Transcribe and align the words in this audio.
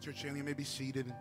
Church 0.00 0.22
family, 0.22 0.40
may 0.40 0.54
be 0.54 0.64
seated. 0.64 1.12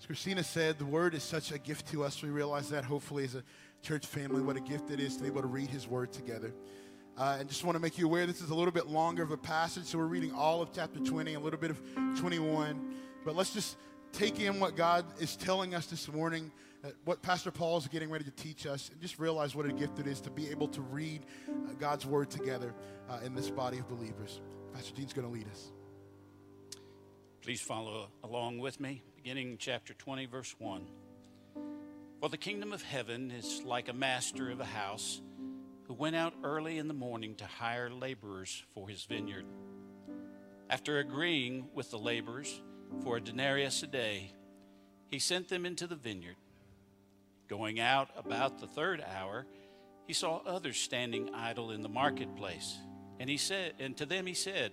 As 0.00 0.06
Christina 0.06 0.42
said, 0.42 0.80
the 0.80 0.84
word 0.84 1.14
is 1.14 1.22
such 1.22 1.52
a 1.52 1.58
gift 1.58 1.86
to 1.92 2.02
us. 2.02 2.20
We 2.22 2.28
realize 2.28 2.68
that 2.70 2.84
hopefully 2.84 3.22
as 3.22 3.36
a 3.36 3.44
church 3.82 4.04
family, 4.04 4.42
what 4.42 4.56
a 4.56 4.60
gift 4.60 4.90
it 4.90 4.98
is 4.98 5.16
to 5.16 5.22
be 5.22 5.28
able 5.28 5.42
to 5.42 5.46
read 5.46 5.70
his 5.70 5.86
word 5.86 6.12
together. 6.12 6.52
Uh, 7.16 7.36
and 7.38 7.48
just 7.48 7.62
want 7.62 7.76
to 7.76 7.80
make 7.80 7.98
you 7.98 8.04
aware 8.04 8.26
this 8.26 8.40
is 8.40 8.50
a 8.50 8.54
little 8.54 8.72
bit 8.72 8.88
longer 8.88 9.22
of 9.22 9.30
a 9.30 9.36
passage, 9.36 9.84
so 9.84 9.98
we're 9.98 10.06
reading 10.06 10.32
all 10.32 10.60
of 10.60 10.72
chapter 10.72 10.98
20, 10.98 11.34
a 11.34 11.40
little 11.40 11.58
bit 11.58 11.70
of 11.70 11.80
21. 12.18 12.94
But 13.24 13.36
let's 13.36 13.54
just 13.54 13.76
take 14.12 14.40
in 14.40 14.58
what 14.58 14.74
God 14.74 15.04
is 15.20 15.36
telling 15.36 15.76
us 15.76 15.86
this 15.86 16.12
morning, 16.12 16.50
uh, 16.84 16.88
what 17.04 17.22
Pastor 17.22 17.52
Paul 17.52 17.78
is 17.78 17.86
getting 17.86 18.10
ready 18.10 18.24
to 18.24 18.32
teach 18.32 18.66
us, 18.66 18.90
and 18.90 19.00
just 19.00 19.20
realize 19.20 19.54
what 19.54 19.66
a 19.66 19.72
gift 19.72 20.00
it 20.00 20.08
is 20.08 20.20
to 20.22 20.30
be 20.30 20.48
able 20.48 20.66
to 20.68 20.80
read 20.80 21.24
uh, 21.48 21.74
God's 21.78 22.04
word 22.04 22.28
together 22.28 22.74
uh, 23.08 23.20
in 23.24 23.36
this 23.36 23.50
body 23.50 23.78
of 23.78 23.88
believers. 23.88 24.40
Pastor 24.74 24.94
Dean's 24.96 25.12
going 25.12 25.28
to 25.28 25.32
lead 25.32 25.46
us. 25.48 25.70
Please 27.46 27.60
follow 27.60 28.08
along 28.24 28.58
with 28.58 28.80
me, 28.80 29.04
beginning 29.14 29.56
chapter 29.60 29.94
20, 29.94 30.26
verse 30.26 30.52
1. 30.58 30.84
For 32.18 32.28
the 32.28 32.36
kingdom 32.36 32.72
of 32.72 32.82
heaven 32.82 33.30
is 33.30 33.62
like 33.62 33.88
a 33.88 33.92
master 33.92 34.50
of 34.50 34.58
a 34.58 34.64
house 34.64 35.22
who 35.84 35.94
went 35.94 36.16
out 36.16 36.34
early 36.42 36.78
in 36.78 36.88
the 36.88 36.92
morning 36.92 37.36
to 37.36 37.44
hire 37.44 37.88
laborers 37.88 38.64
for 38.74 38.88
his 38.88 39.04
vineyard. 39.04 39.44
After 40.68 40.98
agreeing 40.98 41.68
with 41.72 41.92
the 41.92 42.00
laborers 42.00 42.60
for 43.04 43.18
a 43.18 43.20
denarius 43.20 43.80
a 43.84 43.86
day, 43.86 44.32
he 45.06 45.20
sent 45.20 45.48
them 45.48 45.64
into 45.64 45.86
the 45.86 45.94
vineyard. 45.94 46.34
Going 47.46 47.78
out 47.78 48.10
about 48.16 48.58
the 48.58 48.66
third 48.66 49.04
hour, 49.16 49.46
he 50.04 50.14
saw 50.14 50.38
others 50.44 50.78
standing 50.78 51.32
idle 51.32 51.70
in 51.70 51.82
the 51.82 51.88
marketplace, 51.88 52.76
and 53.20 53.30
he 53.30 53.36
said, 53.36 53.74
and 53.78 53.96
to 53.98 54.04
them 54.04 54.26
he 54.26 54.34
said, 54.34 54.72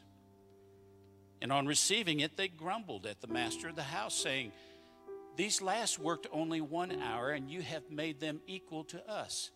And 1.41 1.51
on 1.51 1.65
receiving 1.65 2.19
it, 2.19 2.37
they 2.37 2.47
grumbled 2.47 3.05
at 3.05 3.21
the 3.21 3.27
master 3.27 3.67
of 3.67 3.75
the 3.75 3.83
house, 3.83 4.13
saying, 4.13 4.51
These 5.35 5.61
last 5.61 5.97
worked 5.97 6.27
only 6.31 6.61
one 6.61 7.01
hour, 7.01 7.31
and 7.31 7.49
you 7.49 7.61
have 7.61 7.89
made 7.89 8.19
them 8.19 8.41
equal 8.45 8.83
to 8.85 9.09
us, 9.09 9.49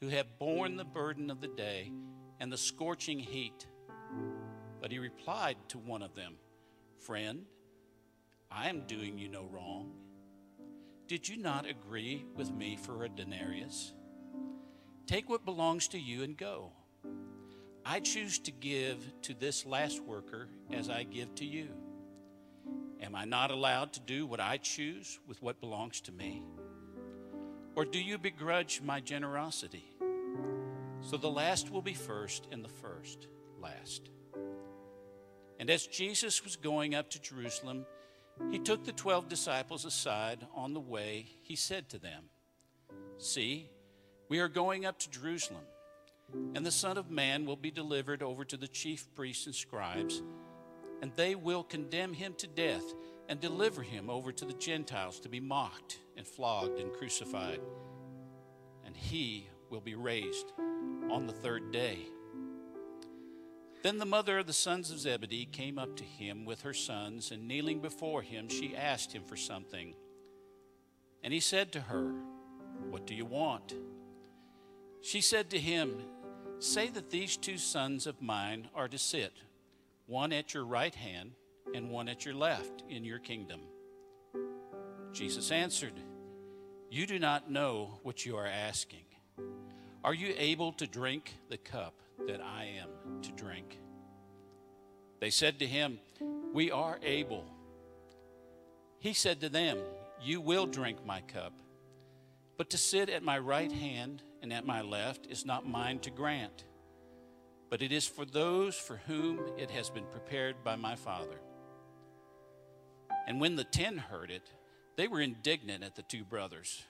who 0.00 0.08
have 0.08 0.38
borne 0.38 0.76
the 0.76 0.84
burden 0.84 1.30
of 1.30 1.40
the 1.40 1.48
day 1.48 1.92
and 2.38 2.52
the 2.52 2.56
scorching 2.56 3.18
heat. 3.18 3.66
But 4.80 4.92
he 4.92 4.98
replied 4.98 5.56
to 5.68 5.78
one 5.78 6.02
of 6.02 6.14
them, 6.14 6.34
Friend, 7.00 7.44
I 8.50 8.68
am 8.68 8.86
doing 8.86 9.18
you 9.18 9.28
no 9.28 9.44
wrong. 9.44 9.92
Did 11.08 11.28
you 11.28 11.36
not 11.36 11.66
agree 11.66 12.24
with 12.36 12.52
me 12.52 12.76
for 12.76 13.04
a 13.04 13.08
denarius? 13.08 13.92
Take 15.06 15.28
what 15.28 15.44
belongs 15.44 15.88
to 15.88 15.98
you 15.98 16.22
and 16.22 16.36
go. 16.36 16.72
I 17.84 18.00
choose 18.00 18.38
to 18.40 18.52
give 18.52 18.98
to 19.22 19.34
this 19.34 19.66
last 19.66 20.00
worker 20.02 20.48
as 20.72 20.88
I 20.88 21.02
give 21.02 21.34
to 21.36 21.44
you. 21.44 21.68
Am 23.00 23.16
I 23.16 23.24
not 23.24 23.50
allowed 23.50 23.92
to 23.94 24.00
do 24.00 24.26
what 24.26 24.40
I 24.40 24.58
choose 24.58 25.18
with 25.26 25.42
what 25.42 25.60
belongs 25.60 26.00
to 26.02 26.12
me? 26.12 26.44
Or 27.74 27.84
do 27.84 27.98
you 27.98 28.18
begrudge 28.18 28.80
my 28.82 29.00
generosity? 29.00 29.84
So 31.00 31.16
the 31.16 31.30
last 31.30 31.70
will 31.70 31.82
be 31.82 31.94
first, 31.94 32.46
and 32.52 32.64
the 32.64 32.68
first 32.68 33.26
last. 33.60 34.10
And 35.58 35.68
as 35.68 35.86
Jesus 35.86 36.44
was 36.44 36.54
going 36.54 36.94
up 36.94 37.10
to 37.10 37.20
Jerusalem, 37.20 37.84
he 38.52 38.60
took 38.60 38.84
the 38.84 38.92
twelve 38.92 39.28
disciples 39.28 39.84
aside 39.84 40.46
on 40.54 40.72
the 40.72 40.80
way. 40.80 41.26
He 41.42 41.56
said 41.56 41.88
to 41.90 41.98
them, 41.98 42.24
See, 43.18 43.68
we 44.28 44.38
are 44.38 44.48
going 44.48 44.86
up 44.86 44.98
to 45.00 45.10
Jerusalem 45.10 45.64
and 46.54 46.64
the 46.64 46.70
Son 46.70 46.96
of 46.96 47.10
Man 47.10 47.46
will 47.46 47.56
be 47.56 47.70
delivered 47.70 48.22
over 48.22 48.44
to 48.44 48.56
the 48.56 48.68
chief 48.68 49.06
priests 49.14 49.46
and 49.46 49.54
scribes, 49.54 50.22
and 51.00 51.12
they 51.16 51.34
will 51.34 51.64
condemn 51.64 52.12
him 52.12 52.34
to 52.38 52.46
death 52.46 52.84
and 53.28 53.40
deliver 53.40 53.82
him 53.82 54.10
over 54.10 54.32
to 54.32 54.44
the 54.44 54.52
Gentiles 54.52 55.20
to 55.20 55.28
be 55.28 55.40
mocked 55.40 55.98
and 56.16 56.26
flogged 56.26 56.78
and 56.78 56.92
crucified. 56.92 57.60
And 58.84 58.96
he 58.96 59.48
will 59.70 59.80
be 59.80 59.94
raised 59.94 60.52
on 61.10 61.26
the 61.26 61.32
third 61.32 61.72
day. 61.72 61.98
Then 63.82 63.98
the 63.98 64.06
mother 64.06 64.38
of 64.38 64.46
the 64.46 64.52
sons 64.52 64.90
of 64.90 65.00
Zebedee 65.00 65.46
came 65.46 65.78
up 65.78 65.96
to 65.96 66.04
him 66.04 66.44
with 66.44 66.62
her 66.62 66.74
sons, 66.74 67.32
and 67.32 67.48
kneeling 67.48 67.80
before 67.80 68.22
him, 68.22 68.48
she 68.48 68.76
asked 68.76 69.12
him 69.12 69.24
for 69.24 69.36
something. 69.36 69.94
And 71.24 71.32
he 71.32 71.40
said 71.40 71.72
to 71.72 71.80
her, 71.80 72.12
What 72.90 73.06
do 73.06 73.14
you 73.14 73.24
want? 73.24 73.74
She 75.00 75.20
said 75.20 75.50
to 75.50 75.58
him, 75.58 75.96
Say 76.62 76.90
that 76.90 77.10
these 77.10 77.36
two 77.36 77.58
sons 77.58 78.06
of 78.06 78.22
mine 78.22 78.68
are 78.72 78.86
to 78.86 78.96
sit, 78.96 79.32
one 80.06 80.32
at 80.32 80.54
your 80.54 80.64
right 80.64 80.94
hand 80.94 81.32
and 81.74 81.90
one 81.90 82.08
at 82.08 82.24
your 82.24 82.34
left 82.34 82.84
in 82.88 83.04
your 83.04 83.18
kingdom. 83.18 83.58
Jesus 85.12 85.50
answered, 85.50 85.94
You 86.88 87.04
do 87.04 87.18
not 87.18 87.50
know 87.50 87.98
what 88.04 88.24
you 88.24 88.36
are 88.36 88.46
asking. 88.46 89.02
Are 90.04 90.14
you 90.14 90.36
able 90.38 90.70
to 90.74 90.86
drink 90.86 91.34
the 91.48 91.56
cup 91.56 91.94
that 92.28 92.40
I 92.40 92.66
am 92.80 93.22
to 93.22 93.32
drink? 93.32 93.80
They 95.18 95.30
said 95.30 95.58
to 95.58 95.66
him, 95.66 95.98
We 96.52 96.70
are 96.70 97.00
able. 97.02 97.44
He 99.00 99.14
said 99.14 99.40
to 99.40 99.48
them, 99.48 99.78
You 100.22 100.40
will 100.40 100.66
drink 100.66 101.04
my 101.04 101.22
cup, 101.22 101.54
but 102.56 102.70
to 102.70 102.78
sit 102.78 103.10
at 103.10 103.24
my 103.24 103.40
right 103.40 103.72
hand 103.72 104.22
and 104.42 104.52
at 104.52 104.66
my 104.66 104.82
left 104.82 105.26
is 105.30 105.46
not 105.46 105.66
mine 105.66 106.00
to 106.00 106.10
grant, 106.10 106.64
but 107.70 107.80
it 107.80 107.92
is 107.92 108.06
for 108.06 108.24
those 108.24 108.76
for 108.76 109.00
whom 109.06 109.40
it 109.56 109.70
has 109.70 109.88
been 109.88 110.04
prepared 110.06 110.62
by 110.64 110.76
my 110.76 110.96
Father. 110.96 111.40
And 113.26 113.40
when 113.40 113.56
the 113.56 113.64
ten 113.64 113.96
heard 113.96 114.30
it, 114.30 114.50
they 114.96 115.08
were 115.08 115.20
indignant 115.20 115.84
at 115.84 115.94
the 115.94 116.02
two 116.02 116.24
brothers. 116.24 116.82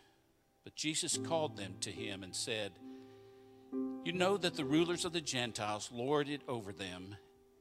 But 0.64 0.74
Jesus 0.74 1.18
called 1.18 1.56
them 1.56 1.74
to 1.80 1.90
him 1.90 2.22
and 2.22 2.34
said, 2.34 2.72
You 4.04 4.12
know 4.12 4.36
that 4.38 4.54
the 4.54 4.64
rulers 4.64 5.04
of 5.04 5.12
the 5.12 5.20
Gentiles 5.20 5.90
lord 5.92 6.28
it 6.28 6.42
over 6.48 6.72
them, 6.72 7.16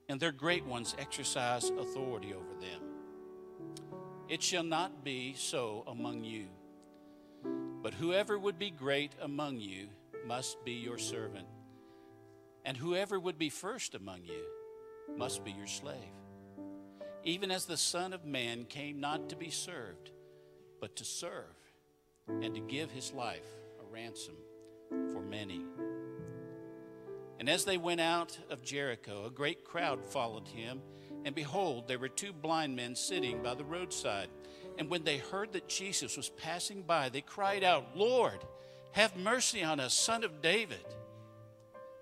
and 0.08 0.20
their 0.20 0.32
great 0.32 0.66
ones 0.66 0.96
exercise 0.98 1.70
authority 1.70 2.34
over 2.34 2.54
them. 2.60 2.82
It 4.30 4.42
shall 4.42 4.64
not 4.64 5.04
be 5.04 5.34
so 5.36 5.84
among 5.88 6.24
you. 6.24 6.48
But 7.82 7.96
whoever 7.96 8.38
would 8.38 8.60
be 8.60 8.70
great 8.70 9.16
among 9.22 9.60
you 9.60 9.88
must 10.26 10.64
be 10.64 10.74
your 10.74 11.00
servant, 11.00 11.48
and 12.64 12.78
whoever 12.78 13.20
would 13.20 13.40
be 13.40 13.50
first 13.50 13.96
among 13.96 14.24
you 14.24 14.46
must 15.18 15.44
be 15.44 15.52
your 15.52 15.68
slave. 15.68 15.98
Even 17.24 17.50
as 17.52 17.66
the 17.66 17.78
Son 17.78 18.14
of 18.14 18.26
Man 18.26 18.66
came 18.66 19.00
not 19.00 19.30
to 19.30 19.36
be 19.36 19.50
served, 19.50 20.12
but 20.80 20.96
to 20.98 21.06
serve, 21.06 21.56
and 22.28 22.54
to 22.54 22.62
give 22.62 22.92
his 22.92 23.14
life 23.14 23.48
a 23.80 23.94
ransom 23.94 24.36
for 25.12 25.22
many. 25.22 25.62
And 27.40 27.50
as 27.50 27.66
they 27.66 27.78
went 27.78 28.02
out 28.02 28.38
of 28.52 28.64
Jericho, 28.64 29.26
a 29.26 29.32
great 29.32 29.64
crowd 29.64 30.06
followed 30.06 30.48
him, 30.48 30.82
and 31.26 31.34
behold, 31.34 31.88
there 31.88 32.00
were 32.00 32.10
two 32.10 32.34
blind 32.34 32.76
men 32.76 32.96
sitting 32.96 33.42
by 33.42 33.56
the 33.56 33.66
roadside. 33.66 34.30
And 34.78 34.90
when 34.90 35.04
they 35.04 35.18
heard 35.18 35.54
that 35.54 35.68
Jesus 35.68 36.18
was 36.18 36.30
passing 36.30 36.84
by, 36.84 37.10
they 37.10 37.22
cried 37.22 37.64
out, 37.64 37.96
Lord, 37.96 38.40
have 38.94 39.16
mercy 39.16 39.64
on 39.64 39.80
us, 39.80 39.94
son 39.94 40.24
of 40.24 40.42
David. 40.42 40.86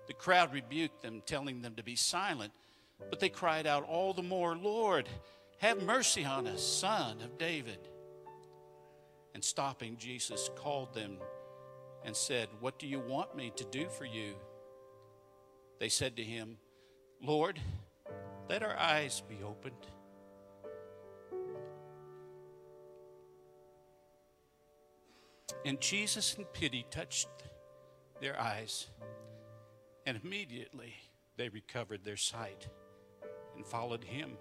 The 0.06 0.14
crowd 0.14 0.52
rebuked 0.52 1.02
them, 1.02 1.22
telling 1.24 1.62
them 1.62 1.74
to 1.76 1.84
be 1.84 1.96
silent, 1.96 2.52
but 3.10 3.20
they 3.20 3.28
cried 3.28 3.66
out 3.66 3.88
all 3.88 4.12
the 4.12 4.22
more, 4.22 4.56
Lord, 4.56 5.08
have 5.58 5.82
mercy 5.82 6.24
on 6.24 6.46
us, 6.46 6.62
son 6.62 7.20
of 7.22 7.38
David. 7.38 7.78
And 9.34 9.44
stopping, 9.44 9.96
Jesus 9.98 10.50
called 10.56 10.94
them 10.94 11.18
and 12.04 12.16
said, 12.16 12.48
What 12.60 12.78
do 12.78 12.86
you 12.86 12.98
want 12.98 13.36
me 13.36 13.52
to 13.56 13.64
do 13.64 13.88
for 13.88 14.04
you? 14.04 14.34
They 15.78 15.88
said 15.88 16.16
to 16.16 16.22
him, 16.22 16.58
Lord, 17.22 17.60
let 18.48 18.62
our 18.62 18.76
eyes 18.76 19.22
be 19.28 19.38
opened. 19.44 19.86
And 25.64 25.80
Jesus, 25.80 26.34
in 26.34 26.44
pity, 26.46 26.86
touched 26.90 27.28
their 28.20 28.38
eyes, 28.40 28.86
and 30.06 30.18
immediately 30.22 30.94
they 31.36 31.48
recovered 31.48 32.04
their 32.04 32.16
sight 32.16 32.68
and 33.56 33.66
followed 33.66 34.04
him. 34.04 34.36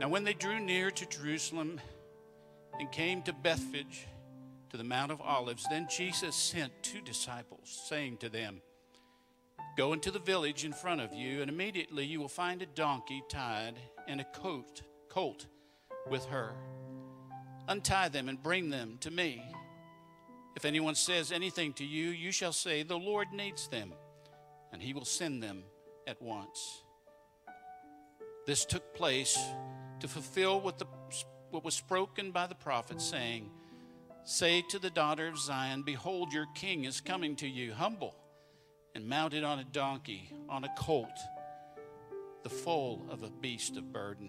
Now, 0.00 0.08
when 0.08 0.24
they 0.24 0.34
drew 0.34 0.60
near 0.60 0.90
to 0.90 1.06
Jerusalem 1.06 1.80
and 2.78 2.90
came 2.90 3.22
to 3.22 3.32
Bethphage, 3.32 4.06
to 4.70 4.76
the 4.76 4.84
Mount 4.84 5.10
of 5.10 5.20
Olives, 5.20 5.66
then 5.70 5.88
Jesus 5.90 6.36
sent 6.36 6.72
two 6.82 7.00
disciples, 7.00 7.82
saying 7.88 8.18
to 8.18 8.28
them, 8.28 8.60
Go 9.76 9.92
into 9.92 10.10
the 10.10 10.18
village 10.18 10.64
in 10.64 10.72
front 10.72 11.00
of 11.00 11.14
you, 11.14 11.40
and 11.40 11.50
immediately 11.50 12.04
you 12.04 12.20
will 12.20 12.28
find 12.28 12.60
a 12.62 12.66
donkey 12.66 13.22
tied 13.28 13.74
and 14.06 14.20
a 14.20 14.24
coat, 14.24 14.82
colt 15.08 15.46
with 16.10 16.24
her. 16.26 16.52
Untie 17.68 18.08
them 18.08 18.28
and 18.28 18.42
bring 18.42 18.70
them 18.70 18.96
to 19.00 19.10
me. 19.10 19.42
If 20.56 20.64
anyone 20.64 20.94
says 20.94 21.30
anything 21.30 21.72
to 21.74 21.84
you, 21.84 22.08
you 22.08 22.32
shall 22.32 22.52
say, 22.52 22.82
The 22.82 22.98
Lord 22.98 23.28
needs 23.32 23.68
them, 23.68 23.92
and 24.72 24.82
he 24.82 24.92
will 24.92 25.04
send 25.04 25.42
them 25.42 25.62
at 26.06 26.20
once. 26.20 26.82
This 28.46 28.64
took 28.64 28.94
place 28.94 29.38
to 30.00 30.08
fulfill 30.08 30.60
what, 30.60 30.78
the, 30.78 30.86
what 31.50 31.64
was 31.64 31.74
spoken 31.74 32.32
by 32.32 32.46
the 32.46 32.54
prophet, 32.54 33.00
saying, 33.00 33.50
Say 34.24 34.62
to 34.70 34.78
the 34.78 34.90
daughter 34.90 35.28
of 35.28 35.38
Zion, 35.38 35.82
Behold, 35.82 36.32
your 36.32 36.46
king 36.54 36.84
is 36.84 37.00
coming 37.00 37.36
to 37.36 37.46
you, 37.46 37.72
humble 37.72 38.14
and 38.98 39.08
mounted 39.08 39.44
on 39.44 39.60
a 39.60 39.64
donkey, 39.64 40.32
on 40.48 40.64
a 40.64 40.74
colt, 40.76 41.16
the 42.42 42.48
foal 42.48 43.06
of 43.10 43.22
a 43.22 43.30
beast 43.30 43.76
of 43.76 43.92
burden. 43.92 44.28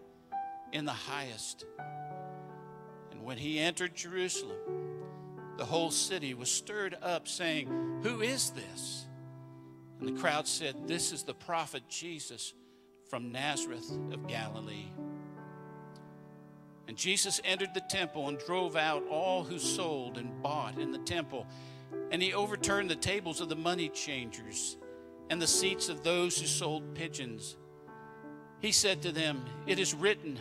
in 0.71 0.85
the 0.85 0.91
highest. 0.91 1.65
And 3.11 3.23
when 3.23 3.37
he 3.37 3.59
entered 3.59 3.95
Jerusalem, 3.95 4.57
the 5.57 5.65
whole 5.65 5.91
city 5.91 6.33
was 6.33 6.49
stirred 6.49 6.97
up, 7.01 7.27
saying, 7.27 7.67
Who 8.03 8.21
is 8.21 8.51
this? 8.51 9.05
And 9.99 10.07
the 10.07 10.19
crowd 10.19 10.47
said, 10.47 10.87
This 10.87 11.11
is 11.11 11.23
the 11.23 11.33
prophet 11.33 11.83
Jesus 11.87 12.53
from 13.09 13.31
Nazareth 13.31 13.91
of 14.11 14.27
Galilee. 14.27 14.91
And 16.87 16.97
Jesus 16.97 17.39
entered 17.43 17.73
the 17.73 17.83
temple 17.89 18.27
and 18.27 18.37
drove 18.39 18.75
out 18.75 19.03
all 19.09 19.43
who 19.43 19.59
sold 19.59 20.17
and 20.17 20.41
bought 20.41 20.77
in 20.77 20.91
the 20.91 20.99
temple 20.99 21.47
and 22.11 22.21
he 22.21 22.33
overturned 22.33 22.89
the 22.89 22.95
tables 22.95 23.41
of 23.41 23.49
the 23.49 23.55
money 23.55 23.89
changers 23.89 24.77
and 25.29 25.41
the 25.41 25.47
seats 25.47 25.87
of 25.89 26.03
those 26.03 26.39
who 26.39 26.45
sold 26.45 26.93
pigeons. 26.93 27.55
He 28.59 28.73
said 28.73 29.01
to 29.03 29.11
them, 29.11 29.45
It 29.65 29.79
is 29.79 29.93
written, 29.93 30.37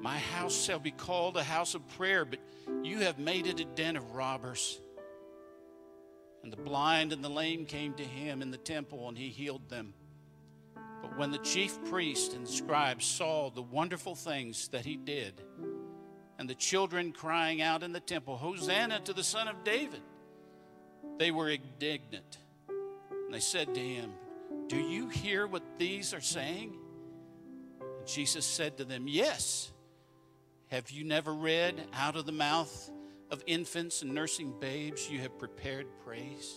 My 0.00 0.18
house 0.18 0.64
shall 0.64 0.78
be 0.78 0.92
called 0.92 1.36
a 1.36 1.42
house 1.42 1.74
of 1.74 1.86
prayer, 1.96 2.24
but 2.24 2.38
you 2.82 3.00
have 3.00 3.18
made 3.18 3.46
it 3.46 3.60
a 3.60 3.64
den 3.64 3.96
of 3.96 4.14
robbers. 4.14 4.80
And 6.42 6.52
the 6.52 6.56
blind 6.56 7.12
and 7.12 7.22
the 7.22 7.28
lame 7.28 7.66
came 7.66 7.94
to 7.94 8.04
him 8.04 8.40
in 8.40 8.50
the 8.50 8.58
temple, 8.58 9.08
and 9.08 9.18
he 9.18 9.28
healed 9.28 9.68
them. 9.68 9.92
But 11.02 11.18
when 11.18 11.30
the 11.30 11.38
chief 11.38 11.82
priests 11.84 12.34
and 12.34 12.46
scribes 12.46 13.04
saw 13.04 13.50
the 13.50 13.62
wonderful 13.62 14.14
things 14.14 14.68
that 14.68 14.84
he 14.84 14.96
did, 14.96 15.42
and 16.38 16.48
the 16.48 16.54
children 16.54 17.12
crying 17.12 17.60
out 17.60 17.82
in 17.82 17.92
the 17.92 18.00
temple, 18.00 18.36
Hosanna 18.36 19.00
to 19.00 19.12
the 19.12 19.24
Son 19.24 19.48
of 19.48 19.64
David, 19.64 20.02
they 21.18 21.32
were 21.32 21.50
indignant. 21.50 22.38
And 23.10 23.34
they 23.34 23.40
said 23.40 23.74
to 23.74 23.80
him, 23.80 24.12
Do 24.68 24.76
you 24.76 25.08
hear 25.08 25.46
what 25.46 25.62
these 25.78 26.14
are 26.14 26.20
saying? 26.20 26.76
And 27.80 28.06
Jesus 28.06 28.46
said 28.46 28.76
to 28.78 28.84
them, 28.84 29.08
Yes. 29.08 29.72
Have 30.68 30.90
you 30.90 31.02
never 31.02 31.32
read, 31.32 31.80
Out 31.94 32.14
of 32.14 32.26
the 32.26 32.32
mouth 32.32 32.90
of 33.30 33.42
infants 33.46 34.02
and 34.02 34.14
nursing 34.14 34.52
babes, 34.60 35.08
you 35.08 35.18
have 35.20 35.38
prepared 35.38 35.86
praise? 36.04 36.54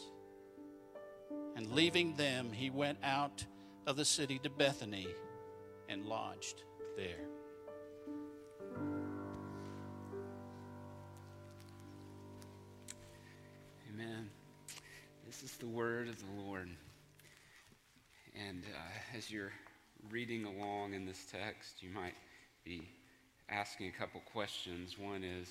And 1.55 1.71
leaving 1.71 2.15
them, 2.15 2.51
he 2.51 2.69
went 2.69 2.97
out 3.03 3.45
of 3.87 3.95
the 3.95 4.03
city 4.03 4.37
to 4.39 4.49
Bethany 4.49 5.07
and 5.87 6.05
lodged 6.05 6.63
there. 6.97 7.25
Amen. 13.93 14.29
This 15.25 15.41
is 15.41 15.55
the 15.55 15.67
word 15.67 16.09
of 16.09 16.19
the 16.19 16.41
Lord. 16.41 16.69
And 18.35 18.65
uh, 18.65 19.17
as 19.17 19.31
you're 19.31 19.53
reading 20.09 20.43
along 20.43 20.95
in 20.95 21.05
this 21.05 21.25
text, 21.31 21.81
you 21.81 21.89
might 21.89 22.15
be 22.65 22.89
asking 23.51 23.87
a 23.87 23.91
couple 23.91 24.21
questions. 24.31 24.97
One 24.97 25.23
is, 25.23 25.49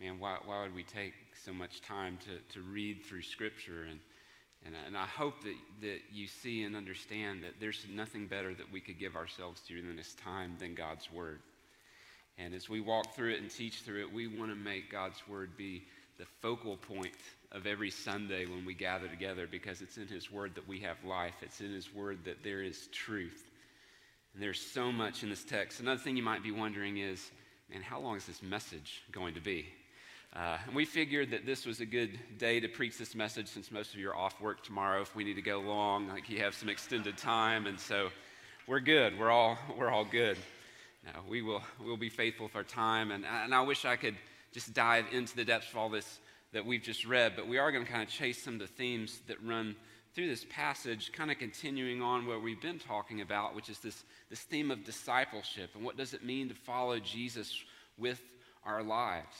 man, 0.00 0.18
why, 0.18 0.38
why 0.44 0.62
would 0.62 0.74
we 0.74 0.84
take 0.84 1.14
so 1.44 1.52
much 1.52 1.80
time 1.82 2.18
to, 2.24 2.54
to 2.54 2.62
read 2.62 3.04
through 3.04 3.22
Scripture? 3.22 3.84
And, 3.88 3.98
and, 4.64 4.74
and 4.86 4.96
I 4.96 5.06
hope 5.06 5.42
that, 5.42 5.56
that 5.82 5.98
you 6.12 6.26
see 6.26 6.62
and 6.62 6.76
understand 6.76 7.42
that 7.44 7.54
there's 7.60 7.84
nothing 7.92 8.26
better 8.26 8.54
that 8.54 8.72
we 8.72 8.80
could 8.80 8.98
give 8.98 9.16
ourselves 9.16 9.60
to 9.68 9.78
in 9.78 9.96
this 9.96 10.14
time 10.14 10.56
than 10.58 10.74
God's 10.74 11.10
Word. 11.10 11.40
And 12.38 12.54
as 12.54 12.68
we 12.68 12.80
walk 12.80 13.14
through 13.14 13.32
it 13.32 13.40
and 13.40 13.50
teach 13.50 13.80
through 13.82 14.02
it, 14.02 14.12
we 14.12 14.26
want 14.26 14.50
to 14.50 14.56
make 14.56 14.90
God's 14.90 15.20
Word 15.28 15.56
be 15.56 15.82
the 16.18 16.26
focal 16.40 16.76
point 16.76 17.14
of 17.52 17.66
every 17.66 17.90
Sunday 17.90 18.46
when 18.46 18.64
we 18.64 18.74
gather 18.74 19.08
together 19.08 19.48
because 19.50 19.80
it's 19.80 19.96
in 19.96 20.06
His 20.06 20.30
Word 20.30 20.54
that 20.54 20.68
we 20.68 20.80
have 20.80 20.96
life. 21.04 21.34
It's 21.42 21.60
in 21.60 21.72
His 21.72 21.92
Word 21.92 22.24
that 22.24 22.44
there 22.44 22.62
is 22.62 22.88
truth. 22.92 23.44
And 24.34 24.42
there's 24.42 24.60
so 24.60 24.92
much 24.92 25.22
in 25.22 25.30
this 25.30 25.44
text. 25.44 25.80
Another 25.80 26.00
thing 26.00 26.16
you 26.16 26.22
might 26.22 26.42
be 26.42 26.52
wondering 26.52 26.98
is, 26.98 27.30
man, 27.70 27.82
how 27.82 28.00
long 28.00 28.16
is 28.16 28.26
this 28.26 28.42
message 28.42 29.02
going 29.12 29.34
to 29.34 29.40
be? 29.40 29.66
Uh, 30.34 30.58
and 30.66 30.74
we 30.74 30.84
figured 30.84 31.30
that 31.30 31.46
this 31.46 31.64
was 31.64 31.80
a 31.80 31.86
good 31.86 32.18
day 32.36 32.58
to 32.58 32.66
preach 32.66 32.98
this 32.98 33.14
message 33.14 33.46
since 33.46 33.70
most 33.70 33.94
of 33.94 34.00
you 34.00 34.10
are 34.10 34.16
off 34.16 34.40
work 34.40 34.64
tomorrow. 34.64 35.02
If 35.02 35.14
we 35.14 35.22
need 35.22 35.34
to 35.34 35.42
go 35.42 35.60
long, 35.60 36.08
like 36.08 36.28
you 36.28 36.38
have 36.38 36.54
some 36.54 36.68
extended 36.68 37.16
time, 37.16 37.66
and 37.66 37.78
so 37.78 38.10
we're 38.66 38.80
good. 38.80 39.16
We're 39.18 39.30
all 39.30 39.56
we're 39.78 39.90
all 39.90 40.04
good. 40.04 40.36
Now, 41.04 41.20
we 41.28 41.42
will 41.42 41.62
we'll 41.84 41.96
be 41.96 42.08
faithful 42.08 42.46
with 42.46 42.56
our 42.56 42.64
time, 42.64 43.12
and 43.12 43.24
and 43.24 43.54
I 43.54 43.62
wish 43.62 43.84
I 43.84 43.94
could 43.94 44.16
just 44.52 44.74
dive 44.74 45.06
into 45.12 45.36
the 45.36 45.44
depths 45.44 45.70
of 45.70 45.76
all 45.76 45.88
this 45.88 46.18
that 46.52 46.66
we've 46.66 46.82
just 46.82 47.06
read, 47.06 47.34
but 47.36 47.46
we 47.46 47.58
are 47.58 47.70
going 47.70 47.84
to 47.84 47.90
kind 47.90 48.02
of 48.02 48.08
chase 48.08 48.42
some 48.42 48.54
of 48.54 48.60
the 48.60 48.66
themes 48.66 49.20
that 49.28 49.40
run 49.44 49.76
through 50.14 50.28
this 50.28 50.44
passage, 50.50 51.12
kind 51.12 51.30
of 51.30 51.38
continuing 51.38 52.02
on 52.02 52.26
what 52.26 52.42
we've 52.42 52.60
been 52.60 52.78
talking 52.78 53.20
about, 53.20 53.54
which 53.54 53.68
is 53.68 53.78
this, 53.78 54.04
this 54.28 54.40
theme 54.40 54.70
of 54.70 54.84
discipleship 54.84 55.70
and 55.74 55.84
what 55.84 55.96
does 55.96 56.14
it 56.14 56.24
mean 56.24 56.48
to 56.48 56.54
follow 56.54 56.98
Jesus 56.98 57.64
with 57.96 58.20
our 58.64 58.82
lives. 58.82 59.36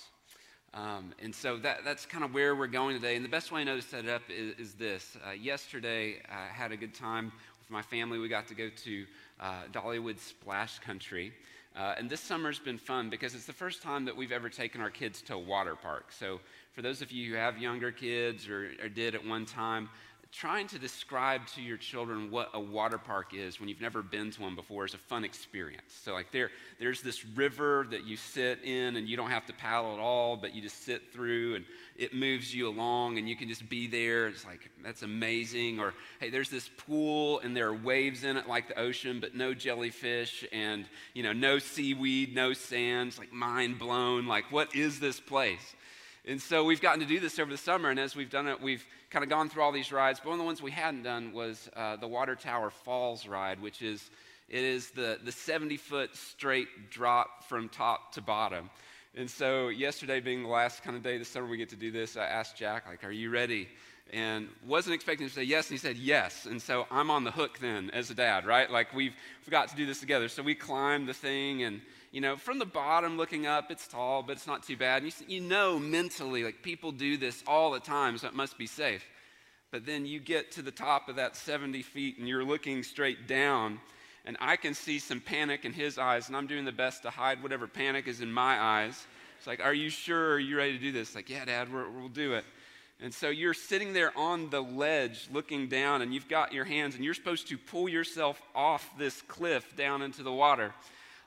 Um, 0.72 1.12
and 1.20 1.34
so 1.34 1.56
that, 1.58 1.80
that's 1.84 2.06
kind 2.06 2.22
of 2.22 2.32
where 2.32 2.54
we're 2.54 2.68
going 2.68 2.94
today. 2.94 3.16
And 3.16 3.24
the 3.24 3.28
best 3.28 3.50
way 3.50 3.62
I 3.62 3.64
know 3.64 3.76
to 3.76 3.82
set 3.82 4.04
it 4.04 4.10
up 4.10 4.22
is, 4.28 4.54
is 4.58 4.74
this. 4.74 5.16
Uh, 5.26 5.32
yesterday, 5.32 6.22
I 6.30 6.46
had 6.46 6.70
a 6.70 6.76
good 6.76 6.94
time 6.94 7.32
with 7.58 7.70
my 7.70 7.82
family. 7.82 8.18
We 8.18 8.28
got 8.28 8.46
to 8.48 8.54
go 8.54 8.70
to 8.84 9.06
uh, 9.40 9.62
Dollywood 9.72 10.20
Splash 10.20 10.78
Country. 10.78 11.32
Uh, 11.76 11.94
and 11.98 12.10
this 12.10 12.20
summer's 12.20 12.58
been 12.58 12.78
fun 12.78 13.10
because 13.10 13.34
it's 13.34 13.46
the 13.46 13.52
first 13.52 13.82
time 13.82 14.04
that 14.04 14.16
we've 14.16 14.32
ever 14.32 14.48
taken 14.48 14.80
our 14.80 14.90
kids 14.90 15.22
to 15.22 15.34
a 15.34 15.38
water 15.38 15.76
park. 15.76 16.12
So 16.12 16.40
for 16.72 16.82
those 16.82 17.00
of 17.00 17.12
you 17.12 17.30
who 17.30 17.36
have 17.36 17.58
younger 17.58 17.92
kids 17.92 18.48
or, 18.48 18.70
or 18.82 18.88
did 18.88 19.14
at 19.14 19.24
one 19.24 19.46
time, 19.46 19.88
trying 20.32 20.68
to 20.68 20.78
describe 20.78 21.44
to 21.44 21.60
your 21.60 21.76
children 21.76 22.30
what 22.30 22.50
a 22.54 22.60
water 22.60 22.99
park 22.99 23.34
is 23.34 23.58
when 23.58 23.68
you've 23.68 23.80
never 23.80 24.00
been 24.00 24.30
to 24.30 24.42
one 24.42 24.54
before 24.54 24.84
is 24.84 24.94
a 24.94 24.99
fun 24.99 25.25
experience. 25.25 25.99
So, 26.04 26.12
like, 26.12 26.30
there, 26.30 26.50
there's 26.78 27.02
this 27.02 27.25
river 27.25 27.87
that 27.90 28.04
you 28.04 28.16
sit 28.16 28.62
in, 28.62 28.96
and 28.96 29.08
you 29.08 29.16
don't 29.16 29.30
have 29.30 29.46
to 29.46 29.52
paddle 29.52 29.92
at 29.92 29.99
all, 29.99 30.37
but 30.37 30.54
you 30.54 30.62
just 30.62 30.84
sit 30.84 31.12
through, 31.12 31.56
and 31.56 31.64
it 31.96 32.14
moves 32.14 32.54
you 32.54 32.68
along, 32.68 33.18
and 33.18 33.28
you 33.28 33.34
can 33.34 33.49
just 33.49 33.68
be 33.68 33.88
there. 33.88 34.28
It's 34.28 34.46
like, 34.46 34.70
that's 34.84 35.02
amazing. 35.02 35.80
Or, 35.80 35.94
hey, 36.20 36.30
there's 36.30 36.50
this 36.50 36.70
pool, 36.76 37.40
and 37.40 37.56
there 37.56 37.68
are 37.68 37.75
waves 37.75 38.22
in 38.22 38.37
it 38.37 38.49
like 38.49 38.68
the 38.68 38.78
ocean, 38.78 39.18
but 39.20 39.34
no 39.34 39.52
jellyfish, 39.52 40.44
and, 40.52 40.84
you 41.12 41.25
know, 41.25 41.32
no 41.32 41.58
seaweed, 41.58 42.34
no 42.37 42.52
sand. 42.52 43.08
It's 43.08 43.18
like 43.18 43.32
mind 43.32 43.78
blown. 43.80 44.26
Like, 44.26 44.52
what 44.52 44.76
is 44.76 45.00
this 45.00 45.18
place? 45.18 45.75
And 46.30 46.40
so 46.40 46.62
we've 46.62 46.80
gotten 46.80 47.00
to 47.00 47.06
do 47.06 47.18
this 47.18 47.40
over 47.40 47.50
the 47.50 47.58
summer, 47.58 47.90
and 47.90 47.99
as 47.99 48.14
we've 48.14 48.30
done 48.30 48.46
it, 48.46 48.62
we've 48.62 48.87
kind 49.10 49.25
of 49.25 49.28
gone 49.28 49.49
through 49.49 49.64
all 49.64 49.72
these 49.72 49.90
rides. 49.90 50.20
But 50.20 50.28
one 50.28 50.34
of 50.34 50.38
the 50.38 50.44
ones 50.44 50.62
we 50.62 50.70
hadn't 50.70 51.02
done 51.02 51.32
was 51.32 51.68
uh, 51.75 51.96
the 51.96 52.06
Water 52.06 52.37
Tower 52.37 52.70
Falls 52.70 53.26
ride, 53.26 53.60
which 53.60 53.82
is 53.82 54.08
it 54.49 54.62
is 54.62 54.90
the, 54.90 55.18
the 55.25 55.32
70 55.32 55.76
foot 55.76 56.14
straight 56.14 56.88
drop 56.88 57.42
from 57.49 57.68
top 57.68 58.12
to 58.14 58.22
bottom. 58.22 58.70
And 59.16 59.28
so 59.28 59.70
yesterday 59.70 60.20
being 60.20 60.44
the 60.44 60.49
last 60.49 60.84
kind 60.84 60.96
of 60.96 61.02
day 61.02 61.18
the 61.18 61.25
summer 61.25 61.49
we 61.49 61.56
get 61.56 61.70
to 61.70 61.76
do 61.76 61.90
this, 61.90 62.16
I 62.16 62.26
asked 62.26 62.56
Jack, 62.56 62.87
like, 62.87 63.02
are 63.02 63.10
you 63.10 63.30
ready? 63.30 63.66
And 64.12 64.46
wasn't 64.64 64.94
expecting 64.94 65.26
to 65.26 65.34
say 65.34 65.42
yes, 65.42 65.68
and 65.68 65.80
he 65.80 65.84
said 65.84 65.96
yes. 65.96 66.46
And 66.46 66.62
so 66.62 66.87
I'm 66.92 67.10
on 67.10 67.25
the 67.25 67.32
hook 67.32 67.58
then 67.58 67.90
as 67.90 68.08
a 68.10 68.14
dad, 68.14 68.46
right? 68.46 68.70
Like 68.70 68.94
we've, 68.94 69.16
we've 69.44 69.50
got 69.50 69.66
to 69.70 69.75
do 69.75 69.84
this 69.84 69.99
together. 69.99 70.28
So 70.28 70.44
we 70.44 70.54
climbed 70.54 71.08
the 71.08 71.14
thing 71.14 71.64
and 71.64 71.80
you 72.12 72.21
know, 72.21 72.37
from 72.37 72.59
the 72.59 72.67
bottom 72.67 73.17
looking 73.17 73.47
up, 73.47 73.71
it's 73.71 73.87
tall, 73.87 74.23
but 74.23 74.33
it's 74.33 74.47
not 74.47 74.64
too 74.64 74.76
bad. 74.76 75.02
And 75.02 75.12
you, 75.21 75.37
you 75.37 75.40
know 75.40 75.79
mentally, 75.79 76.43
like 76.43 76.62
people 76.62 76.90
do 76.90 77.17
this 77.17 77.43
all 77.47 77.71
the 77.71 77.81
time, 77.81 78.19
so 78.19 78.26
it 78.26 78.35
must 78.35 78.59
be 78.59 78.67
safe. 78.67 79.05
But 79.71 79.87
then 79.87 80.05
you 80.05 80.19
get 80.19 80.50
to 80.52 80.62
the 80.62 80.73
top 80.73 81.09
of 81.09 81.17
that 81.17 81.37
70 81.37 81.83
feet 81.83 82.19
and 82.19 82.26
you're 82.29 82.45
looking 82.45 82.83
straight 82.83 83.29
down, 83.29 83.79
and 84.25 84.37
I 84.40 84.57
can 84.57 84.75
see 84.75 84.99
some 84.99 85.21
panic 85.21 85.64
in 85.64 85.73
his 85.73 85.99
eyes, 85.99 86.26
and 86.26 86.37
I'm 86.37 86.49
doing 86.49 86.64
the 86.64 86.73
best 86.73 87.02
to 87.02 87.11
hide 87.11 87.43
whatever 87.43 87.69
panic 87.69 88.09
is 88.09 88.21
in 88.21 88.33
my 88.33 88.59
eyes. 88.61 89.07
It's 89.38 89.47
like, 89.47 89.61
Are 89.61 89.73
you 89.73 89.88
sure? 89.88 90.33
Are 90.33 90.38
you 90.38 90.57
ready 90.57 90.73
to 90.73 90.79
do 90.79 90.93
this? 90.93 91.14
Like, 91.14 91.31
yeah, 91.31 91.45
Dad, 91.45 91.73
we 91.73 91.83
will 92.00 92.09
do 92.09 92.35
it. 92.35 92.45
And 93.02 93.14
so 93.14 93.31
you're 93.31 93.55
sitting 93.55 93.95
there 93.95 94.17
on 94.19 94.50
the 94.50 94.61
ledge 94.61 95.29
looking 95.33 95.69
down, 95.69 96.02
and 96.02 96.12
you've 96.12 96.29
got 96.29 96.52
your 96.52 96.64
hands, 96.64 96.97
and 96.97 97.05
you're 97.05 97.14
supposed 97.14 97.49
to 97.49 97.57
pull 97.57 97.88
yourself 97.88 98.43
off 98.55 98.90
this 98.99 99.23
cliff 99.23 99.75
down 99.76 100.02
into 100.02 100.23
the 100.23 100.33
water. 100.33 100.75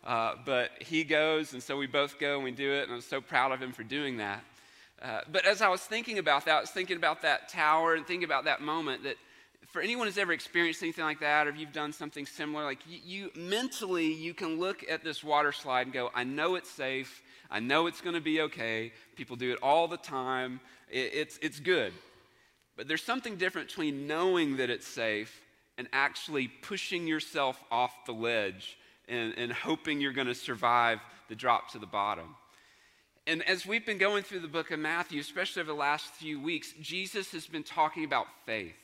Uh, 0.03 0.33
but 0.45 0.71
he 0.79 1.03
goes, 1.03 1.53
and 1.53 1.63
so 1.63 1.77
we 1.77 1.87
both 1.87 2.19
go 2.19 2.35
and 2.35 2.43
we 2.43 2.51
do 2.51 2.71
it, 2.73 2.83
and 2.83 2.93
I'm 2.93 3.01
so 3.01 3.21
proud 3.21 3.51
of 3.51 3.61
him 3.61 3.71
for 3.71 3.83
doing 3.83 4.17
that. 4.17 4.43
Uh, 5.01 5.21
but 5.31 5.45
as 5.45 5.61
I 5.61 5.69
was 5.69 5.81
thinking 5.81 6.17
about 6.17 6.45
that, 6.45 6.57
I 6.57 6.61
was 6.61 6.69
thinking 6.69 6.97
about 6.97 7.21
that 7.21 7.49
tower 7.49 7.95
and 7.95 8.05
thinking 8.05 8.25
about 8.25 8.45
that 8.45 8.61
moment 8.61 9.03
that 9.03 9.15
for 9.67 9.81
anyone 9.81 10.07
who's 10.07 10.17
ever 10.17 10.33
experienced 10.33 10.83
anything 10.83 11.03
like 11.03 11.21
that, 11.21 11.47
or 11.47 11.49
if 11.49 11.57
you've 11.57 11.73
done 11.73 11.93
something 11.93 12.25
similar, 12.25 12.63
like 12.63 12.79
you, 12.87 12.99
you 13.03 13.31
mentally, 13.35 14.13
you 14.13 14.33
can 14.33 14.59
look 14.59 14.85
at 14.89 15.03
this 15.03 15.23
water 15.23 15.51
slide 15.51 15.87
and 15.87 15.93
go, 15.93 16.11
I 16.13 16.23
know 16.23 16.55
it's 16.55 16.69
safe. 16.69 17.21
I 17.49 17.59
know 17.59 17.87
it's 17.87 18.01
going 18.01 18.15
to 18.15 18.21
be 18.21 18.41
okay. 18.41 18.93
People 19.15 19.35
do 19.35 19.51
it 19.51 19.59
all 19.63 19.87
the 19.87 19.97
time. 19.97 20.59
It, 20.91 21.11
it's, 21.13 21.39
it's 21.41 21.59
good. 21.59 21.93
But 22.75 22.87
there's 22.87 23.03
something 23.03 23.35
different 23.35 23.69
between 23.69 24.05
knowing 24.05 24.57
that 24.57 24.69
it's 24.69 24.87
safe 24.87 25.41
and 25.77 25.87
actually 25.91 26.47
pushing 26.47 27.07
yourself 27.07 27.63
off 27.71 28.05
the 28.05 28.13
ledge 28.13 28.77
and, 29.07 29.33
and 29.37 29.51
hoping 29.51 30.01
you're 30.01 30.13
going 30.13 30.27
to 30.27 30.35
survive 30.35 30.99
the 31.29 31.35
drop 31.35 31.71
to 31.71 31.79
the 31.79 31.85
bottom. 31.85 32.35
And 33.25 33.41
as 33.47 33.65
we've 33.65 33.85
been 33.85 33.97
going 33.97 34.23
through 34.23 34.41
the 34.41 34.47
book 34.47 34.71
of 34.71 34.79
Matthew, 34.79 35.21
especially 35.21 35.61
over 35.61 35.71
the 35.71 35.77
last 35.77 36.05
few 36.15 36.41
weeks, 36.41 36.73
Jesus 36.81 37.31
has 37.31 37.47
been 37.47 37.63
talking 37.63 38.03
about 38.03 38.27
faith. 38.45 38.75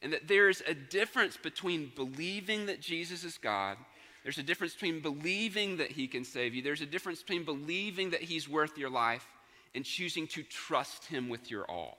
And 0.00 0.12
that 0.12 0.28
there's 0.28 0.62
a 0.66 0.74
difference 0.74 1.36
between 1.36 1.92
believing 1.94 2.66
that 2.66 2.80
Jesus 2.80 3.24
is 3.24 3.36
God, 3.36 3.76
there's 4.22 4.38
a 4.38 4.42
difference 4.42 4.74
between 4.74 5.00
believing 5.00 5.78
that 5.78 5.90
He 5.90 6.06
can 6.06 6.24
save 6.24 6.54
you, 6.54 6.62
there's 6.62 6.80
a 6.80 6.86
difference 6.86 7.20
between 7.20 7.44
believing 7.44 8.10
that 8.10 8.22
He's 8.22 8.48
worth 8.48 8.78
your 8.78 8.90
life 8.90 9.26
and 9.74 9.84
choosing 9.84 10.26
to 10.28 10.42
trust 10.42 11.06
Him 11.06 11.28
with 11.28 11.50
your 11.50 11.64
all, 11.64 11.98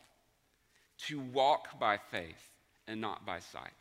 to 1.08 1.20
walk 1.20 1.79
by 1.79 1.98
faith 1.98 2.50
and 2.88 3.00
not 3.00 3.25
by 3.25 3.39
sight. 3.39 3.72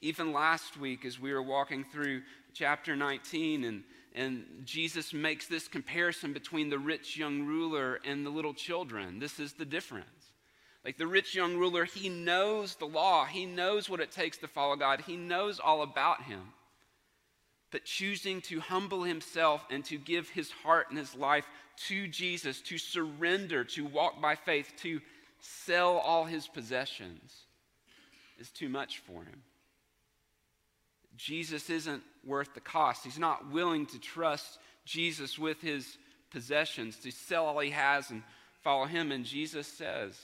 Even 0.00 0.32
last 0.32 0.76
week, 0.76 1.04
as 1.04 1.18
we 1.18 1.32
were 1.32 1.42
walking 1.42 1.84
through 1.84 2.22
chapter 2.54 2.94
19, 2.94 3.64
and, 3.64 3.82
and 4.14 4.44
Jesus 4.64 5.12
makes 5.12 5.46
this 5.46 5.66
comparison 5.66 6.32
between 6.32 6.70
the 6.70 6.78
rich 6.78 7.16
young 7.16 7.46
ruler 7.46 7.98
and 8.04 8.24
the 8.24 8.30
little 8.30 8.54
children. 8.54 9.18
This 9.18 9.40
is 9.40 9.54
the 9.54 9.64
difference. 9.64 10.06
Like 10.84 10.98
the 10.98 11.06
rich 11.06 11.34
young 11.34 11.56
ruler, 11.56 11.84
he 11.84 12.08
knows 12.08 12.76
the 12.76 12.86
law, 12.86 13.24
he 13.24 13.44
knows 13.44 13.90
what 13.90 14.00
it 14.00 14.12
takes 14.12 14.38
to 14.38 14.48
follow 14.48 14.76
God, 14.76 15.02
he 15.02 15.16
knows 15.16 15.58
all 15.58 15.82
about 15.82 16.22
him. 16.22 16.52
But 17.70 17.84
choosing 17.84 18.40
to 18.42 18.60
humble 18.60 19.02
himself 19.02 19.66
and 19.68 19.84
to 19.86 19.98
give 19.98 20.30
his 20.30 20.50
heart 20.50 20.86
and 20.88 20.98
his 20.98 21.14
life 21.14 21.46
to 21.88 22.08
Jesus, 22.08 22.60
to 22.62 22.78
surrender, 22.78 23.64
to 23.64 23.84
walk 23.84 24.20
by 24.22 24.36
faith, 24.36 24.72
to 24.78 25.00
sell 25.40 25.98
all 25.98 26.24
his 26.24 26.46
possessions 26.46 27.44
is 28.38 28.50
too 28.50 28.68
much 28.68 28.98
for 29.00 29.24
him. 29.24 29.42
Jesus 31.18 31.68
isn't 31.68 32.02
worth 32.24 32.54
the 32.54 32.60
cost. 32.60 33.04
He's 33.04 33.18
not 33.18 33.50
willing 33.50 33.86
to 33.86 33.98
trust 33.98 34.58
Jesus 34.84 35.38
with 35.38 35.60
his 35.60 35.98
possessions, 36.30 36.96
to 36.98 37.10
sell 37.10 37.46
all 37.46 37.58
he 37.58 37.70
has 37.70 38.10
and 38.10 38.22
follow 38.62 38.86
him. 38.86 39.10
And 39.10 39.24
Jesus 39.24 39.66
says, 39.66 40.16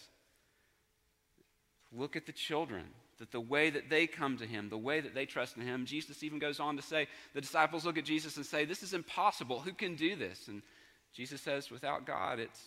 Look 1.93 2.17
at 2.17 2.27
the 2.27 2.33
children, 2.33 2.85
that 3.19 3.31
the 3.31 3.41
way 3.41 3.71
that 3.71 3.91
they 3.91 4.07
come 4.07 4.37
to 4.39 4.47
him, 4.47 4.69
the 4.69 4.79
way 4.79 5.01
that 5.01 5.15
they 5.15 5.27
trust 5.27 5.57
in 5.57 5.63
him, 5.63 5.85
Jesus 5.85 6.23
even 6.23 6.39
goes 6.39 6.59
on 6.59 6.77
to 6.77 6.83
say, 6.83 7.07
the 7.35 7.41
disciples 7.41 7.85
look 7.85 7.99
at 7.99 8.05
Jesus 8.05 8.37
and 8.37 8.47
say, 8.47 8.65
This 8.65 8.83
is 8.83 8.95
impossible. 8.95 9.61
Who 9.61 9.73
can 9.73 9.97
do 9.97 10.15
this? 10.15 10.47
And 10.47 10.63
Jesus 11.13 11.41
says, 11.41 11.71
Without 11.71 12.07
God, 12.07 12.39
it's, 12.39 12.61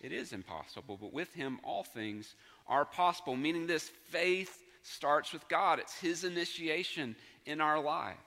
it 0.00 0.12
is 0.12 0.32
impossible. 0.32 0.98
But 0.98 1.12
with 1.12 1.32
him, 1.34 1.60
all 1.62 1.84
things 1.84 2.34
are 2.66 2.86
possible, 2.86 3.36
meaning 3.36 3.66
this 3.66 3.90
faith 4.10 4.62
starts 4.84 5.32
with 5.32 5.48
God. 5.48 5.78
It's 5.78 5.98
his 5.98 6.24
initiation 6.24 7.16
in 7.46 7.60
our 7.60 7.80
lives. 7.80 8.18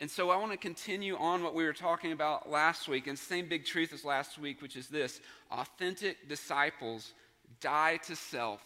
And 0.00 0.10
so 0.10 0.30
I 0.30 0.36
want 0.36 0.52
to 0.52 0.58
continue 0.58 1.16
on 1.16 1.42
what 1.42 1.54
we 1.54 1.64
were 1.64 1.72
talking 1.72 2.12
about 2.12 2.50
last 2.50 2.88
week, 2.88 3.06
and 3.06 3.18
same 3.18 3.48
big 3.48 3.64
truth 3.64 3.92
as 3.92 4.04
last 4.04 4.38
week, 4.38 4.60
which 4.60 4.76
is 4.76 4.88
this 4.88 5.20
authentic 5.50 6.28
disciples 6.28 7.12
die 7.60 7.98
to 8.06 8.16
self 8.16 8.60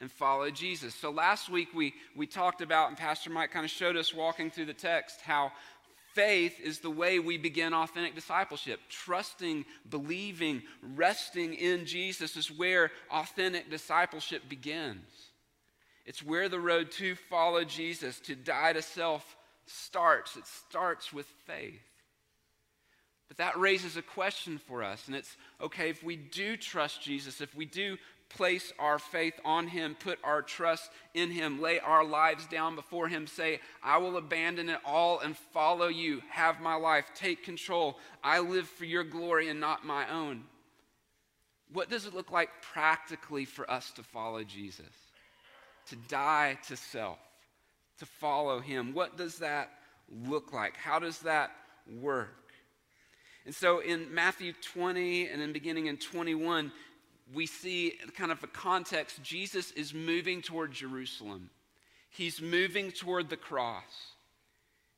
and 0.00 0.10
follow 0.12 0.50
Jesus. 0.50 0.94
So 0.94 1.10
last 1.10 1.48
week 1.48 1.68
we, 1.74 1.94
we 2.14 2.26
talked 2.26 2.60
about, 2.60 2.88
and 2.88 2.96
Pastor 2.96 3.30
Mike 3.30 3.50
kind 3.50 3.64
of 3.64 3.70
showed 3.70 3.96
us 3.96 4.12
walking 4.12 4.50
through 4.50 4.66
the 4.66 4.74
text, 4.74 5.22
how 5.22 5.52
faith 6.14 6.60
is 6.60 6.80
the 6.80 6.90
way 6.90 7.18
we 7.18 7.38
begin 7.38 7.72
authentic 7.72 8.14
discipleship. 8.14 8.80
Trusting, 8.90 9.64
believing, 9.88 10.62
resting 10.94 11.54
in 11.54 11.86
Jesus 11.86 12.36
is 12.36 12.50
where 12.50 12.90
authentic 13.10 13.70
discipleship 13.70 14.42
begins. 14.48 15.30
It's 16.06 16.22
where 16.22 16.48
the 16.48 16.60
road 16.60 16.92
to 16.92 17.16
follow 17.16 17.64
Jesus, 17.64 18.20
to 18.20 18.36
die 18.36 18.72
to 18.72 18.80
self, 18.80 19.36
starts. 19.66 20.36
It 20.36 20.46
starts 20.46 21.12
with 21.12 21.26
faith. 21.46 21.82
But 23.28 23.38
that 23.38 23.58
raises 23.58 23.96
a 23.96 24.02
question 24.02 24.58
for 24.58 24.84
us, 24.84 25.08
and 25.08 25.16
it's 25.16 25.36
okay, 25.60 25.90
if 25.90 26.04
we 26.04 26.14
do 26.14 26.56
trust 26.56 27.02
Jesus, 27.02 27.40
if 27.40 27.54
we 27.56 27.64
do 27.64 27.96
place 28.28 28.72
our 28.78 29.00
faith 29.00 29.34
on 29.44 29.66
Him, 29.66 29.96
put 29.98 30.20
our 30.22 30.42
trust 30.42 30.90
in 31.14 31.32
Him, 31.32 31.60
lay 31.60 31.80
our 31.80 32.04
lives 32.04 32.46
down 32.46 32.76
before 32.76 33.08
Him, 33.08 33.26
say, 33.26 33.60
I 33.82 33.98
will 33.98 34.16
abandon 34.16 34.68
it 34.68 34.78
all 34.84 35.18
and 35.18 35.36
follow 35.36 35.88
you, 35.88 36.22
have 36.30 36.60
my 36.60 36.74
life, 36.74 37.06
take 37.16 37.44
control. 37.44 37.98
I 38.22 38.38
live 38.40 38.68
for 38.68 38.84
your 38.84 39.04
glory 39.04 39.48
and 39.48 39.58
not 39.58 39.84
my 39.84 40.08
own. 40.08 40.44
What 41.72 41.90
does 41.90 42.06
it 42.06 42.14
look 42.14 42.30
like 42.30 42.62
practically 42.62 43.44
for 43.44 43.68
us 43.68 43.90
to 43.92 44.04
follow 44.04 44.44
Jesus? 44.44 45.05
To 45.88 45.96
die 45.96 46.58
to 46.68 46.76
self, 46.76 47.18
to 47.98 48.06
follow 48.06 48.60
Him. 48.60 48.94
What 48.94 49.16
does 49.16 49.38
that 49.38 49.70
look 50.26 50.52
like? 50.52 50.76
How 50.76 50.98
does 50.98 51.20
that 51.20 51.50
work? 52.00 52.52
And 53.44 53.54
so 53.54 53.78
in 53.78 54.12
Matthew 54.12 54.52
20 54.72 55.28
and 55.28 55.40
then 55.40 55.52
beginning 55.52 55.86
in 55.86 55.96
21, 55.96 56.72
we 57.32 57.46
see 57.46 57.94
kind 58.16 58.32
of 58.32 58.42
a 58.42 58.48
context. 58.48 59.22
Jesus 59.22 59.70
is 59.72 59.94
moving 59.94 60.42
toward 60.42 60.72
Jerusalem, 60.72 61.50
he's 62.10 62.40
moving 62.40 62.90
toward 62.90 63.28
the 63.30 63.36
cross. 63.36 64.12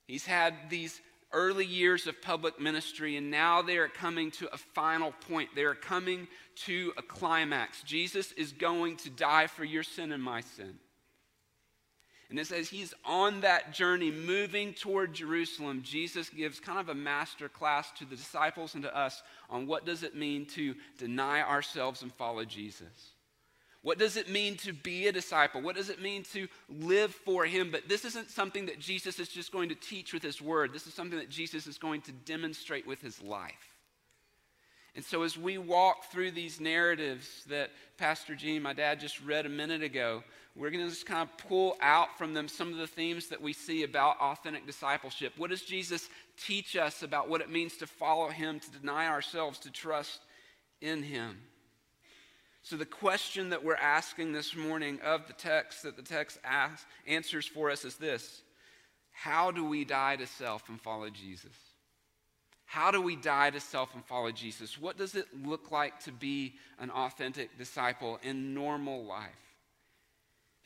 He's 0.07 0.25
had 0.25 0.55
these 0.71 1.03
early 1.33 1.65
years 1.65 2.07
of 2.07 2.21
public 2.23 2.61
ministry, 2.61 3.17
and 3.17 3.31
now 3.31 3.63
they 3.63 3.79
are 3.79 3.89
coming 3.89 4.31
to 4.33 4.53
a 4.53 4.59
final 4.59 5.13
point. 5.29 5.51
They 5.55 5.65
are 5.65 5.75
coming 5.75 6.29
to 6.67 6.93
a 6.97 7.03
climax. 7.03 7.83
Jesus 7.83 8.33
is 8.33 8.53
going 8.53 8.97
to 8.99 9.11
die 9.11 9.47
for 9.47 9.65
your 9.65 9.83
sin 9.83 10.13
and 10.13 10.23
my 10.23 10.41
sin. 10.41 10.79
And 12.31 12.39
it 12.39 12.47
says 12.47 12.69
he's 12.69 12.93
on 13.07 13.41
that 13.41 13.73
journey 13.73 14.11
moving 14.11 14.75
toward 14.75 15.15
Jerusalem. 15.15 15.83
Jesus 15.83 16.29
gives 16.29 16.61
kind 16.61 16.79
of 16.79 16.91
a 16.91 16.95
master 16.95 17.49
class 17.49 17.91
to 17.93 18.05
the 18.05 18.17
disciples 18.17 18.75
and 18.75 18.83
to 18.85 18.97
us 18.97 19.23
on 19.49 19.67
what 19.67 19.87
does 19.87 20.03
it 20.03 20.15
mean 20.15 20.45
to 20.47 20.75
deny 20.99 21.41
ourselves 21.41 22.03
and 22.03 22.13
follow 22.13 22.45
Jesus. 22.45 23.15
What 23.83 23.99
does 23.99 24.17
it 24.17 24.29
mean 24.29 24.57
to 24.59 24.73
be 24.73 25.07
a 25.07 25.13
disciple? 25.13 25.63
What 25.63 25.77
does 25.77 25.89
it 25.89 26.03
mean 26.03 26.25
to 26.33 26.49
live 26.69 27.15
for 27.15 27.45
Him? 27.45 27.71
But 27.71 27.89
this 27.89 28.05
isn't 28.05 28.31
something 28.31 28.67
that 28.67 28.81
Jesus 28.81 29.21
is 29.21 29.29
just 29.29 29.53
going 29.53 29.69
to 29.69 29.75
teach 29.77 30.13
with 30.13 30.23
His 30.23 30.43
word. 30.43 30.73
This 30.73 30.87
is 30.87 30.95
something 30.95 31.19
that 31.19 31.31
Jesus 31.31 31.67
is 31.67 31.79
going 31.79 32.01
to 32.03 32.13
demonstrate 32.13 32.87
with 32.87 33.01
His 33.01 33.23
life. 33.23 33.75
And 34.97 35.05
so, 35.05 35.23
as 35.23 35.39
we 35.39 35.59
walk 35.59 36.11
through 36.11 36.33
these 36.33 36.61
narratives 36.61 37.45
that 37.49 37.71
Pastor 37.99 38.35
Gene, 38.35 38.63
my 38.63 38.73
dad, 38.73 38.99
just 38.99 39.23
read 39.23 39.47
a 39.47 39.49
minute 39.49 39.85
ago, 39.85 40.25
we're 40.57 40.71
going 40.71 40.85
to 40.85 40.91
just 40.91 41.07
kind 41.07 41.23
of 41.23 41.49
pull 41.49 41.77
out 41.81 42.19
from 42.19 42.35
them 42.35 42.49
some 42.49 42.73
of 42.73 42.79
the 42.79 42.87
themes 42.89 43.29
that 43.29 43.41
we 43.41 43.53
see 43.53 43.85
about 43.85 44.19
authentic 44.19 44.67
discipleship. 44.67 45.35
What 45.37 45.51
does 45.51 45.63
Jesus 45.63 46.09
teach 46.37 46.75
us 46.75 47.05
about 47.05 47.29
what 47.29 47.41
it 47.41 47.49
means 47.49 47.77
to 47.77 47.87
follow 47.87 48.29
Him, 48.29 48.59
to 48.59 48.71
deny 48.73 49.07
ourselves, 49.07 49.61
to 49.61 49.71
trust 49.71 50.21
in 50.81 51.05
Him? 51.05 51.39
So, 52.63 52.77
the 52.77 52.85
question 52.85 53.51
that 53.51 53.65
we're 53.65 53.77
asking 53.77 54.33
this 54.33 54.55
morning 54.55 54.99
of 55.05 55.27
the 55.27 55.33
text 55.33 55.85
that 55.85 55.97
the 55.97 56.03
text 56.03 56.39
asks, 56.45 56.85
answers 57.07 57.47
for 57.47 57.71
us 57.71 57.85
is 57.85 57.97
this 57.97 58.43
How 59.13 59.51
do 59.51 59.65
we 59.65 59.85
die 59.85 60.17
to 60.17 60.27
self 60.27 60.69
and 60.69 60.81
follow 60.81 61.09
Jesus? 61.11 61.55
How 62.67 62.91
do 62.91 63.01
we 63.01 63.17
die 63.17 63.49
to 63.49 63.61
self 63.61 63.95
and 63.95 64.05
follow 64.05 64.31
Jesus? 64.31 64.79
What 64.79 64.99
does 64.99 65.15
it 65.15 65.27
look 65.43 65.71
like 65.71 66.01
to 66.01 66.13
be 66.13 66.57
an 66.79 66.91
authentic 66.91 67.57
disciple 67.57 68.19
in 68.23 68.53
normal 68.53 69.05
life? 69.05 69.31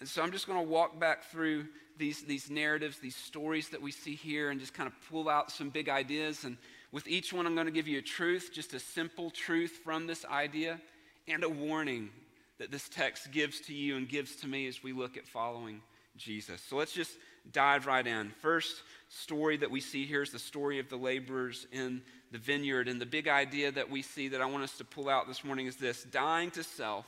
And 0.01 0.09
so 0.09 0.21
I'm 0.21 0.33
just 0.33 0.49
going 0.49 0.59
to 0.59 0.69
walk 0.69 0.99
back 0.99 1.23
through 1.23 1.67
these, 1.97 2.25
these 2.25 2.51
narratives, 2.51 2.99
these 2.99 3.15
stories 3.15 3.69
that 3.69 3.81
we 3.81 3.93
see 3.93 4.17
here, 4.17 4.51
and 4.51 4.59
just 4.59 4.75
kind 4.75 4.89
of 4.89 4.95
pull 5.09 5.29
out 5.29 5.53
some 5.53 5.71
big 5.71 5.89
ideas. 5.89 6.43
And 6.43 6.57
with 6.91 7.07
each 7.07 7.33
one, 7.33 7.47
I'm 7.47 7.55
going 7.55 7.69
to 7.69 7.73
give 7.73 7.87
you 7.87 8.01
a 8.01 8.03
truth, 8.03 8.51
just 8.53 8.75
a 8.75 8.81
simple 8.81 9.31
truth 9.31 9.79
from 9.85 10.09
this 10.09 10.25
idea 10.25 10.81
and 11.29 11.45
a 11.45 11.49
warning 11.49 12.11
that 12.59 12.71
this 12.71 12.89
text 12.89 13.31
gives 13.33 13.61
to 13.63 13.75
you 13.75 13.97
and 13.97 14.09
gives 14.09 14.37
to 14.37 14.47
me 14.47 14.67
as 14.67 14.83
we 14.83 14.93
look 14.93 15.17
at 15.17 15.27
following 15.27 15.81
Jesus. 16.17 16.61
So 16.69 16.77
let's 16.77 16.93
just 16.93 17.17
dive 17.51 17.87
right 17.87 18.07
in. 18.07 18.31
First 18.41 18.83
story 19.09 19.57
that 19.59 19.71
we 19.71 19.81
see 19.81 20.05
here 20.05 20.23
is 20.23 20.31
the 20.31 20.39
story 20.39 20.79
of 20.79 20.89
the 20.89 20.97
laborers 20.97 21.67
in 21.73 22.03
the 22.31 22.39
vineyard. 22.39 22.89
And 22.89 23.01
the 23.01 23.07
big 23.07 23.29
idea 23.29 23.73
that 23.73 23.91
we 23.91 24.03
see 24.03 24.29
that 24.29 24.41
I 24.41 24.47
want 24.47 24.65
us 24.65 24.77
to 24.79 24.85
pull 24.85 25.09
out 25.09 25.27
this 25.27 25.45
morning 25.45 25.67
is 25.67 25.77
this 25.77 26.05
dying 26.05 26.51
to 26.53 26.63
self 26.63 27.07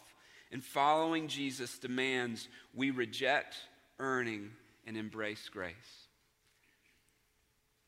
and 0.51 0.63
following 0.63 1.29
Jesus 1.29 1.79
demands 1.79 2.49
we 2.75 2.91
reject 2.91 3.57
earning 3.99 4.51
and 4.87 4.97
embrace 4.97 5.49
grace. 5.49 5.75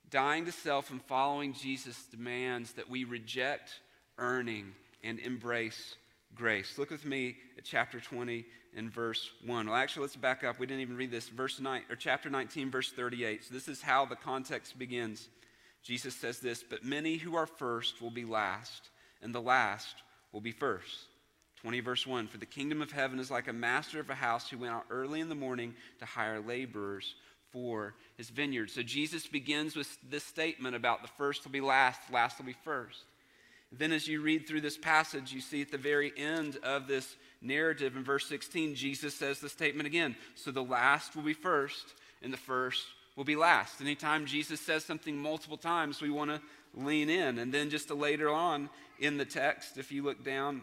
Dying 0.09 0.45
to 0.47 0.53
self 0.53 0.91
and 0.91 1.03
following 1.03 1.53
Jesus 1.53 2.07
demands 2.11 2.73
that 2.75 2.89
we 2.89 3.05
reject 3.05 3.81
earning 4.19 4.73
and 5.03 5.19
embrace 5.19 5.97
grace. 6.37 6.79
Look 6.79 6.91
with 6.91 7.05
me 7.05 7.37
at 7.59 7.65
chapter 7.65 8.01
20 8.01 8.45
and 8.77 8.93
verse 8.93 9.31
1. 9.45 9.67
Well, 9.67 9.75
actually, 9.75 10.03
let's 10.03 10.17
back 10.17 10.45
up. 10.45 10.59
We 10.59 10.67
didn't 10.67 10.83
even 10.83 10.97
read 10.97 11.11
this. 11.11 11.29
Verse 11.29 11.59
9 11.59 11.83
or 11.91 11.97
chapter 11.97 12.31
19, 12.31 12.71
verse 12.71 12.93
38. 12.93 13.45
So 13.45 13.55
this 13.55 13.69
is 13.69 13.83
how 13.83 14.05
the 14.05 14.17
context 14.17 14.79
begins. 14.79 15.29
Jesus 15.83 16.15
says 16.15 16.41
this, 16.41 16.63
but 16.69 16.85
many 16.85 17.17
who 17.17 17.37
are 17.37 17.47
first 17.47 18.03
will 18.03 18.11
be 18.11 18.25
last, 18.25 18.91
and 19.23 19.35
the 19.35 19.41
last 19.41 19.95
will 20.33 20.41
be 20.41 20.53
first. 20.53 21.07
20 21.63 21.81
verse 21.81 22.07
1 22.07 22.27
For 22.29 22.39
the 22.39 22.47
kingdom 22.47 22.83
of 22.83 22.93
heaven 22.93 23.19
is 23.19 23.31
like 23.31 23.49
a 23.49 23.53
master 23.53 24.01
of 24.01 24.11
a 24.11 24.15
house 24.15 24.51
who 24.51 24.59
went 24.59 24.73
out 24.73 24.85
early 24.91 25.21
in 25.21 25.29
the 25.29 25.35
morning 25.35 25.75
to 26.01 26.05
hire 26.05 26.41
laborers 26.41 27.15
for 27.53 27.95
his 28.17 28.29
vineyard. 28.29 28.71
So 28.71 28.83
Jesus 28.83 29.27
begins 29.27 29.77
with 29.77 29.97
this 30.09 30.25
statement 30.25 30.77
about 30.77 31.03
the 31.03 31.09
first 31.17 31.45
will 31.45 31.53
be 31.53 31.61
last, 31.61 32.01
last 32.13 32.39
will 32.39 32.47
be 32.47 32.57
first. 32.65 33.05
Then, 33.73 33.93
as 33.93 34.07
you 34.07 34.23
read 34.23 34.47
through 34.47 34.61
this 34.61 34.79
passage, 34.79 35.33
you 35.33 35.41
see 35.41 35.61
at 35.61 35.71
the 35.71 35.79
very 35.79 36.13
end 36.17 36.59
of 36.63 36.87
this 36.87 37.17
narrative 37.43 37.97
in 37.97 38.05
verse 38.05 38.27
16, 38.27 38.75
Jesus 38.75 39.15
says 39.15 39.41
the 39.41 39.49
statement 39.49 39.87
again. 39.87 40.17
So 40.35 40.51
the 40.51 40.63
last 40.63 41.17
will 41.17 41.23
be 41.23 41.33
first, 41.33 41.95
and 42.23 42.33
the 42.33 42.39
first 42.39 42.85
will 43.17 43.25
be 43.25 43.37
last. 43.37 43.81
Anytime 43.81 44.27
Jesus 44.27 44.61
says 44.61 44.85
something 44.85 45.17
multiple 45.17 45.57
times, 45.57 46.01
we 46.01 46.11
want 46.11 46.31
to 46.31 46.41
lean 46.75 47.11
in. 47.11 47.39
And 47.39 47.53
then 47.53 47.71
just 47.71 47.91
later 47.91 48.31
on 48.31 48.69
in 49.01 49.17
the 49.17 49.25
text, 49.25 49.79
if 49.79 49.91
you 49.91 50.05
look 50.05 50.25
down 50.25 50.63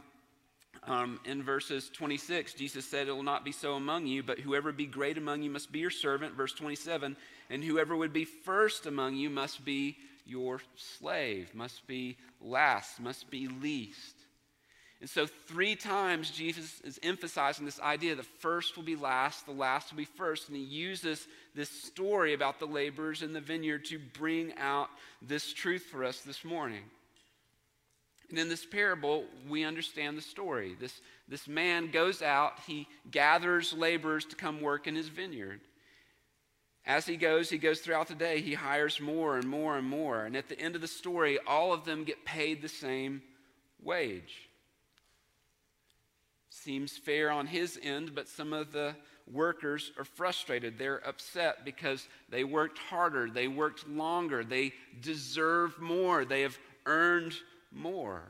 um, 0.86 1.20
in 1.26 1.44
verses 1.44 1.90
26, 1.90 2.54
Jesus 2.54 2.86
said, 2.86 3.08
It 3.08 3.12
will 3.12 3.24
not 3.24 3.46
be 3.46 3.52
so 3.52 3.74
among 3.74 4.06
you, 4.06 4.24
but 4.24 4.40
whoever 4.40 4.72
be 4.72 4.86
great 4.86 5.18
among 5.18 5.42
you 5.42 5.50
must 5.50 5.72
be 5.72 5.80
your 5.80 5.90
servant. 5.90 6.36
Verse 6.36 6.54
27, 6.54 7.16
and 7.50 7.64
whoever 7.64 7.96
would 7.96 8.14
be 8.14 8.26
first 8.26 8.86
among 8.86 9.16
you 9.16 9.30
must 9.30 9.64
be 9.66 9.98
your 10.26 10.62
slave, 10.76 11.54
must 11.54 11.86
be 11.88 12.18
last, 12.42 13.00
must 13.00 13.30
be 13.30 13.48
least. 13.48 14.16
And 15.02 15.10
so, 15.10 15.28
three 15.28 15.76
times 15.76 16.32
Jesus 16.32 16.80
is 16.82 16.98
emphasizing 17.04 17.66
this 17.66 17.82
idea 17.82 18.16
the 18.16 18.24
first 18.24 18.78
will 18.78 18.84
be 18.84 18.96
last, 18.96 19.46
the 19.46 19.52
last 19.52 19.92
will 19.92 19.98
be 19.98 20.06
first. 20.06 20.48
And 20.48 20.56
he 20.56 20.64
uses 20.64 21.28
this 21.54 21.70
story 21.70 22.34
about 22.34 22.58
the 22.58 22.66
laborers 22.66 23.22
in 23.22 23.34
the 23.34 23.42
vineyard 23.42 23.84
to 23.86 24.00
bring 24.18 24.54
out 24.58 24.88
this 25.22 25.52
truth 25.52 25.84
for 25.92 26.06
us 26.06 26.22
this 26.22 26.46
morning. 26.46 26.84
And 28.30 28.40
in 28.40 28.48
this 28.48 28.66
parable, 28.66 29.26
we 29.50 29.66
understand 29.66 30.18
the 30.18 30.22
story. 30.22 30.76
This, 30.80 31.02
this 31.28 31.50
man 31.50 31.92
goes 31.92 32.22
out, 32.22 32.54
he 32.66 32.88
gathers 33.12 33.74
laborers 33.74 34.24
to 34.26 34.38
come 34.38 34.62
work 34.62 34.88
in 34.88 34.96
his 34.96 35.10
vineyard. 35.10 35.60
As 36.86 37.06
he 37.06 37.16
goes, 37.16 37.50
he 37.50 37.58
goes 37.58 37.80
throughout 37.80 38.10
the 38.10 38.16
day, 38.16 38.42
he 38.42 38.54
hires 38.54 39.00
more 39.00 39.38
and 39.38 39.48
more 39.48 39.78
and 39.78 39.88
more. 39.88 40.26
And 40.26 40.36
at 40.36 40.50
the 40.50 40.60
end 40.60 40.76
of 40.76 40.82
the 40.82 40.88
story, 40.88 41.40
all 41.48 41.72
of 41.72 41.86
them 41.86 42.04
get 42.04 42.26
paid 42.26 42.62
the 42.62 42.68
same 42.68 43.22
wage. 43.82 44.50
Seems 46.50 46.98
fair 46.98 47.32
on 47.32 47.48
his 47.48 47.80
end, 47.82 48.14
but 48.14 48.28
some 48.28 48.52
of 48.52 48.72
the 48.74 48.96
workers 49.32 49.92
are 49.98 50.04
frustrated. 50.04 50.78
They're 50.78 51.06
upset 51.08 51.64
because 51.64 52.08
they 52.30 52.44
worked 52.44 52.78
harder, 52.78 53.30
they 53.30 53.48
worked 53.48 53.88
longer, 53.88 54.44
they 54.44 54.74
deserve 55.02 55.80
more, 55.80 56.26
they 56.26 56.42
have 56.42 56.58
earned 56.86 57.34
more. 57.72 58.24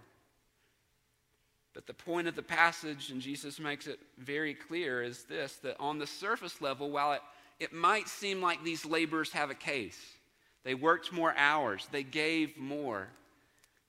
But 1.74 1.88
the 1.88 1.94
point 1.94 2.28
of 2.28 2.36
the 2.36 2.44
passage, 2.44 3.10
and 3.10 3.20
Jesus 3.20 3.60
makes 3.60 3.88
it 3.88 4.00
very 4.20 4.54
clear, 4.54 5.02
is 5.02 5.24
this 5.24 5.56
that 5.64 5.80
on 5.80 5.98
the 5.98 6.06
surface 6.06 6.62
level, 6.62 6.92
while 6.92 7.14
it 7.14 7.22
it 7.60 7.74
might 7.74 8.08
seem 8.08 8.42
like 8.42 8.64
these 8.64 8.86
laborers 8.86 9.32
have 9.32 9.50
a 9.50 9.56
case. 9.56 10.00
They 10.64 10.76
worked 10.76 11.12
more 11.12 11.34
hours, 11.36 11.88
they 11.92 12.04
gave 12.04 12.58
more. 12.58 13.08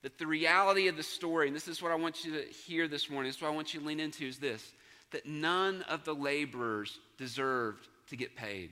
That 0.01 0.19
the 0.19 0.27
reality 0.27 0.87
of 0.87 0.97
the 0.97 1.03
story, 1.03 1.47
and 1.47 1.55
this 1.55 1.67
is 1.67 1.81
what 1.81 1.91
I 1.91 1.95
want 1.95 2.23
you 2.23 2.33
to 2.33 2.43
hear 2.43 2.87
this 2.87 3.09
morning, 3.09 3.29
this 3.29 3.37
is 3.37 3.41
what 3.41 3.51
I 3.51 3.55
want 3.55 3.73
you 3.73 3.79
to 3.79 3.85
lean 3.85 3.99
into, 3.99 4.27
is 4.27 4.37
this 4.37 4.71
that 5.11 5.25
none 5.25 5.81
of 5.83 6.03
the 6.03 6.13
laborers 6.13 6.99
deserved 7.17 7.87
to 8.09 8.17
get 8.17 8.35
paid. 8.35 8.71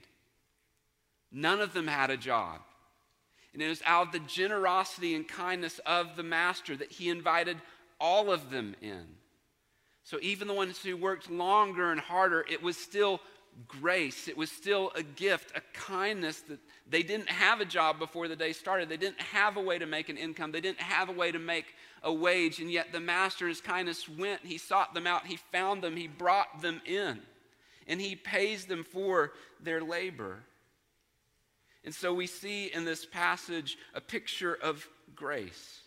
None 1.31 1.61
of 1.61 1.73
them 1.73 1.87
had 1.87 2.09
a 2.09 2.17
job. 2.17 2.59
And 3.53 3.61
it 3.61 3.69
was 3.69 3.81
out 3.85 4.07
of 4.07 4.13
the 4.13 4.19
generosity 4.19 5.15
and 5.15 5.27
kindness 5.27 5.79
of 5.85 6.15
the 6.15 6.23
master 6.23 6.75
that 6.75 6.91
he 6.91 7.09
invited 7.09 7.57
all 7.99 8.31
of 8.31 8.49
them 8.49 8.75
in. 8.81 9.05
So 10.03 10.17
even 10.21 10.47
the 10.47 10.53
ones 10.53 10.79
who 10.79 10.97
worked 10.97 11.29
longer 11.29 11.91
and 11.91 11.99
harder, 11.99 12.45
it 12.49 12.61
was 12.61 12.77
still 12.77 13.21
grace. 13.67 14.27
It 14.27 14.37
was 14.37 14.51
still 14.51 14.91
a 14.95 15.03
gift, 15.03 15.51
a 15.55 15.61
kindness 15.73 16.41
that 16.41 16.59
they 16.89 17.03
didn't 17.03 17.29
have 17.29 17.61
a 17.61 17.65
job 17.65 17.99
before 17.99 18.27
the 18.27 18.35
day 18.35 18.53
started. 18.53 18.89
They 18.89 18.97
didn't 18.97 19.21
have 19.21 19.57
a 19.57 19.61
way 19.61 19.77
to 19.79 19.85
make 19.85 20.09
an 20.09 20.17
income. 20.17 20.51
They 20.51 20.61
didn't 20.61 20.81
have 20.81 21.09
a 21.09 21.13
way 21.13 21.31
to 21.31 21.39
make 21.39 21.65
a 22.01 22.11
wage. 22.11 22.59
And 22.59 22.71
yet 22.71 22.91
the 22.91 22.99
master, 22.99 23.45
in 23.45 23.49
his 23.49 23.61
kindness, 23.61 24.09
went. 24.09 24.41
He 24.43 24.57
sought 24.57 24.93
them 24.93 25.07
out. 25.07 25.25
He 25.25 25.37
found 25.37 25.81
them. 25.81 25.95
He 25.95 26.07
brought 26.07 26.61
them 26.61 26.81
in. 26.85 27.19
And 27.87 28.01
he 28.01 28.15
pays 28.15 28.65
them 28.65 28.83
for 28.83 29.33
their 29.61 29.81
labor. 29.81 30.39
And 31.85 31.93
so 31.93 32.13
we 32.13 32.27
see 32.27 32.67
in 32.67 32.85
this 32.85 33.05
passage 33.05 33.77
a 33.93 34.01
picture 34.01 34.57
of 34.61 34.87
grace 35.15 35.82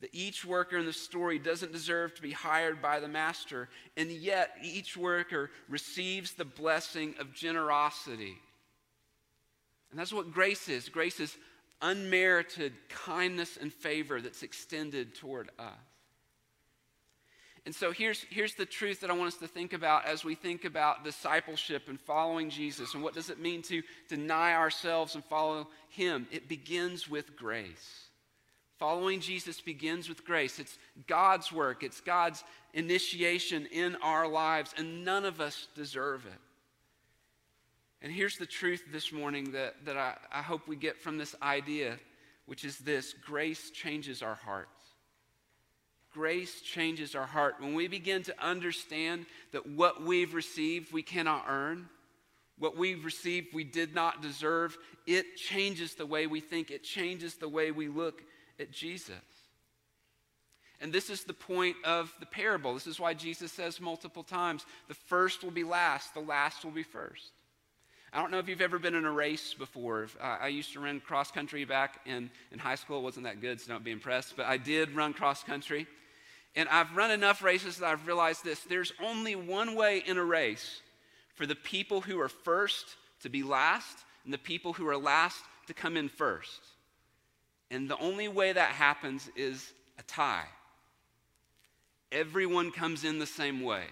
that 0.00 0.10
each 0.12 0.44
worker 0.44 0.76
in 0.76 0.86
the 0.86 0.92
story 0.92 1.38
doesn't 1.38 1.72
deserve 1.72 2.14
to 2.14 2.22
be 2.22 2.32
hired 2.32 2.82
by 2.82 3.00
the 3.00 3.08
master, 3.08 3.68
and 3.96 4.10
yet 4.10 4.50
each 4.62 4.96
worker 4.96 5.50
receives 5.68 6.34
the 6.34 6.44
blessing 6.44 7.14
of 7.18 7.32
generosity. 7.32 8.36
And 9.90 9.98
that's 9.98 10.12
what 10.12 10.32
grace 10.32 10.68
is 10.68 10.88
grace 10.88 11.20
is 11.20 11.36
unmerited 11.82 12.72
kindness 12.88 13.56
and 13.56 13.72
favor 13.72 14.20
that's 14.20 14.42
extended 14.42 15.14
toward 15.14 15.50
us. 15.58 15.74
And 17.66 17.74
so 17.74 17.90
here's, 17.90 18.24
here's 18.30 18.54
the 18.54 18.64
truth 18.64 19.00
that 19.00 19.10
I 19.10 19.14
want 19.14 19.32
us 19.34 19.40
to 19.40 19.48
think 19.48 19.72
about 19.72 20.06
as 20.06 20.24
we 20.24 20.36
think 20.36 20.64
about 20.64 21.02
discipleship 21.02 21.88
and 21.88 22.00
following 22.00 22.48
Jesus 22.48 22.94
and 22.94 23.02
what 23.02 23.12
does 23.12 23.28
it 23.28 23.40
mean 23.40 23.60
to 23.62 23.82
deny 24.08 24.54
ourselves 24.54 25.16
and 25.16 25.24
follow 25.24 25.66
Him. 25.88 26.28
It 26.30 26.48
begins 26.48 27.08
with 27.08 27.36
grace. 27.36 28.05
Following 28.78 29.20
Jesus 29.20 29.60
begins 29.60 30.08
with 30.08 30.24
grace. 30.24 30.58
It's 30.58 30.76
God's 31.06 31.50
work, 31.50 31.82
it's 31.82 32.00
God's 32.00 32.44
initiation 32.74 33.66
in 33.72 33.96
our 34.02 34.28
lives, 34.28 34.74
and 34.76 35.04
none 35.04 35.24
of 35.24 35.40
us 35.40 35.68
deserve 35.74 36.26
it. 36.26 36.38
And 38.02 38.12
here's 38.12 38.36
the 38.36 38.46
truth 38.46 38.84
this 38.92 39.12
morning 39.12 39.52
that, 39.52 39.76
that 39.86 39.96
I, 39.96 40.14
I 40.30 40.42
hope 40.42 40.68
we 40.68 40.76
get 40.76 40.98
from 40.98 41.16
this 41.16 41.34
idea, 41.42 41.96
which 42.44 42.64
is 42.64 42.76
this 42.76 43.14
grace 43.14 43.70
changes 43.70 44.22
our 44.22 44.34
hearts. 44.34 44.68
grace 46.12 46.60
changes 46.60 47.14
our 47.14 47.26
heart. 47.26 47.56
When 47.58 47.74
we 47.74 47.88
begin 47.88 48.22
to 48.24 48.34
understand 48.44 49.26
that 49.52 49.66
what 49.66 50.02
we've 50.02 50.34
received 50.34 50.92
we 50.92 51.02
cannot 51.02 51.46
earn, 51.48 51.88
what 52.58 52.76
we've 52.76 53.04
received 53.04 53.54
we 53.54 53.64
did 53.64 53.94
not 53.94 54.22
deserve, 54.22 54.76
it 55.06 55.36
changes 55.36 55.94
the 55.94 56.06
way 56.06 56.26
we 56.26 56.40
think, 56.40 56.70
it 56.70 56.84
changes 56.84 57.34
the 57.34 57.48
way 57.48 57.70
we 57.70 57.88
look 57.88 58.22
at 58.58 58.72
Jesus. 58.72 59.14
And 60.80 60.92
this 60.92 61.08
is 61.08 61.24
the 61.24 61.32
point 61.32 61.76
of 61.84 62.12
the 62.20 62.26
parable. 62.26 62.74
This 62.74 62.86
is 62.86 63.00
why 63.00 63.14
Jesus 63.14 63.50
says 63.50 63.80
multiple 63.80 64.22
times 64.22 64.66
the 64.88 64.94
first 64.94 65.42
will 65.42 65.50
be 65.50 65.64
last, 65.64 66.12
the 66.12 66.20
last 66.20 66.64
will 66.64 66.72
be 66.72 66.82
first. 66.82 67.30
I 68.12 68.20
don't 68.20 68.30
know 68.30 68.38
if 68.38 68.48
you've 68.48 68.60
ever 68.60 68.78
been 68.78 68.94
in 68.94 69.04
a 69.04 69.12
race 69.12 69.52
before. 69.54 70.08
Uh, 70.20 70.38
I 70.40 70.48
used 70.48 70.72
to 70.74 70.80
run 70.80 71.00
cross 71.00 71.30
country 71.30 71.64
back 71.64 72.00
in, 72.06 72.30
in 72.52 72.58
high 72.58 72.76
school. 72.76 73.00
It 73.00 73.02
wasn't 73.02 73.24
that 73.24 73.40
good, 73.40 73.60
so 73.60 73.72
don't 73.72 73.84
be 73.84 73.90
impressed. 73.90 74.36
But 74.36 74.46
I 74.46 74.56
did 74.58 74.94
run 74.94 75.12
cross 75.12 75.42
country. 75.42 75.86
And 76.54 76.68
I've 76.68 76.94
run 76.96 77.10
enough 77.10 77.42
races 77.42 77.78
that 77.78 77.86
I've 77.86 78.06
realized 78.06 78.44
this 78.44 78.60
there's 78.60 78.92
only 79.02 79.34
one 79.34 79.74
way 79.74 80.02
in 80.06 80.16
a 80.16 80.24
race 80.24 80.80
for 81.34 81.46
the 81.46 81.54
people 81.54 82.00
who 82.00 82.18
are 82.20 82.28
first 82.28 82.86
to 83.22 83.28
be 83.28 83.42
last 83.42 83.98
and 84.24 84.32
the 84.32 84.38
people 84.38 84.72
who 84.72 84.88
are 84.88 84.96
last 84.96 85.42
to 85.66 85.74
come 85.74 85.96
in 85.96 86.08
first. 86.08 86.60
And 87.70 87.90
the 87.90 87.98
only 87.98 88.28
way 88.28 88.52
that 88.52 88.70
happens 88.70 89.28
is 89.36 89.72
a 89.98 90.02
tie. 90.02 90.46
Everyone 92.12 92.70
comes 92.70 93.04
in 93.04 93.18
the 93.18 93.26
same 93.26 93.62
way. 93.62 93.84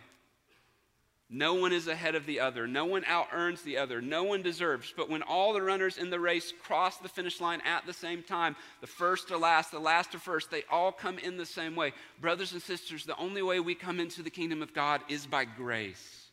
No 1.31 1.55
one 1.55 1.73
is 1.73 1.89
ahead 1.89 2.15
of 2.15 2.27
the 2.27 2.39
other. 2.39 2.67
No 2.69 2.85
one 2.85 3.05
out 3.07 3.29
earns 3.33 3.63
the 3.63 3.79
other. 3.79 4.01
No 4.01 4.23
one 4.23 4.43
deserves. 4.43 4.93
But 4.97 5.11
when 5.11 5.23
all 5.23 5.53
the 5.53 5.63
runners 5.63 5.99
in 5.99 6.11
the 6.11 6.21
race 6.21 6.53
cross 6.63 6.99
the 6.99 7.09
finish 7.09 7.41
line 7.41 7.61
at 7.65 7.87
the 7.87 7.93
same 7.93 8.23
time, 8.23 8.55
the 8.81 8.87
first 8.87 9.29
to 9.29 9.39
last, 9.39 9.73
the 9.73 9.79
last 9.81 10.13
to 10.13 10.19
first, 10.19 10.51
they 10.51 10.63
all 10.71 10.93
come 10.93 11.19
in 11.19 11.37
the 11.37 11.47
same 11.47 11.75
way. 11.75 11.93
Brothers 12.21 12.53
and 12.53 12.63
sisters, 12.63 13.05
the 13.05 13.17
only 13.17 13.43
way 13.43 13.59
we 13.59 13.75
come 13.75 13.99
into 13.99 14.23
the 14.23 14.31
kingdom 14.31 14.63
of 14.63 14.75
God 14.75 15.01
is 15.09 15.27
by 15.27 15.45
grace. 15.45 16.24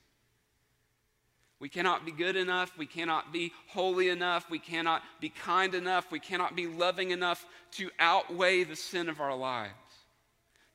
We 1.62 1.70
cannot 1.70 2.06
be 2.06 2.12
good 2.12 2.36
enough. 2.36 2.76
We 2.76 2.88
cannot 2.88 3.32
be 3.32 3.54
holy 3.68 4.10
enough. 4.10 4.50
We 4.50 4.58
cannot 4.58 5.04
be 5.20 5.30
kind 5.30 5.76
enough. 5.76 6.12
We 6.12 6.20
cannot 6.20 6.56
be 6.56 6.66
loving 6.66 7.12
enough 7.12 7.46
to 7.74 7.92
outweigh 8.00 8.64
the 8.64 8.76
sin 8.76 9.08
of 9.08 9.22
our 9.22 9.36
lives. 9.36 9.72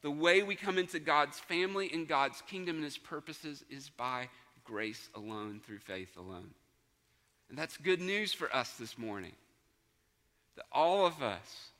The 0.02 0.12
way 0.12 0.44
we 0.44 0.54
come 0.54 0.78
into 0.78 1.00
God's 1.00 1.40
family 1.40 1.90
and 1.92 2.06
God's 2.06 2.40
kingdom 2.42 2.76
and 2.76 2.84
his 2.84 2.98
purposes 2.98 3.64
is 3.68 3.88
by 3.88 4.28
grace 4.62 5.08
alone, 5.16 5.60
through 5.66 5.80
faith 5.80 6.16
alone. 6.16 6.50
And 7.48 7.58
that's 7.58 7.76
good 7.78 8.00
news 8.00 8.32
for 8.32 8.54
us 8.54 8.74
this 8.74 8.96
morning. 8.96 9.32
That 10.54 10.66
all 10.70 11.04
of 11.04 11.20
us, 11.20 11.70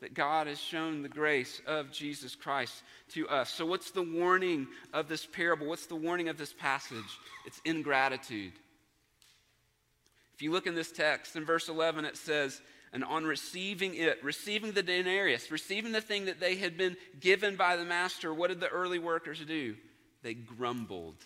that 0.00 0.14
God 0.14 0.46
has 0.46 0.60
shown 0.60 1.02
the 1.02 1.08
grace 1.08 1.60
of 1.66 1.90
Jesus 1.90 2.34
Christ 2.34 2.82
to 3.12 3.28
us. 3.28 3.50
So, 3.50 3.64
what's 3.64 3.90
the 3.90 4.02
warning 4.02 4.66
of 4.92 5.08
this 5.08 5.24
parable? 5.24 5.66
What's 5.66 5.86
the 5.86 5.96
warning 5.96 6.28
of 6.28 6.36
this 6.36 6.52
passage? 6.52 7.18
It's 7.46 7.60
ingratitude. 7.64 8.52
If 10.34 10.42
you 10.42 10.52
look 10.52 10.66
in 10.66 10.74
this 10.74 10.92
text, 10.92 11.34
in 11.34 11.46
verse 11.46 11.68
11, 11.68 12.04
it 12.04 12.16
says, 12.16 12.60
and 12.92 13.02
on 13.04 13.24
receiving 13.24 13.94
it, 13.94 14.22
receiving 14.22 14.72
the 14.72 14.82
denarius, 14.82 15.50
receiving 15.50 15.92
the 15.92 16.00
thing 16.00 16.26
that 16.26 16.40
they 16.40 16.56
had 16.56 16.76
been 16.76 16.96
given 17.20 17.56
by 17.56 17.76
the 17.76 17.84
master, 17.84 18.32
what 18.34 18.48
did 18.48 18.60
the 18.60 18.68
early 18.68 18.98
workers 18.98 19.40
do? 19.46 19.76
They 20.22 20.34
grumbled, 20.34 21.24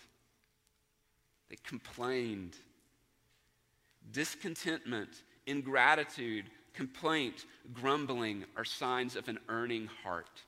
they 1.49 1.57
complained. 1.63 2.55
Discontentment, 4.11 5.09
ingratitude, 5.45 6.45
complaint, 6.73 7.45
grumbling 7.73 8.45
are 8.55 8.65
signs 8.65 9.15
of 9.15 9.27
an 9.27 9.39
earning 9.49 9.89
heart. 10.03 10.41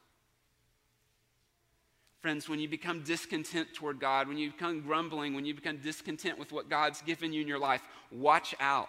Friends, 2.22 2.48
when 2.48 2.60
you 2.60 2.70
become 2.70 3.04
discontent 3.04 3.74
toward 3.74 4.00
God, 4.00 4.30
when 4.30 4.38
you 4.38 4.52
become 4.52 4.82
grumbling, 4.82 5.34
when 5.34 5.46
you 5.46 5.54
become 5.54 5.78
discontent 5.78 6.40
with 6.40 6.54
what 6.54 6.70
God's 6.70 7.02
given 7.02 7.34
you 7.34 7.42
in 7.42 7.48
your 7.48 7.60
life, 7.60 7.82
watch 8.12 8.56
out. 8.62 8.88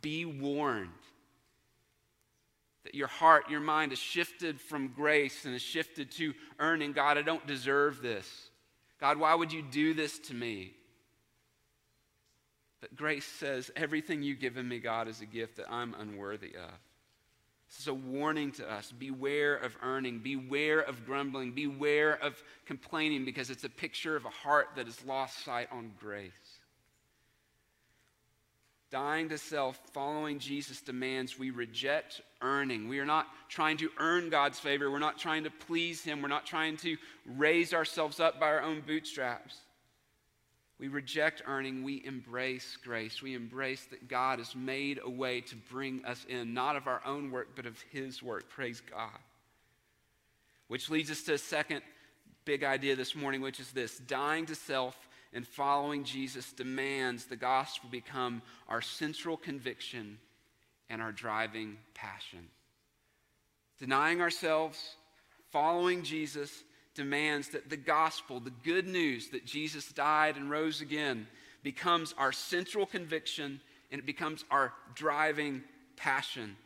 Be 0.00 0.24
warned 0.24 0.90
that 2.84 2.94
your 2.94 3.08
heart, 3.08 3.50
your 3.50 3.60
mind 3.60 3.92
is 3.92 3.98
shifted 3.98 4.60
from 4.60 4.88
grace 4.88 5.44
and 5.44 5.54
is 5.54 5.62
shifted 5.62 6.10
to 6.12 6.32
earning. 6.60 6.92
God, 6.92 7.18
I 7.18 7.22
don't 7.22 7.46
deserve 7.46 8.00
this. 8.00 8.50
God, 9.00 9.18
why 9.18 9.34
would 9.34 9.52
you 9.52 9.62
do 9.62 9.92
this 9.92 10.18
to 10.20 10.34
me? 10.34 10.72
But 12.80 12.94
grace 12.94 13.26
says, 13.26 13.70
everything 13.74 14.22
you've 14.22 14.40
given 14.40 14.68
me, 14.68 14.78
God, 14.78 15.08
is 15.08 15.20
a 15.20 15.26
gift 15.26 15.56
that 15.56 15.70
I'm 15.70 15.94
unworthy 15.98 16.54
of. 16.54 16.70
This 17.68 17.80
is 17.80 17.88
a 17.88 17.94
warning 17.94 18.52
to 18.52 18.70
us. 18.70 18.92
Beware 18.92 19.56
of 19.56 19.76
earning. 19.82 20.20
Beware 20.20 20.80
of 20.80 21.04
grumbling. 21.04 21.52
Beware 21.52 22.14
of 22.22 22.42
complaining 22.66 23.24
because 23.24 23.50
it's 23.50 23.64
a 23.64 23.68
picture 23.68 24.16
of 24.16 24.24
a 24.24 24.30
heart 24.30 24.68
that 24.76 24.86
has 24.86 25.04
lost 25.04 25.44
sight 25.44 25.68
on 25.70 25.92
grace. 26.00 26.32
Dying 28.90 29.28
to 29.28 29.36
self, 29.36 29.78
following 29.92 30.38
Jesus 30.38 30.80
demands 30.80 31.38
we 31.38 31.50
reject 31.50 32.22
earning. 32.40 32.88
We 32.88 33.00
are 33.00 33.04
not 33.04 33.26
trying 33.50 33.76
to 33.78 33.90
earn 33.98 34.30
God's 34.30 34.58
favor. 34.58 34.90
We're 34.90 34.98
not 34.98 35.18
trying 35.18 35.44
to 35.44 35.50
please 35.50 36.02
Him. 36.02 36.22
We're 36.22 36.28
not 36.28 36.46
trying 36.46 36.78
to 36.78 36.96
raise 37.26 37.74
ourselves 37.74 38.18
up 38.18 38.40
by 38.40 38.46
our 38.46 38.62
own 38.62 38.80
bootstraps. 38.80 39.58
We 40.78 40.88
reject 40.88 41.42
earning, 41.46 41.82
we 41.82 42.04
embrace 42.04 42.76
grace. 42.84 43.20
We 43.20 43.34
embrace 43.34 43.84
that 43.86 44.08
God 44.08 44.38
has 44.38 44.54
made 44.54 45.00
a 45.02 45.10
way 45.10 45.40
to 45.40 45.56
bring 45.56 46.04
us 46.04 46.24
in, 46.28 46.54
not 46.54 46.76
of 46.76 46.86
our 46.86 47.00
own 47.04 47.32
work, 47.32 47.48
but 47.56 47.66
of 47.66 47.80
His 47.90 48.22
work. 48.22 48.48
Praise 48.48 48.80
God. 48.80 49.18
Which 50.68 50.88
leads 50.88 51.10
us 51.10 51.22
to 51.22 51.34
a 51.34 51.38
second 51.38 51.82
big 52.44 52.62
idea 52.62 52.94
this 52.94 53.16
morning, 53.16 53.40
which 53.40 53.58
is 53.58 53.72
this 53.72 53.98
dying 53.98 54.46
to 54.46 54.54
self 54.54 54.96
and 55.32 55.46
following 55.46 56.04
Jesus 56.04 56.52
demands 56.52 57.26
the 57.26 57.36
gospel 57.36 57.90
become 57.90 58.40
our 58.68 58.80
central 58.80 59.36
conviction 59.36 60.18
and 60.88 61.02
our 61.02 61.12
driving 61.12 61.76
passion. 61.94 62.48
Denying 63.78 64.20
ourselves, 64.20 64.96
following 65.50 66.02
Jesus, 66.02 66.64
demands 66.98 67.50
that 67.50 67.70
the 67.70 67.76
gospel, 67.76 68.40
the 68.40 68.52
good 68.64 68.86
news 68.86 69.28
that 69.28 69.46
Jesus 69.46 69.92
died 69.92 70.36
and 70.36 70.50
rose 70.50 70.80
again, 70.80 71.28
becomes 71.62 72.12
our 72.18 72.32
central 72.32 72.84
conviction 72.84 73.60
and 73.92 74.00
it 74.00 74.04
becomes 74.04 74.44
our 74.50 74.72
driving 74.94 75.62
passion. 75.96 76.56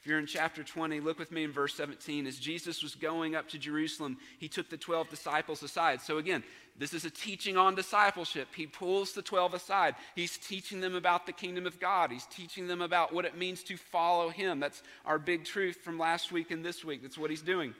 If 0.00 0.10
you're 0.10 0.18
in 0.18 0.26
chapter 0.26 0.64
20, 0.64 1.00
look 1.00 1.20
with 1.20 1.30
me 1.30 1.44
in 1.44 1.52
verse 1.52 1.74
17. 1.74 2.26
As 2.26 2.38
Jesus 2.38 2.82
was 2.82 2.96
going 2.96 3.36
up 3.36 3.48
to 3.50 3.58
Jerusalem, 3.58 4.18
he 4.38 4.48
took 4.48 4.68
the 4.68 4.76
12 4.76 5.08
disciples 5.08 5.62
aside. 5.62 6.00
So, 6.00 6.18
again, 6.18 6.42
this 6.76 6.92
is 6.92 7.04
a 7.04 7.10
teaching 7.10 7.56
on 7.56 7.76
discipleship. 7.76 8.48
He 8.54 8.66
pulls 8.66 9.12
the 9.12 9.22
12 9.22 9.54
aside. 9.54 9.94
He's 10.14 10.36
teaching 10.36 10.80
them 10.80 10.96
about 10.96 11.26
the 11.26 11.32
kingdom 11.32 11.66
of 11.66 11.80
God. 11.80 12.10
He's 12.10 12.26
teaching 12.26 12.66
them 12.66 12.82
about 12.82 13.12
what 13.14 13.24
it 13.24 13.36
means 13.36 13.62
to 13.64 13.76
follow 13.76 14.30
him. 14.30 14.60
That's 14.60 14.82
our 15.04 15.18
big 15.18 15.44
truth 15.44 15.76
from 15.76 15.98
last 15.98 16.32
week 16.32 16.50
and 16.50 16.64
this 16.64 16.84
week. 16.84 17.02
That's 17.02 17.18
what 17.18 17.30
he's 17.30 17.42
doing. 17.42 17.74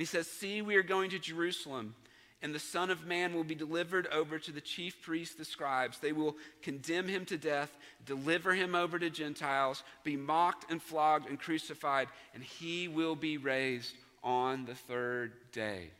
And 0.00 0.06
he 0.06 0.16
says, 0.16 0.28
See, 0.28 0.62
we 0.62 0.76
are 0.76 0.82
going 0.82 1.10
to 1.10 1.18
Jerusalem, 1.18 1.94
and 2.40 2.54
the 2.54 2.58
Son 2.58 2.88
of 2.88 3.04
Man 3.04 3.34
will 3.34 3.44
be 3.44 3.54
delivered 3.54 4.06
over 4.06 4.38
to 4.38 4.50
the 4.50 4.62
chief 4.62 5.02
priests, 5.02 5.34
the 5.34 5.44
scribes. 5.44 5.98
They 5.98 6.12
will 6.12 6.38
condemn 6.62 7.06
him 7.06 7.26
to 7.26 7.36
death, 7.36 7.70
deliver 8.06 8.54
him 8.54 8.74
over 8.74 8.98
to 8.98 9.10
Gentiles, 9.10 9.82
be 10.02 10.16
mocked 10.16 10.70
and 10.70 10.82
flogged 10.82 11.28
and 11.28 11.38
crucified, 11.38 12.08
and 12.32 12.42
he 12.42 12.88
will 12.88 13.14
be 13.14 13.36
raised 13.36 13.94
on 14.24 14.64
the 14.64 14.74
third 14.74 15.32
day. 15.52 15.90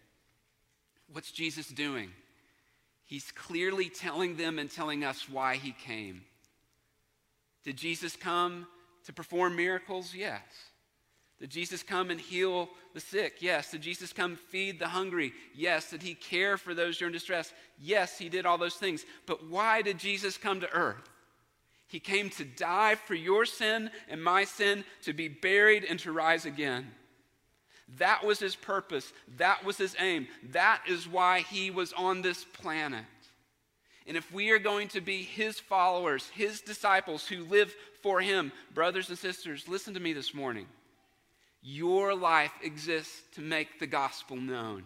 What's 1.13 1.31
Jesus 1.31 1.69
doing? 1.69 2.11
He's 3.05 3.31
clearly 3.33 3.91
telling 3.91 4.39
them 4.39 4.59
and 4.59 4.71
telling 4.71 5.05
us 5.05 5.29
why 5.29 5.57
he 5.57 5.73
came. 5.73 6.23
Did 7.65 7.77
Jesus 7.77 8.17
come 8.17 8.67
to 9.05 9.13
perform 9.13 9.57
miracles? 9.57 10.15
Yes. 10.15 10.41
Did 11.41 11.51
Jesus 11.51 11.83
come 11.83 12.11
and 12.11 12.21
heal 12.21 12.69
the 12.93 13.01
sick? 13.01 13.37
Yes. 13.41 13.71
Did 13.71 13.81
Jesus 13.81 14.13
come 14.13 14.37
feed 14.37 14.79
the 14.79 14.89
hungry? 14.89 15.33
Yes. 15.55 15.91
Did 15.91 16.03
he 16.03 16.15
care 16.15 16.59
for 16.59 16.75
those 16.75 16.99
who 16.99 17.07
are 17.07 17.09
in 17.09 17.13
distress? 17.13 17.53
Yes, 17.79 18.19
he 18.19 18.29
did 18.29 18.45
all 18.45 18.59
those 18.59 18.75
things. 18.75 19.07
But 19.25 19.49
why 19.49 19.81
did 19.81 19.99
Jesus 19.99 20.37
come 20.37 20.61
to 20.61 20.71
earth? 20.71 21.09
He 21.89 21.99
came 21.99 22.29
to 22.31 22.45
die 22.45 22.95
for 22.95 23.15
your 23.15 23.47
sin 23.47 23.91
and 24.09 24.23
my 24.23 24.45
sin, 24.45 24.85
to 25.03 25.13
be 25.13 25.29
buried 25.29 25.85
and 25.85 25.99
to 26.01 26.13
rise 26.13 26.45
again. 26.45 26.93
That 27.99 28.25
was 28.25 28.39
his 28.39 28.55
purpose. 28.55 29.13
That 29.39 29.65
was 29.65 29.77
his 29.77 29.97
aim. 29.99 30.29
That 30.51 30.83
is 30.87 31.09
why 31.09 31.41
he 31.41 31.71
was 31.71 31.93
on 31.95 32.23
this 32.23 32.45
planet. 32.45 33.05
And 34.07 34.17
if 34.17 34.31
we 34.33 34.51
are 34.51 34.59
going 34.59 34.89
to 34.89 35.01
be 35.01 35.23
his 35.23 35.59
followers, 35.59 36.29
his 36.35 36.61
disciples 36.61 37.27
who 37.27 37.45
live 37.45 37.75
for 38.03 38.21
him, 38.21 38.53
brothers 38.75 39.09
and 39.09 39.19
sisters, 39.19 39.67
listen 39.67 39.95
to 39.95 40.01
me 40.01 40.13
this 40.13 40.35
morning. 40.35 40.67
Your 41.63 42.15
life 42.15 42.53
exists 42.63 43.23
to 43.35 43.41
make 43.41 43.79
the 43.79 43.87
gospel 43.87 44.37
known. 44.37 44.85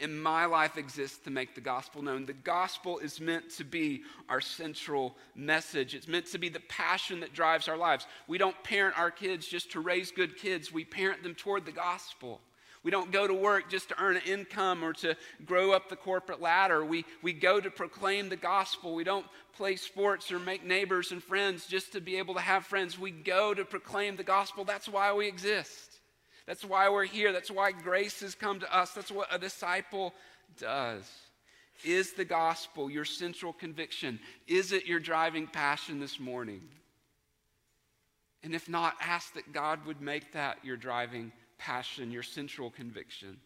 And 0.00 0.22
my 0.22 0.44
life 0.44 0.76
exists 0.76 1.18
to 1.24 1.30
make 1.30 1.56
the 1.56 1.60
gospel 1.60 2.02
known. 2.02 2.24
The 2.24 2.32
gospel 2.32 2.98
is 2.98 3.20
meant 3.20 3.50
to 3.56 3.64
be 3.64 4.02
our 4.28 4.40
central 4.40 5.16
message. 5.34 5.94
It's 5.94 6.06
meant 6.06 6.26
to 6.26 6.38
be 6.38 6.48
the 6.48 6.60
passion 6.60 7.18
that 7.20 7.32
drives 7.32 7.66
our 7.66 7.76
lives. 7.76 8.06
We 8.28 8.38
don't 8.38 8.62
parent 8.62 8.96
our 8.96 9.10
kids 9.10 9.48
just 9.48 9.72
to 9.72 9.80
raise 9.80 10.12
good 10.12 10.36
kids, 10.36 10.72
we 10.72 10.84
parent 10.84 11.24
them 11.24 11.34
toward 11.34 11.66
the 11.66 11.72
gospel. 11.72 12.40
We 12.88 12.92
don't 12.92 13.12
go 13.12 13.26
to 13.26 13.34
work 13.34 13.68
just 13.68 13.90
to 13.90 14.02
earn 14.02 14.16
an 14.16 14.22
income 14.24 14.82
or 14.82 14.94
to 14.94 15.14
grow 15.44 15.72
up 15.72 15.90
the 15.90 15.96
corporate 15.96 16.40
ladder. 16.40 16.82
We, 16.82 17.04
we 17.20 17.34
go 17.34 17.60
to 17.60 17.70
proclaim 17.70 18.30
the 18.30 18.36
gospel. 18.36 18.94
We 18.94 19.04
don't 19.04 19.26
play 19.58 19.76
sports 19.76 20.32
or 20.32 20.38
make 20.38 20.64
neighbors 20.64 21.12
and 21.12 21.22
friends 21.22 21.66
just 21.66 21.92
to 21.92 22.00
be 22.00 22.16
able 22.16 22.32
to 22.32 22.40
have 22.40 22.64
friends. 22.64 22.98
We 22.98 23.10
go 23.10 23.52
to 23.52 23.66
proclaim 23.66 24.16
the 24.16 24.24
gospel. 24.24 24.64
That's 24.64 24.88
why 24.88 25.12
we 25.12 25.28
exist. 25.28 25.98
That's 26.46 26.64
why 26.64 26.88
we're 26.88 27.04
here. 27.04 27.30
That's 27.30 27.50
why 27.50 27.72
grace 27.72 28.20
has 28.20 28.34
come 28.34 28.58
to 28.60 28.74
us. 28.74 28.92
That's 28.92 29.10
what 29.10 29.28
a 29.30 29.38
disciple 29.38 30.14
does. 30.56 31.04
Is 31.84 32.14
the 32.14 32.24
gospel 32.24 32.90
your 32.90 33.04
central 33.04 33.52
conviction? 33.52 34.18
Is 34.46 34.72
it 34.72 34.86
your 34.86 34.98
driving 34.98 35.46
passion 35.46 36.00
this 36.00 36.18
morning? 36.18 36.62
And 38.42 38.54
if 38.54 38.66
not, 38.66 38.94
ask 39.02 39.34
that 39.34 39.52
God 39.52 39.84
would 39.84 40.00
make 40.00 40.32
that 40.32 40.64
your 40.64 40.78
driving 40.78 41.32
passion, 41.58 42.10
your 42.10 42.22
central 42.22 42.70
conviction. 42.70 43.38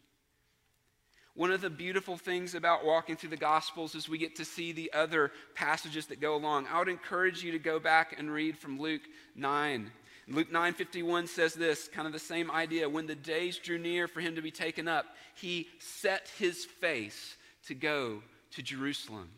One 1.35 1.51
of 1.51 1.63
the 1.63 1.71
beautiful 1.71 2.19
things 2.19 2.55
about 2.55 2.85
walking 2.85 3.17
through 3.17 3.31
the 3.31 3.37
Gospels 3.39 3.95
is 3.95 4.09
we 4.09 4.19
get 4.19 4.37
to 4.37 4.45
see 4.45 4.73
the 4.73 4.93
other 4.93 5.33
passages 5.55 6.07
that 6.07 6.21
go 6.21 6.37
along. 6.37 6.67
I 6.71 6.79
would 6.79 6.89
encourage 6.89 7.43
you 7.43 7.53
to 7.53 7.59
go 7.59 7.81
back 7.81 8.19
and 8.19 8.31
read 8.31 8.59
from 8.59 8.79
Luke 8.79 9.03
9. 9.35 9.91
Luke 10.29 10.53
9:51 10.53 11.29
says 11.29 11.55
this, 11.55 11.89
kind 11.89 12.07
of 12.07 12.13
the 12.13 12.19
same 12.19 12.51
idea. 12.51 12.89
When 12.89 13.07
the 13.07 13.15
days 13.15 13.59
drew 13.59 13.79
near 13.79 14.07
for 14.09 14.21
him 14.21 14.37
to 14.37 14.43
be 14.43 14.51
taken 14.51 14.89
up, 14.89 15.07
he 15.35 15.69
set 15.79 16.31
his 16.39 16.65
face 16.65 17.37
to 17.67 17.75
go 17.75 18.23
to 18.53 18.63
Jerusalem. 18.63 19.31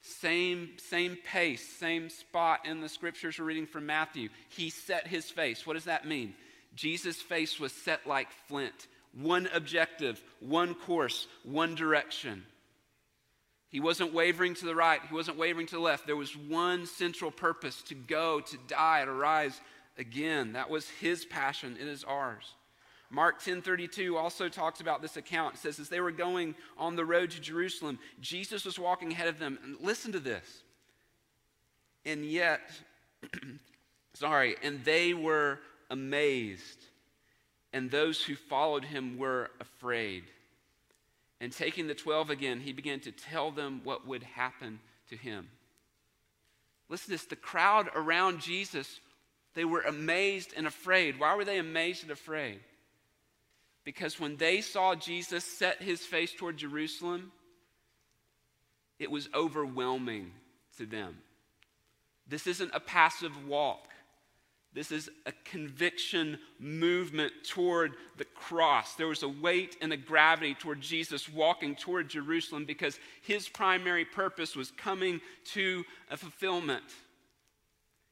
Same, 0.00 0.70
same 0.78 1.16
pace, 1.16 1.66
same 1.78 2.08
spot 2.08 2.64
in 2.64 2.80
the 2.80 2.88
scriptures 2.88 3.38
we're 3.38 3.44
reading 3.44 3.66
from 3.66 3.86
Matthew. 3.86 4.28
He 4.48 4.70
set 4.70 5.06
his 5.06 5.30
face. 5.30 5.66
What 5.66 5.74
does 5.74 5.84
that 5.84 6.06
mean? 6.06 6.34
Jesus' 6.76 7.20
face 7.20 7.58
was 7.58 7.72
set 7.72 8.06
like 8.06 8.30
flint. 8.48 8.86
One 9.12 9.48
objective, 9.52 10.22
one 10.40 10.74
course, 10.74 11.26
one 11.42 11.74
direction. 11.74 12.44
He 13.68 13.80
wasn't 13.80 14.14
wavering 14.14 14.54
to 14.54 14.66
the 14.66 14.74
right, 14.74 15.00
he 15.08 15.14
wasn't 15.14 15.38
wavering 15.38 15.66
to 15.68 15.74
the 15.76 15.80
left. 15.80 16.06
There 16.06 16.16
was 16.16 16.36
one 16.36 16.86
central 16.86 17.30
purpose 17.30 17.82
to 17.84 17.94
go, 17.94 18.40
to 18.40 18.58
die, 18.68 19.04
to 19.04 19.12
rise 19.12 19.60
again. 19.98 20.52
That 20.52 20.70
was 20.70 20.88
his 20.88 21.24
passion, 21.24 21.76
it 21.80 21.88
is 21.88 22.04
ours. 22.04 22.54
Mark 23.10 23.40
10:32 23.40 24.16
also 24.16 24.48
talks 24.48 24.80
about 24.80 25.00
this 25.00 25.16
account. 25.16 25.54
It 25.54 25.58
says 25.58 25.78
as 25.78 25.88
they 25.88 26.00
were 26.00 26.10
going 26.10 26.54
on 26.76 26.96
the 26.96 27.04
road 27.04 27.30
to 27.30 27.40
Jerusalem, 27.40 27.98
Jesus 28.20 28.64
was 28.64 28.78
walking 28.78 29.12
ahead 29.12 29.28
of 29.28 29.38
them. 29.38 29.58
And 29.62 29.76
listen 29.80 30.12
to 30.12 30.20
this. 30.20 30.62
And 32.04 32.24
yet 32.24 32.60
sorry, 34.14 34.56
and 34.62 34.84
they 34.84 35.14
were 35.14 35.60
amazed, 35.90 36.84
and 37.72 37.90
those 37.90 38.22
who 38.22 38.34
followed 38.34 38.84
him 38.84 39.18
were 39.18 39.50
afraid. 39.60 40.24
And 41.40 41.52
taking 41.52 41.86
the 41.86 41.94
12 41.94 42.30
again, 42.30 42.60
he 42.60 42.72
began 42.72 43.00
to 43.00 43.12
tell 43.12 43.50
them 43.50 43.82
what 43.84 44.06
would 44.06 44.22
happen 44.22 44.80
to 45.10 45.16
him. 45.16 45.48
Listen 46.88 47.06
to 47.06 47.10
this 47.12 47.24
the 47.24 47.36
crowd 47.36 47.90
around 47.94 48.40
Jesus, 48.40 49.00
they 49.54 49.64
were 49.64 49.82
amazed 49.82 50.52
and 50.56 50.66
afraid. 50.66 51.18
Why 51.18 51.34
were 51.34 51.44
they 51.44 51.58
amazed 51.58 52.02
and 52.02 52.12
afraid? 52.12 52.60
Because 53.84 54.18
when 54.18 54.36
they 54.36 54.60
saw 54.60 54.94
Jesus 54.94 55.44
set 55.44 55.82
his 55.82 56.00
face 56.00 56.32
toward 56.32 56.56
Jerusalem, 56.56 57.30
it 58.98 59.10
was 59.10 59.28
overwhelming 59.34 60.32
to 60.78 60.86
them. 60.86 61.18
This 62.26 62.46
isn't 62.46 62.72
a 62.74 62.80
passive 62.80 63.46
walk. 63.46 63.88
This 64.76 64.92
is 64.92 65.08
a 65.24 65.32
conviction 65.44 66.38
movement 66.60 67.32
toward 67.48 67.94
the 68.18 68.26
cross. 68.26 68.94
There 68.94 69.06
was 69.06 69.22
a 69.22 69.28
weight 69.28 69.74
and 69.80 69.90
a 69.90 69.96
gravity 69.96 70.52
toward 70.52 70.82
Jesus 70.82 71.30
walking 71.30 71.74
toward 71.74 72.10
Jerusalem 72.10 72.66
because 72.66 73.00
his 73.22 73.48
primary 73.48 74.04
purpose 74.04 74.54
was 74.54 74.70
coming 74.72 75.22
to 75.54 75.82
a 76.10 76.18
fulfillment. 76.18 76.84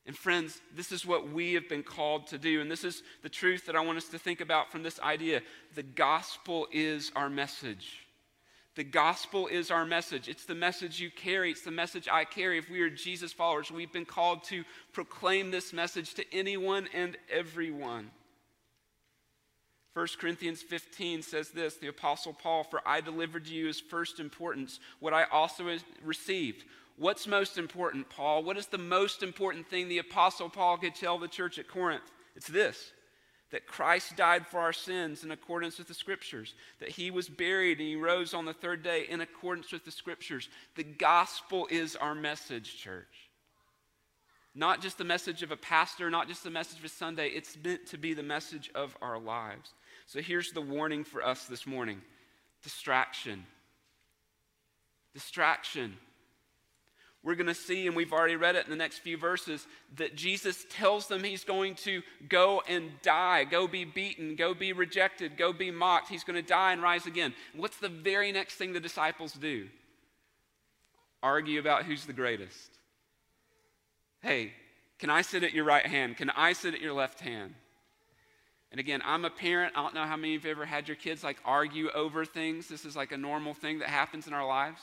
And 0.07 0.16
friends, 0.16 0.62
this 0.74 0.90
is 0.90 1.05
what 1.05 1.31
we 1.31 1.53
have 1.53 1.68
been 1.68 1.83
called 1.83 2.29
to 2.29 2.38
do. 2.38 2.62
And 2.62 2.70
this 2.70 2.83
is 2.83 3.03
the 3.22 3.29
truth 3.29 3.66
that 3.66 3.77
I 3.77 3.81
want 3.81 3.98
us 3.98 4.09
to 4.09 4.18
think 4.18 4.40
about 4.40 4.72
from 4.72 4.83
this 4.83 4.98
idea. 5.00 5.42
The 5.74 5.83
gospel 5.83 6.66
is 6.72 7.12
our 7.14 7.29
message. 7.29 8.04
The 8.77 8.85
gospel 8.85 9.47
is 9.47 9.71
our 9.71 9.87
message. 9.87 10.29
It's 10.29 10.47
the 10.47 10.55
message 10.55 10.99
you 10.99 11.11
carry. 11.11 11.53
It's 11.53 11.63
the 11.63 11.71
message 11.71 12.09
I 12.11 12.25
carry. 12.25 12.59
If 12.59 12.69
we 12.69 12.81
are 12.81 12.91
Jesus 12.91 13.33
followers, 13.33 13.71
we've 13.71 13.93
been 13.93 14.05
called 14.05 14.43
to 14.45 14.65
proclaim 14.93 15.51
this 15.53 15.73
message 15.73 16.15
to 16.15 16.25
anyone 16.35 16.89
and 16.93 17.17
everyone. 17.31 18.11
1 19.95 20.09
Corinthians 20.19 20.61
15 20.61 21.23
says 21.23 21.51
this 21.51 21.77
the 21.77 21.87
Apostle 21.87 22.33
Paul, 22.33 22.65
For 22.65 22.81
I 22.85 23.01
delivered 23.01 23.45
to 23.47 23.53
you 23.53 23.69
as 23.69 23.79
first 23.79 24.19
importance 24.19 24.81
what 24.99 25.15
I 25.15 25.25
also 25.25 25.79
received. 26.03 26.65
What's 26.97 27.29
most 27.29 27.59
important, 27.59 28.11
Paul? 28.11 28.43
What 28.43 28.57
is 28.57 28.67
the 28.67 28.79
most 28.79 29.23
important 29.23 29.69
thing 29.69 29.89
the 29.89 29.99
Apostle 29.99 30.49
Paul 30.49 30.79
could 30.79 30.97
tell 30.97 31.19
the 31.19 31.29
church 31.29 31.61
at 31.61 31.69
Corinth? 31.69 32.11
It's 32.35 32.49
this 32.49 32.93
that 33.55 33.69
Christ 33.69 34.17
died 34.17 34.49
for 34.49 34.59
our 34.59 34.73
sins 34.73 35.23
in 35.23 35.31
accordance 35.31 35.79
with 35.79 35.87
the 35.87 35.95
scriptures, 35.95 36.55
that 36.81 36.88
he 36.88 37.12
was 37.12 37.29
buried 37.29 37.79
and 37.79 37.87
he 37.87 37.95
rose 37.95 38.35
on 38.35 38.47
the 38.47 38.53
third 38.53 38.83
day 38.83 39.07
in 39.09 39.21
accordance 39.21 39.71
with 39.71 39.85
the 39.85 39.93
scriptures. 39.93 40.49
The 40.75 40.83
gospel 40.83 41.69
is 41.71 41.95
our 41.95 42.17
message, 42.17 42.77
church. 42.77 43.31
Not 44.57 44.83
just 44.83 44.99
the 44.99 45.05
message 45.05 45.45
of 45.45 45.53
a 45.53 45.57
pastor, 45.57 46.11
not 46.11 46.27
just 46.27 46.43
the 46.43 46.51
message 46.51 46.81
of 46.81 46.85
a 46.85 46.88
Sunday, 46.88 47.29
it's 47.29 47.57
meant 47.62 47.87
to 47.87 47.97
be 47.97 48.12
the 48.12 48.25
message 48.25 48.73
of 48.75 48.97
our 49.01 49.21
lives. 49.21 49.71
So 50.07 50.21
here's 50.21 50.51
the 50.51 50.61
warning 50.61 51.05
for 51.05 51.25
us 51.25 51.45
this 51.45 51.64
morning 51.64 52.03
distraction. 52.64 53.47
Distraction 55.12 55.97
we're 57.25 57.35
going 57.37 57.47
to 57.47 57.55
see, 57.55 57.87
and 57.87 57.97
we've 57.97 58.13
already 58.13 58.37
read 58.37 58.55
it 58.55 58.67
in 58.67 58.71
the 58.71 58.77
next 58.77 58.99
few 58.99 59.17
verses, 59.17 59.67
that 59.97 60.15
Jesus 60.15 60.67
tells 60.69 61.07
them 61.07 61.25
he's 61.25 61.43
going 61.43 61.75
to 61.77 62.03
go 62.29 62.63
and 62.69 62.91
die, 63.03 63.45
go 63.45 63.67
be 63.67 63.87
beaten, 63.87 64.37
go 64.37 64.53
be 64.53 64.75
rejected, 64.75 65.39
go 65.39 65.51
be 65.51 65.71
mocked. 65.71 66.11
He's 66.11 66.23
going 66.23 66.37
to 66.41 66.47
die 66.47 66.75
and 66.75 66.83
rise 66.83 67.07
again. 67.07 67.33
What's 67.55 67.79
the 67.79 67.89
very 67.89 68.31
next 68.31 68.57
thing 68.57 68.75
the 68.75 68.81
disciples 68.81 69.33
do? 69.33 69.69
Argue 71.23 71.59
about 71.59 71.85
who's 71.85 72.05
the 72.05 72.13
greatest. 72.13 72.79
Hey, 74.21 74.53
can 74.99 75.09
I 75.09 75.23
sit 75.23 75.43
at 75.43 75.55
your 75.55 75.65
right 75.65 75.87
hand? 75.87 76.19
Can 76.19 76.29
I 76.29 76.53
sit 76.53 76.75
at 76.75 76.83
your 76.83 76.93
left 76.93 77.21
hand? 77.21 77.55
And 78.71 78.79
again, 78.79 79.01
I'm 79.03 79.25
a 79.25 79.31
parent. 79.31 79.73
I 79.77 79.83
don't 79.83 79.95
know 79.95 80.05
how 80.05 80.17
many 80.17 80.35
of 80.35 80.45
you 80.45 80.51
have 80.51 80.59
ever 80.59 80.67
had 80.67 80.89
your 80.89 80.97
kids 80.97 81.25
like 81.25 81.39
argue 81.45 81.91
over 81.91 82.27
things. 82.27 82.69
This 82.69 82.85
is 82.85 82.97
like 82.97 83.13
a 83.13 83.17
normal 83.17 83.55
thing 83.55 83.79
that 83.79 83.89
happens 83.89 84.27
in 84.27 84.35
our 84.35 84.47
lives. 84.47 84.83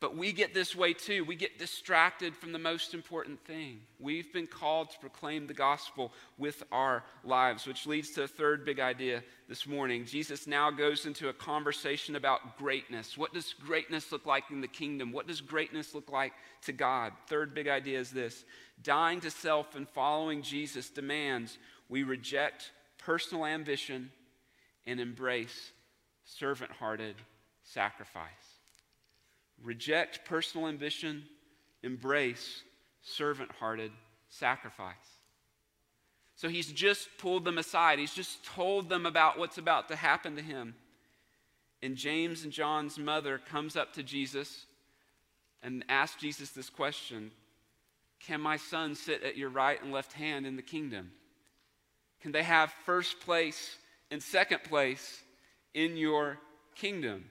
But 0.00 0.16
we 0.16 0.32
get 0.32 0.52
this 0.52 0.76
way 0.76 0.92
too. 0.92 1.24
We 1.24 1.34
get 1.34 1.58
distracted 1.58 2.36
from 2.36 2.52
the 2.52 2.58
most 2.58 2.92
important 2.92 3.42
thing. 3.44 3.80
We've 3.98 4.30
been 4.32 4.46
called 4.46 4.90
to 4.90 4.98
proclaim 4.98 5.46
the 5.46 5.54
gospel 5.54 6.12
with 6.36 6.62
our 6.70 7.04
lives, 7.24 7.66
which 7.66 7.86
leads 7.86 8.10
to 8.10 8.24
a 8.24 8.28
third 8.28 8.64
big 8.66 8.80
idea 8.80 9.22
this 9.48 9.66
morning. 9.66 10.04
Jesus 10.04 10.46
now 10.46 10.70
goes 10.70 11.06
into 11.06 11.28
a 11.28 11.32
conversation 11.32 12.16
about 12.16 12.58
greatness. 12.58 13.16
What 13.16 13.32
does 13.32 13.54
greatness 13.54 14.12
look 14.12 14.26
like 14.26 14.44
in 14.50 14.60
the 14.60 14.68
kingdom? 14.68 15.10
What 15.10 15.26
does 15.26 15.40
greatness 15.40 15.94
look 15.94 16.10
like 16.10 16.34
to 16.62 16.72
God? 16.72 17.12
Third 17.28 17.54
big 17.54 17.68
idea 17.68 17.98
is 17.98 18.10
this 18.10 18.44
dying 18.82 19.20
to 19.20 19.30
self 19.30 19.74
and 19.74 19.88
following 19.88 20.42
Jesus 20.42 20.90
demands 20.90 21.56
we 21.88 22.02
reject 22.02 22.72
personal 22.98 23.46
ambition 23.46 24.10
and 24.86 25.00
embrace 25.00 25.72
servant 26.24 26.72
hearted 26.72 27.16
sacrifice. 27.62 28.28
Reject 29.62 30.24
personal 30.24 30.68
ambition, 30.68 31.24
embrace 31.82 32.62
servant 33.02 33.50
hearted 33.52 33.92
sacrifice. 34.28 34.94
So 36.36 36.48
he's 36.48 36.72
just 36.72 37.08
pulled 37.18 37.44
them 37.44 37.58
aside. 37.58 37.98
He's 37.98 38.14
just 38.14 38.44
told 38.44 38.88
them 38.88 39.06
about 39.06 39.38
what's 39.38 39.58
about 39.58 39.88
to 39.88 39.96
happen 39.96 40.36
to 40.36 40.42
him. 40.42 40.74
And 41.82 41.96
James 41.96 42.44
and 42.44 42.52
John's 42.52 42.98
mother 42.98 43.38
comes 43.38 43.76
up 43.76 43.92
to 43.94 44.02
Jesus 44.02 44.66
and 45.62 45.84
asks 45.88 46.20
Jesus 46.20 46.50
this 46.50 46.70
question 46.70 47.30
Can 48.20 48.40
my 48.40 48.56
son 48.56 48.94
sit 48.94 49.22
at 49.22 49.36
your 49.36 49.50
right 49.50 49.80
and 49.82 49.92
left 49.92 50.12
hand 50.12 50.46
in 50.46 50.56
the 50.56 50.62
kingdom? 50.62 51.12
Can 52.20 52.32
they 52.32 52.42
have 52.42 52.72
first 52.84 53.20
place 53.20 53.76
and 54.10 54.22
second 54.22 54.64
place 54.64 55.22
in 55.74 55.96
your 55.96 56.38
kingdom? 56.74 57.26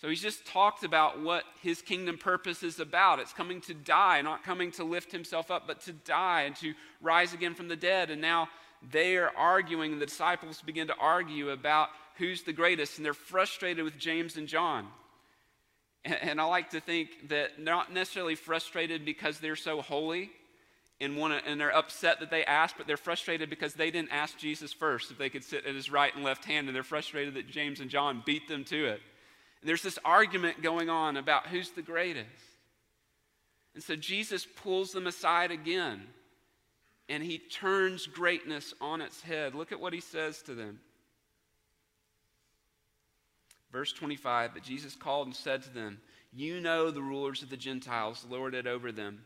So 0.00 0.08
he's 0.08 0.22
just 0.22 0.46
talked 0.46 0.84
about 0.84 1.20
what 1.20 1.42
his 1.60 1.82
kingdom 1.82 2.18
purpose 2.18 2.62
is 2.62 2.78
about. 2.78 3.18
It's 3.18 3.32
coming 3.32 3.60
to 3.62 3.74
die, 3.74 4.22
not 4.22 4.44
coming 4.44 4.70
to 4.72 4.84
lift 4.84 5.10
himself 5.10 5.50
up, 5.50 5.66
but 5.66 5.80
to 5.82 5.92
die 5.92 6.42
and 6.42 6.54
to 6.56 6.74
rise 7.00 7.34
again 7.34 7.54
from 7.54 7.66
the 7.66 7.76
dead. 7.76 8.10
And 8.10 8.20
now 8.20 8.48
they 8.92 9.16
are 9.16 9.32
arguing, 9.36 9.98
the 9.98 10.06
disciples 10.06 10.62
begin 10.62 10.86
to 10.86 10.96
argue 11.00 11.50
about 11.50 11.88
who's 12.16 12.42
the 12.42 12.52
greatest, 12.52 12.96
and 12.96 13.04
they're 13.04 13.12
frustrated 13.12 13.84
with 13.84 13.98
James 13.98 14.36
and 14.36 14.46
John. 14.46 14.86
And, 16.04 16.40
I 16.40 16.44
like 16.44 16.70
to 16.70 16.80
think 16.80 17.28
that 17.28 17.50
they're 17.56 17.64
not 17.64 17.92
necessarily 17.92 18.36
frustrated 18.36 19.04
because 19.04 19.40
they're 19.40 19.56
so 19.56 19.82
holy, 19.82 20.30
and, 21.00 21.16
wanna, 21.16 21.42
and 21.44 21.60
they're 21.60 21.76
upset 21.76 22.20
that 22.20 22.30
they 22.30 22.44
asked, 22.44 22.76
but 22.78 22.86
they're 22.86 22.96
frustrated 22.96 23.50
because 23.50 23.74
they 23.74 23.90
didn't 23.90 24.12
ask 24.12 24.38
Jesus 24.38 24.72
first 24.72 25.10
if 25.10 25.18
they 25.18 25.28
could 25.28 25.44
sit 25.44 25.66
at 25.66 25.74
his 25.74 25.90
right 25.90 26.14
and 26.14 26.24
left 26.24 26.44
hand, 26.44 26.68
and 26.68 26.74
they're 26.74 26.82
frustrated 26.84 27.34
that 27.34 27.48
James 27.48 27.80
and 27.80 27.90
John 27.90 28.22
beat 28.24 28.48
them 28.48 28.64
to 28.66 28.86
it. 28.86 29.00
And 29.60 29.68
there's 29.68 29.82
this 29.82 29.98
argument 30.04 30.62
going 30.62 30.88
on 30.90 31.16
about 31.16 31.46
who's 31.46 31.70
the 31.70 31.82
greatest. 31.82 32.28
And 33.74 33.82
so 33.82 33.96
Jesus 33.96 34.46
pulls 34.46 34.92
them 34.92 35.06
aside 35.06 35.50
again, 35.50 36.02
and 37.08 37.22
he 37.22 37.38
turns 37.38 38.06
greatness 38.06 38.74
on 38.80 39.00
its 39.00 39.20
head. 39.20 39.54
Look 39.54 39.72
at 39.72 39.80
what 39.80 39.92
he 39.92 40.00
says 40.00 40.42
to 40.42 40.54
them. 40.54 40.80
Verse 43.70 43.92
25 43.92 44.54
But 44.54 44.62
Jesus 44.62 44.94
called 44.94 45.26
and 45.26 45.36
said 45.36 45.62
to 45.62 45.70
them, 45.70 46.00
You 46.32 46.60
know 46.60 46.90
the 46.90 47.02
rulers 47.02 47.42
of 47.42 47.50
the 47.50 47.56
Gentiles 47.56 48.26
lord 48.28 48.54
it 48.54 48.66
over 48.66 48.90
them 48.90 49.20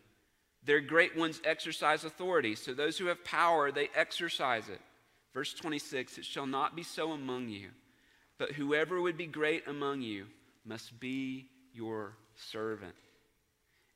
their 0.64 0.80
great 0.80 1.16
ones 1.16 1.40
exercise 1.44 2.04
authority. 2.04 2.54
So 2.54 2.72
those 2.72 2.98
who 2.98 3.06
have 3.06 3.24
power, 3.24 3.72
they 3.72 3.90
exercise 3.94 4.68
it. 4.68 4.80
Verse 5.34 5.54
26 5.54 6.18
It 6.18 6.24
shall 6.24 6.46
not 6.46 6.76
be 6.76 6.82
so 6.82 7.12
among 7.12 7.48
you, 7.48 7.68
but 8.42 8.50
whoever 8.50 9.00
would 9.00 9.16
be 9.16 9.26
great 9.26 9.68
among 9.68 10.02
you 10.02 10.26
must 10.64 10.98
be 10.98 11.46
your 11.72 12.16
servant. 12.34 12.96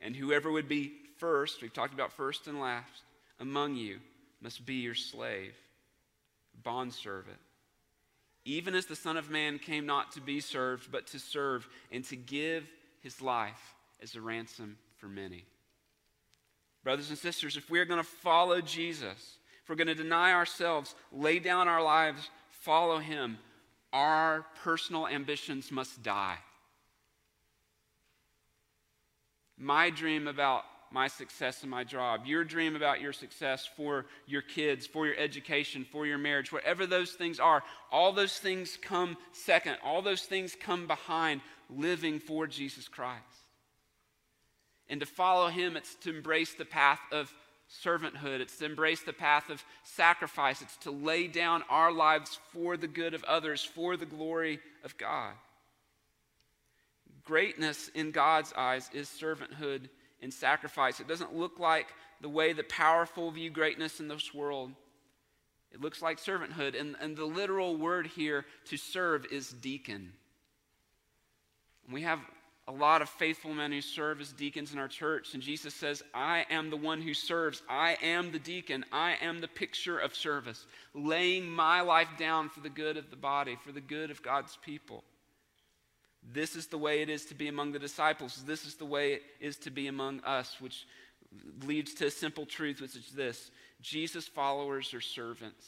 And 0.01 0.15
whoever 0.15 0.53
would 0.53 0.69
be 0.69 0.93
first, 1.19 1.61
we've 1.61 1.73
talked 1.73 1.93
about 1.93 2.13
first 2.13 2.47
and 2.47 2.61
last, 2.61 3.03
among 3.41 3.75
you 3.75 3.99
must 4.41 4.65
be 4.65 4.75
your 4.75 4.95
slave, 4.95 5.53
bondservant. 6.63 7.41
Even 8.45 8.77
as 8.77 8.87
the 8.87 8.95
Son 8.95 9.17
of 9.17 9.31
Man 9.31 9.59
came 9.59 9.85
not 9.85 10.13
to 10.13 10.21
be 10.21 10.39
served, 10.39 10.93
but 10.93 11.09
to 11.09 11.19
serve 11.19 11.67
and 11.91 12.05
to 12.05 12.15
give 12.15 12.71
his 13.01 13.21
life 13.21 13.75
as 14.01 14.15
a 14.15 14.21
ransom 14.21 14.79
for 14.99 15.09
many. 15.09 15.43
Brothers 16.85 17.09
and 17.09 17.19
sisters, 17.19 17.57
if 17.57 17.69
we're 17.69 17.85
going 17.85 17.99
to 17.99 18.09
follow 18.09 18.61
Jesus, 18.61 19.39
if 19.65 19.69
we're 19.69 19.75
going 19.75 19.89
to 19.89 19.95
deny 19.97 20.35
ourselves, 20.35 20.95
lay 21.11 21.41
down 21.41 21.67
our 21.67 21.83
lives, 21.83 22.31
follow 22.61 22.99
him, 22.99 23.39
our 23.97 24.45
personal 24.63 25.09
ambitions 25.09 25.73
must 25.73 26.03
die. 26.03 26.37
My 29.57 29.89
dream 29.89 30.29
about 30.29 30.65
my 30.93 31.09
success 31.09 31.65
in 31.65 31.71
my 31.71 31.83
job, 31.83 32.27
your 32.27 32.45
dream 32.45 32.77
about 32.77 33.01
your 33.01 33.15
success 33.15 33.67
for 33.75 34.05
your 34.27 34.43
kids, 34.43 34.87
for 34.87 35.07
your 35.07 35.17
education, 35.17 35.87
for 35.91 36.07
your 36.07 36.19
marriage, 36.19 36.53
whatever 36.53 36.87
those 36.87 37.13
things 37.13 37.41
are, 37.41 37.63
all 37.91 38.13
those 38.13 38.37
things 38.37 38.77
come 38.83 39.17
second. 39.33 39.79
All 39.83 40.03
those 40.03 40.23
things 40.23 40.55
come 40.61 40.87
behind 40.87 41.41
living 41.71 42.21
for 42.21 42.47
Jesus 42.47 42.89
Christ. 42.89 43.23
And 44.91 45.01
to 45.01 45.07
follow 45.07 45.49
him, 45.49 45.75
it's 45.75 45.95
to 46.03 46.15
embrace 46.15 46.53
the 46.53 46.67
path 46.67 47.01
of 47.13 47.33
servanthood, 47.85 48.41
it's 48.41 48.57
to 48.59 48.65
embrace 48.65 49.03
the 49.03 49.13
path 49.13 49.51
of 49.51 49.65
sacrifice, 49.83 50.63
it's 50.63 50.77
to 50.79 50.91
lay 50.91 51.27
down 51.27 51.65
our 51.69 51.93
lives 51.93 52.39
for 52.53 52.77
the 52.77 52.87
good 52.87 53.15
of 53.15 53.25
others, 53.25 53.63
for 53.63 53.97
the 53.97 54.07
glory 54.07 54.61
of 54.85 54.97
God. 54.99 55.35
Greatness 57.25 57.91
in 57.95 58.13
God's 58.13 58.53
eyes 58.57 58.89
is 58.93 59.09
servanthood 59.09 59.89
and 60.23 60.33
sacrifice. 60.33 61.01
It 61.01 61.09
doesn't 61.09 61.35
look 61.35 61.59
like 61.59 61.89
the 62.21 62.29
way 62.29 62.53
the 62.53 62.63
powerful 62.65 63.31
view 63.31 63.51
greatness 63.51 64.01
in 64.01 64.09
this 64.09 64.33
world. 64.33 64.73
It 65.73 65.81
looks 65.81 66.01
like 66.01 66.19
servanthood. 66.19 66.79
And, 66.79 66.97
and 67.01 67.17
the 67.17 67.25
literal 67.25 67.77
word 67.77 68.07
here 68.07 68.47
to 68.67 68.77
serve 68.77 69.27
is 69.31 69.51
deacon. 69.51 70.13
We 71.93 72.03
have 72.03 72.21
a 72.69 72.73
lot 72.73 73.01
of 73.01 73.09
faithful 73.09 73.55
men 73.55 73.71
who 73.71 73.81
serve 73.81 74.21
as 74.21 74.33
deacons 74.33 74.73
in 74.73 74.79
our 74.79 74.89
church. 74.89 75.35
And 75.35 75.43
Jesus 75.43 75.73
says, 75.73 76.03
I 76.13 76.47
am 76.51 76.71
the 76.71 76.77
one 76.77 77.01
who 77.01 77.15
serves. 77.15 77.63
I 77.69 77.97
am 78.03 78.33
the 78.33 78.41
deacon. 78.41 78.85
I 78.91 79.17
am 79.23 79.41
the 79.41 79.49
picture 79.49 79.99
of 79.99 80.17
service, 80.17 80.67
laying 80.93 81.49
my 81.49 81.81
life 81.83 82.09
down 82.19 82.49
for 82.49 82.61
the 82.61 82.69
good 82.69 82.97
of 82.97 83.11
the 83.11 83.17
body, 83.17 83.57
for 83.65 83.71
the 83.71 83.81
good 83.81 84.11
of 84.11 84.23
God's 84.23 84.59
people. 84.63 85.05
This 86.33 86.57
is 86.57 86.67
the 86.67 86.79
way 86.79 87.03
it 87.03 87.09
is 87.09 87.27
to 87.27 87.35
be 87.35 87.47
among 87.47 87.71
the 87.71 87.79
disciples. 87.79 88.43
This 88.45 88.65
is 88.65 88.75
the 88.75 88.85
way 88.85 89.13
it 89.13 89.23
is 89.41 89.57
to 89.59 89.71
be 89.71 89.87
among 89.87 90.21
us, 90.25 90.57
which 90.59 90.87
leads 91.65 91.95
to 91.95 92.07
a 92.07 92.11
simple 92.11 92.47
truth, 92.47 92.81
which 92.81 92.97
is 92.97 93.13
this 93.15 93.51
Jesus' 93.81 94.27
followers 94.27 94.93
are 94.93 95.01
servants. 95.01 95.67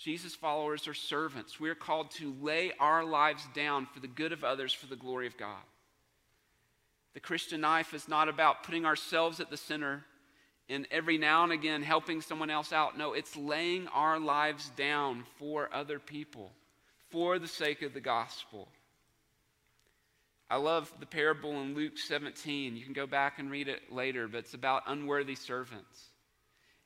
Jesus' 0.00 0.34
followers 0.34 0.88
are 0.88 0.94
servants. 0.94 1.60
We 1.60 1.68
are 1.68 1.74
called 1.74 2.10
to 2.12 2.34
lay 2.40 2.72
our 2.80 3.04
lives 3.04 3.46
down 3.54 3.84
for 3.84 4.00
the 4.00 4.08
good 4.08 4.32
of 4.32 4.44
others, 4.44 4.72
for 4.72 4.86
the 4.86 4.96
glory 4.96 5.26
of 5.26 5.36
God. 5.36 5.60
The 7.12 7.20
Christian 7.20 7.60
life 7.60 7.92
is 7.92 8.08
not 8.08 8.28
about 8.28 8.62
putting 8.62 8.86
ourselves 8.86 9.40
at 9.40 9.50
the 9.50 9.58
center 9.58 10.06
and 10.70 10.86
every 10.90 11.18
now 11.18 11.44
and 11.44 11.52
again 11.52 11.82
helping 11.82 12.22
someone 12.22 12.48
else 12.48 12.72
out. 12.72 12.96
No, 12.96 13.12
it's 13.12 13.36
laying 13.36 13.88
our 13.88 14.18
lives 14.18 14.70
down 14.74 15.24
for 15.38 15.68
other 15.70 15.98
people, 15.98 16.52
for 17.10 17.38
the 17.38 17.48
sake 17.48 17.82
of 17.82 17.92
the 17.92 18.00
gospel. 18.00 18.68
I 20.48 20.56
love 20.56 20.90
the 20.98 21.06
parable 21.06 21.60
in 21.60 21.74
Luke 21.74 21.98
17. 21.98 22.74
You 22.74 22.84
can 22.84 22.94
go 22.94 23.06
back 23.06 23.38
and 23.38 23.50
read 23.50 23.68
it 23.68 23.92
later, 23.92 24.28
but 24.28 24.38
it's 24.38 24.54
about 24.54 24.84
unworthy 24.86 25.34
servants. 25.34 26.06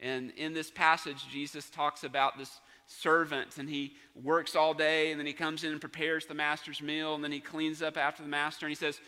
And 0.00 0.32
in 0.32 0.52
this 0.52 0.70
passage, 0.70 1.28
Jesus 1.30 1.70
talks 1.70 2.02
about 2.02 2.36
this 2.36 2.50
servant 2.86 3.58
and 3.58 3.68
he 3.68 3.94
works 4.14 4.54
all 4.54 4.74
day 4.74 5.10
and 5.10 5.18
then 5.18 5.26
he 5.26 5.32
comes 5.32 5.64
in 5.64 5.72
and 5.72 5.80
prepares 5.80 6.26
the 6.26 6.34
master's 6.34 6.82
meal 6.82 7.14
and 7.14 7.24
then 7.24 7.32
he 7.32 7.40
cleans 7.40 7.82
up 7.82 7.96
after 7.96 8.22
the 8.22 8.28
master 8.28 8.66
and 8.66 8.70
he 8.70 8.76
says, 8.76 9.00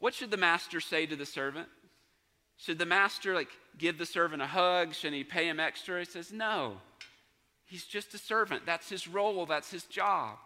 What 0.00 0.14
should 0.14 0.30
the 0.30 0.36
master 0.36 0.80
say 0.80 1.06
to 1.06 1.16
the 1.16 1.26
servant? 1.26 1.68
Should 2.56 2.78
the 2.78 2.86
master 2.86 3.34
like 3.34 3.50
give 3.78 3.98
the 3.98 4.06
servant 4.06 4.42
a 4.42 4.46
hug? 4.46 4.94
Should 4.94 5.12
he 5.12 5.24
pay 5.24 5.48
him 5.48 5.60
extra? 5.60 6.00
He 6.00 6.04
says, 6.04 6.32
No. 6.32 6.78
He's 7.66 7.84
just 7.84 8.14
a 8.14 8.18
servant. 8.18 8.66
That's 8.66 8.88
his 8.88 9.08
role, 9.08 9.46
that's 9.46 9.70
his 9.70 9.84
job. 9.84 10.36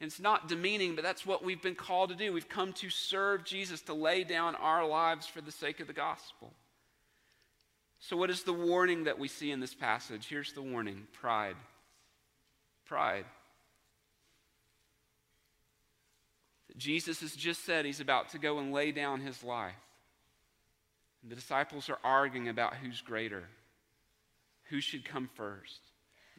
And 0.00 0.08
it's 0.08 0.20
not 0.20 0.48
demeaning, 0.48 0.94
but 0.94 1.04
that's 1.04 1.26
what 1.26 1.44
we've 1.44 1.60
been 1.60 1.74
called 1.74 2.10
to 2.10 2.16
do. 2.16 2.32
We've 2.32 2.48
come 2.48 2.72
to 2.74 2.88
serve 2.88 3.44
Jesus, 3.44 3.82
to 3.82 3.94
lay 3.94 4.24
down 4.24 4.54
our 4.54 4.86
lives 4.86 5.26
for 5.26 5.40
the 5.40 5.52
sake 5.52 5.80
of 5.80 5.86
the 5.86 5.92
gospel. 5.92 6.52
So, 8.00 8.16
what 8.16 8.30
is 8.30 8.42
the 8.42 8.52
warning 8.52 9.04
that 9.04 9.18
we 9.18 9.28
see 9.28 9.50
in 9.50 9.60
this 9.60 9.74
passage? 9.74 10.26
Here's 10.26 10.52
the 10.52 10.62
warning 10.62 11.06
pride. 11.12 11.56
Pride. 12.86 13.26
Jesus 16.76 17.20
has 17.20 17.36
just 17.36 17.64
said 17.64 17.84
he's 17.84 18.00
about 18.00 18.30
to 18.30 18.38
go 18.38 18.58
and 18.58 18.72
lay 18.72 18.90
down 18.90 19.20
his 19.20 19.44
life. 19.44 19.74
And 21.22 21.30
the 21.30 21.36
disciples 21.36 21.90
are 21.90 21.98
arguing 22.02 22.48
about 22.48 22.76
who's 22.76 23.02
greater, 23.02 23.44
who 24.70 24.80
should 24.80 25.04
come 25.04 25.28
first. 25.34 25.80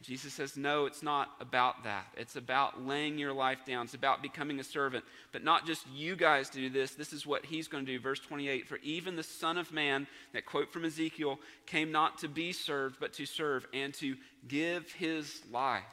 Jesus 0.01 0.33
says, 0.33 0.57
No, 0.57 0.85
it's 0.87 1.03
not 1.03 1.29
about 1.39 1.83
that. 1.83 2.07
It's 2.17 2.35
about 2.35 2.85
laying 2.85 3.19
your 3.19 3.33
life 3.33 3.65
down. 3.65 3.85
It's 3.85 3.93
about 3.93 4.23
becoming 4.23 4.59
a 4.59 4.63
servant. 4.63 5.05
But 5.31 5.43
not 5.43 5.67
just 5.67 5.85
you 5.93 6.15
guys 6.15 6.49
do 6.49 6.69
this. 6.69 6.95
This 6.95 7.13
is 7.13 7.25
what 7.25 7.45
he's 7.45 7.67
going 7.67 7.85
to 7.85 7.91
do. 7.91 7.99
Verse 7.99 8.19
28 8.19 8.67
For 8.67 8.77
even 8.77 9.15
the 9.15 9.23
Son 9.23 9.57
of 9.57 9.71
Man, 9.71 10.07
that 10.33 10.45
quote 10.45 10.73
from 10.73 10.85
Ezekiel, 10.85 11.39
came 11.67 11.91
not 11.91 12.17
to 12.19 12.27
be 12.27 12.51
served, 12.51 12.97
but 12.99 13.13
to 13.13 13.25
serve 13.25 13.67
and 13.73 13.93
to 13.95 14.15
give 14.47 14.91
his 14.93 15.41
life 15.51 15.83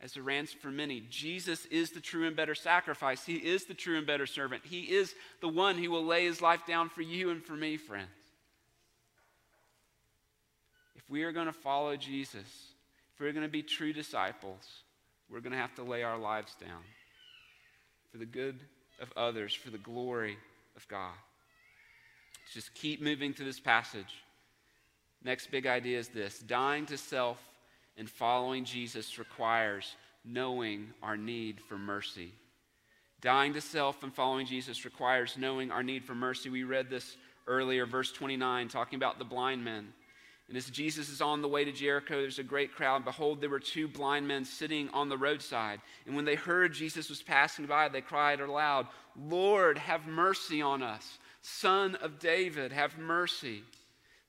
as 0.00 0.16
a 0.16 0.22
ransom 0.22 0.58
for 0.60 0.70
many. 0.70 1.04
Jesus 1.10 1.66
is 1.66 1.90
the 1.90 2.00
true 2.00 2.26
and 2.26 2.34
better 2.34 2.54
sacrifice. 2.54 3.24
He 3.24 3.36
is 3.36 3.64
the 3.64 3.74
true 3.74 3.98
and 3.98 4.06
better 4.06 4.26
servant. 4.26 4.62
He 4.64 4.80
is 4.80 5.14
the 5.40 5.48
one 5.48 5.78
who 5.78 5.90
will 5.90 6.04
lay 6.04 6.24
his 6.24 6.40
life 6.40 6.66
down 6.66 6.88
for 6.88 7.02
you 7.02 7.30
and 7.30 7.44
for 7.44 7.52
me, 7.52 7.76
friends. 7.76 8.08
If 10.96 11.08
we 11.08 11.22
are 11.22 11.32
going 11.32 11.46
to 11.46 11.52
follow 11.52 11.96
Jesus, 11.96 12.69
if 13.20 13.24
we're 13.24 13.32
going 13.32 13.46
to 13.46 13.52
be 13.52 13.62
true 13.62 13.92
disciples, 13.92 14.66
we're 15.30 15.40
going 15.40 15.52
to 15.52 15.58
have 15.58 15.74
to 15.74 15.82
lay 15.82 16.02
our 16.02 16.16
lives 16.16 16.56
down 16.58 16.80
for 18.10 18.16
the 18.16 18.24
good 18.24 18.58
of 18.98 19.12
others, 19.14 19.52
for 19.52 19.68
the 19.68 19.76
glory 19.76 20.38
of 20.74 20.88
God. 20.88 21.12
Let's 22.42 22.54
just 22.54 22.74
keep 22.74 23.02
moving 23.02 23.34
through 23.34 23.44
this 23.44 23.60
passage. 23.60 24.24
Next 25.22 25.50
big 25.50 25.66
idea 25.66 25.98
is 25.98 26.08
this 26.08 26.38
dying 26.38 26.86
to 26.86 26.96
self 26.96 27.38
and 27.98 28.08
following 28.08 28.64
Jesus 28.64 29.18
requires 29.18 29.96
knowing 30.24 30.88
our 31.02 31.18
need 31.18 31.60
for 31.60 31.76
mercy. 31.76 32.32
Dying 33.20 33.52
to 33.52 33.60
self 33.60 34.02
and 34.02 34.14
following 34.14 34.46
Jesus 34.46 34.86
requires 34.86 35.36
knowing 35.36 35.70
our 35.70 35.82
need 35.82 36.06
for 36.06 36.14
mercy. 36.14 36.48
We 36.48 36.64
read 36.64 36.88
this 36.88 37.18
earlier, 37.46 37.84
verse 37.84 38.12
29, 38.12 38.68
talking 38.68 38.96
about 38.96 39.18
the 39.18 39.26
blind 39.26 39.62
men. 39.62 39.92
And 40.50 40.56
as 40.56 40.68
Jesus 40.68 41.08
is 41.08 41.20
on 41.20 41.42
the 41.42 41.48
way 41.48 41.64
to 41.64 41.70
Jericho, 41.70 42.20
there's 42.20 42.40
a 42.40 42.42
great 42.42 42.74
crowd. 42.74 43.04
Behold, 43.04 43.40
there 43.40 43.48
were 43.48 43.60
two 43.60 43.86
blind 43.86 44.26
men 44.26 44.44
sitting 44.44 44.88
on 44.88 45.08
the 45.08 45.16
roadside. 45.16 45.80
And 46.06 46.16
when 46.16 46.24
they 46.24 46.34
heard 46.34 46.72
Jesus 46.72 47.08
was 47.08 47.22
passing 47.22 47.66
by, 47.66 47.88
they 47.88 48.00
cried 48.00 48.40
aloud, 48.40 48.88
Lord, 49.16 49.78
have 49.78 50.08
mercy 50.08 50.60
on 50.60 50.82
us. 50.82 51.18
Son 51.40 51.94
of 52.02 52.18
David, 52.18 52.72
have 52.72 52.98
mercy. 52.98 53.62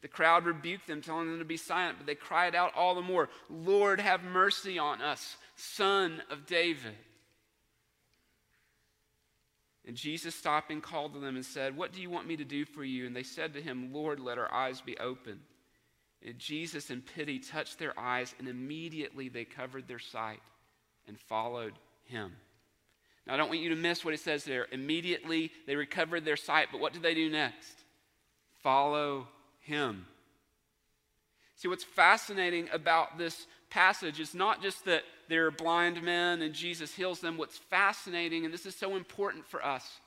The 0.04 0.08
crowd 0.10 0.46
rebuked 0.46 0.86
them, 0.86 1.02
telling 1.02 1.26
them 1.26 1.40
to 1.40 1.46
be 1.46 1.58
silent, 1.58 1.98
but 1.98 2.06
they 2.06 2.14
cried 2.14 2.54
out 2.54 2.76
all 2.76 2.94
the 2.94 3.02
more, 3.02 3.28
Lord, 3.50 4.00
have 4.00 4.24
mercy 4.24 4.78
on 4.78 5.02
us, 5.02 5.38
Son 5.56 6.22
of 6.30 6.46
David. 6.46 6.98
And 9.88 9.98
Jesus 9.98 10.36
stopping 10.36 10.82
called 10.82 11.16
to 11.16 11.20
them 11.20 11.36
and 11.36 11.46
said, 11.46 11.76
What 11.76 11.94
do 11.94 12.00
you 12.00 12.12
want 12.12 12.28
me 12.28 12.38
to 12.38 12.46
do 12.46 12.64
for 12.64 12.84
you? 12.84 13.08
And 13.08 13.16
they 13.16 13.24
said 13.24 13.56
to 13.56 13.62
him, 13.62 13.92
Lord, 13.92 14.20
let 14.20 14.38
our 14.38 14.54
eyes 14.54 14.82
be 14.82 14.96
open. 15.00 15.40
Jesus, 16.38 16.92
in 16.92 17.02
pity, 17.02 17.40
touched 17.40 17.80
their 17.80 17.98
eyes, 18.00 18.36
and 18.38 18.48
immediately 18.48 19.30
they 19.30 19.46
covered 19.46 19.88
their 19.88 20.00
sight 20.00 20.42
and 21.08 21.20
followed 21.20 21.74
him. 22.04 22.32
Now, 23.26 23.34
I 23.34 23.38
don't 23.38 23.50
want 23.50 23.62
you 23.62 23.70
to 23.70 23.76
miss 23.76 24.06
what 24.06 24.14
it 24.14 24.20
says 24.20 24.44
there. 24.44 24.68
Immediately 24.72 25.52
they 25.66 25.76
recovered 25.76 26.26
their 26.26 26.38
sight, 26.38 26.68
but 26.72 26.82
what 26.82 26.94
did 26.94 27.02
they 27.02 27.14
do 27.14 27.30
next? 27.30 27.84
Follow 28.62 29.28
him. 29.62 30.06
See, 31.56 31.68
what's 31.68 31.84
fascinating 31.84 32.70
about 32.74 33.18
this 33.18 33.46
passage 33.70 34.20
is 34.20 34.34
not 34.34 34.62
just 34.62 34.86
that 34.86 35.04
there 35.30 35.46
are 35.46 35.52
blind 35.52 36.02
men 36.02 36.42
and 36.42 36.54
Jesus 36.54 36.94
heals 36.94 37.20
them. 37.20 37.38
What's 37.38 37.58
fascinating, 37.58 38.46
and 38.46 38.54
this 38.54 38.66
is 38.66 38.76
so 38.76 38.96
important 38.96 39.46
for 39.46 39.64
us, 39.64 40.00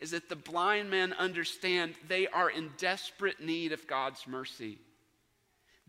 is 0.00 0.12
that 0.12 0.28
the 0.28 0.36
blind 0.36 0.90
men 0.90 1.12
understand 1.14 1.94
they 2.06 2.26
are 2.28 2.50
in 2.50 2.70
desperate 2.78 3.40
need 3.40 3.72
of 3.72 3.86
God's 3.86 4.26
mercy. 4.26 4.78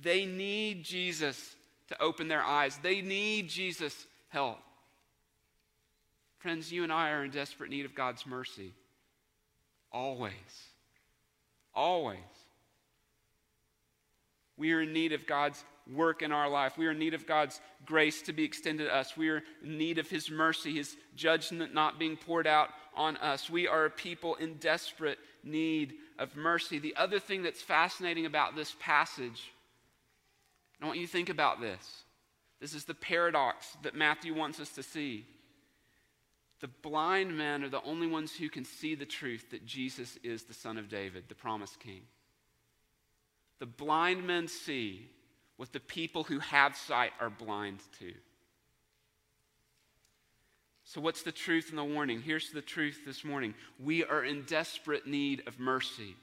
They 0.01 0.25
need 0.25 0.83
Jesus 0.83 1.55
to 1.89 2.01
open 2.01 2.27
their 2.27 2.43
eyes, 2.43 2.79
they 2.81 3.01
need 3.01 3.49
Jesus' 3.49 4.05
help. 4.29 4.59
Friends, 6.37 6.71
you 6.71 6.83
and 6.83 6.93
I 6.93 7.09
are 7.09 7.25
in 7.25 7.31
desperate 7.31 7.69
need 7.69 7.85
of 7.85 7.95
God's 7.95 8.25
mercy. 8.25 8.73
Always. 9.91 10.33
Always. 11.73 12.19
We 14.55 14.71
are 14.73 14.81
in 14.81 14.93
need 14.93 15.13
of 15.13 15.25
God's 15.25 15.63
work 15.93 16.21
in 16.21 16.31
our 16.31 16.49
life. 16.49 16.77
We 16.77 16.87
are 16.87 16.91
in 16.91 16.99
need 16.99 17.13
of 17.13 17.25
God's 17.25 17.59
grace 17.85 18.21
to 18.23 18.33
be 18.33 18.43
extended 18.43 18.85
to 18.85 18.95
us. 18.95 19.17
We 19.17 19.29
are 19.29 19.43
in 19.63 19.77
need 19.77 19.97
of 19.97 20.09
His 20.09 20.29
mercy, 20.29 20.75
His 20.75 20.95
judgment 21.15 21.73
not 21.73 21.99
being 21.99 22.15
poured 22.17 22.47
out 22.47 22.69
on 22.95 23.17
us. 23.17 23.49
We 23.49 23.67
are 23.67 23.85
a 23.85 23.89
people 23.89 24.35
in 24.35 24.55
desperate 24.55 25.17
need 25.43 25.95
of 26.17 26.35
mercy. 26.35 26.79
The 26.79 26.95
other 26.95 27.19
thing 27.19 27.43
that's 27.43 27.61
fascinating 27.61 28.25
about 28.25 28.55
this 28.55 28.75
passage, 28.79 29.51
I 30.81 30.85
want 30.85 30.99
you 30.99 31.05
to 31.05 31.11
think 31.11 31.29
about 31.29 31.59
this. 31.59 32.03
This 32.59 32.73
is 32.73 32.85
the 32.85 32.93
paradox 32.93 33.77
that 33.83 33.95
Matthew 33.95 34.33
wants 34.33 34.59
us 34.59 34.69
to 34.71 34.83
see. 34.83 35.25
The 36.61 36.67
blind 36.67 37.37
men 37.37 37.63
are 37.63 37.69
the 37.69 37.83
only 37.83 38.07
ones 38.07 38.33
who 38.33 38.49
can 38.49 38.65
see 38.65 38.95
the 38.95 39.05
truth 39.05 39.51
that 39.51 39.65
Jesus 39.65 40.17
is 40.23 40.43
the 40.43 40.53
Son 40.53 40.77
of 40.77 40.89
David, 40.89 41.25
the 41.27 41.35
promised 41.35 41.79
King. 41.79 42.01
The 43.59 43.65
blind 43.65 44.25
men 44.25 44.47
see 44.47 45.07
what 45.57 45.71
the 45.71 45.79
people 45.79 46.23
who 46.23 46.39
have 46.39 46.75
sight 46.75 47.11
are 47.19 47.29
blind 47.29 47.79
to. 47.99 48.13
So, 50.85 51.01
what's 51.01 51.21
the 51.21 51.31
truth 51.31 51.69
and 51.69 51.77
the 51.77 51.83
warning? 51.83 52.21
Here's 52.21 52.49
the 52.49 52.61
truth 52.61 53.01
this 53.05 53.23
morning. 53.23 53.53
We 53.77 54.03
are 54.03 54.23
in 54.23 54.43
desperate 54.43 55.05
need 55.05 55.43
of 55.45 55.59
mercy, 55.59 56.15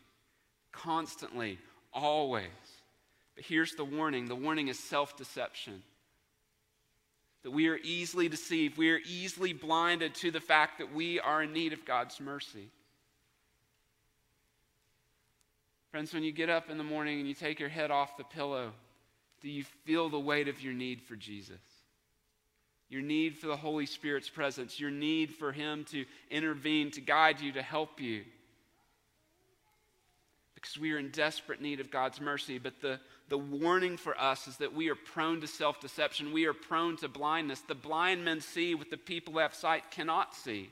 constantly, 0.72 1.58
always. 1.92 2.46
But 3.36 3.44
here's 3.44 3.74
the 3.74 3.84
warning 3.84 4.26
the 4.26 4.34
warning 4.34 4.68
is 4.68 4.78
self 4.78 5.16
deception. 5.16 5.82
That 7.44 7.52
we 7.52 7.68
are 7.68 7.78
easily 7.84 8.28
deceived, 8.28 8.76
we 8.76 8.90
are 8.90 9.00
easily 9.06 9.52
blinded 9.52 10.16
to 10.16 10.32
the 10.32 10.40
fact 10.40 10.78
that 10.78 10.92
we 10.92 11.20
are 11.20 11.44
in 11.44 11.52
need 11.52 11.72
of 11.72 11.84
God's 11.84 12.18
mercy. 12.18 12.70
Friends, 15.92 16.12
when 16.12 16.24
you 16.24 16.32
get 16.32 16.50
up 16.50 16.68
in 16.68 16.76
the 16.76 16.84
morning 16.84 17.20
and 17.20 17.28
you 17.28 17.34
take 17.34 17.60
your 17.60 17.68
head 17.68 17.92
off 17.92 18.16
the 18.16 18.24
pillow, 18.24 18.72
do 19.40 19.48
you 19.48 19.64
feel 19.84 20.08
the 20.08 20.18
weight 20.18 20.48
of 20.48 20.60
your 20.60 20.74
need 20.74 21.00
for 21.02 21.14
Jesus? 21.14 21.60
Your 22.88 23.02
need 23.02 23.36
for 23.36 23.46
the 23.46 23.56
Holy 23.56 23.86
Spirit's 23.86 24.28
presence, 24.28 24.78
your 24.78 24.90
need 24.90 25.32
for 25.32 25.52
Him 25.52 25.84
to 25.90 26.04
intervene, 26.30 26.90
to 26.92 27.00
guide 27.00 27.40
you, 27.40 27.52
to 27.52 27.62
help 27.62 28.00
you. 28.00 28.24
Because 30.54 30.78
we 30.78 30.92
are 30.92 30.98
in 30.98 31.10
desperate 31.10 31.60
need 31.60 31.80
of 31.80 31.90
God's 31.90 32.20
mercy. 32.20 32.58
But 32.58 32.80
the, 32.80 33.00
the 33.28 33.38
warning 33.38 33.96
for 33.96 34.18
us 34.20 34.46
is 34.46 34.56
that 34.58 34.74
we 34.74 34.88
are 34.88 34.94
prone 34.94 35.40
to 35.40 35.48
self 35.48 35.80
deception. 35.80 36.32
We 36.32 36.46
are 36.46 36.52
prone 36.52 36.96
to 36.98 37.08
blindness. 37.08 37.60
The 37.60 37.74
blind 37.74 38.24
men 38.24 38.40
see 38.40 38.74
what 38.74 38.90
the 38.90 38.96
people 38.96 39.32
who 39.32 39.40
have 39.40 39.54
sight 39.54 39.90
cannot 39.90 40.34
see. 40.34 40.70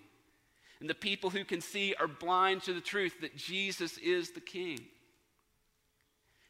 And 0.81 0.89
the 0.89 0.95
people 0.95 1.31
who 1.31 1.45
can 1.45 1.61
see 1.61 1.95
are 1.99 2.07
blind 2.07 2.63
to 2.65 2.73
the 2.73 2.81
truth 2.81 3.21
that 3.23 3.37
Jesus 3.37 3.99
is 3.99 4.31
the 4.31 4.41
King. 4.41 4.79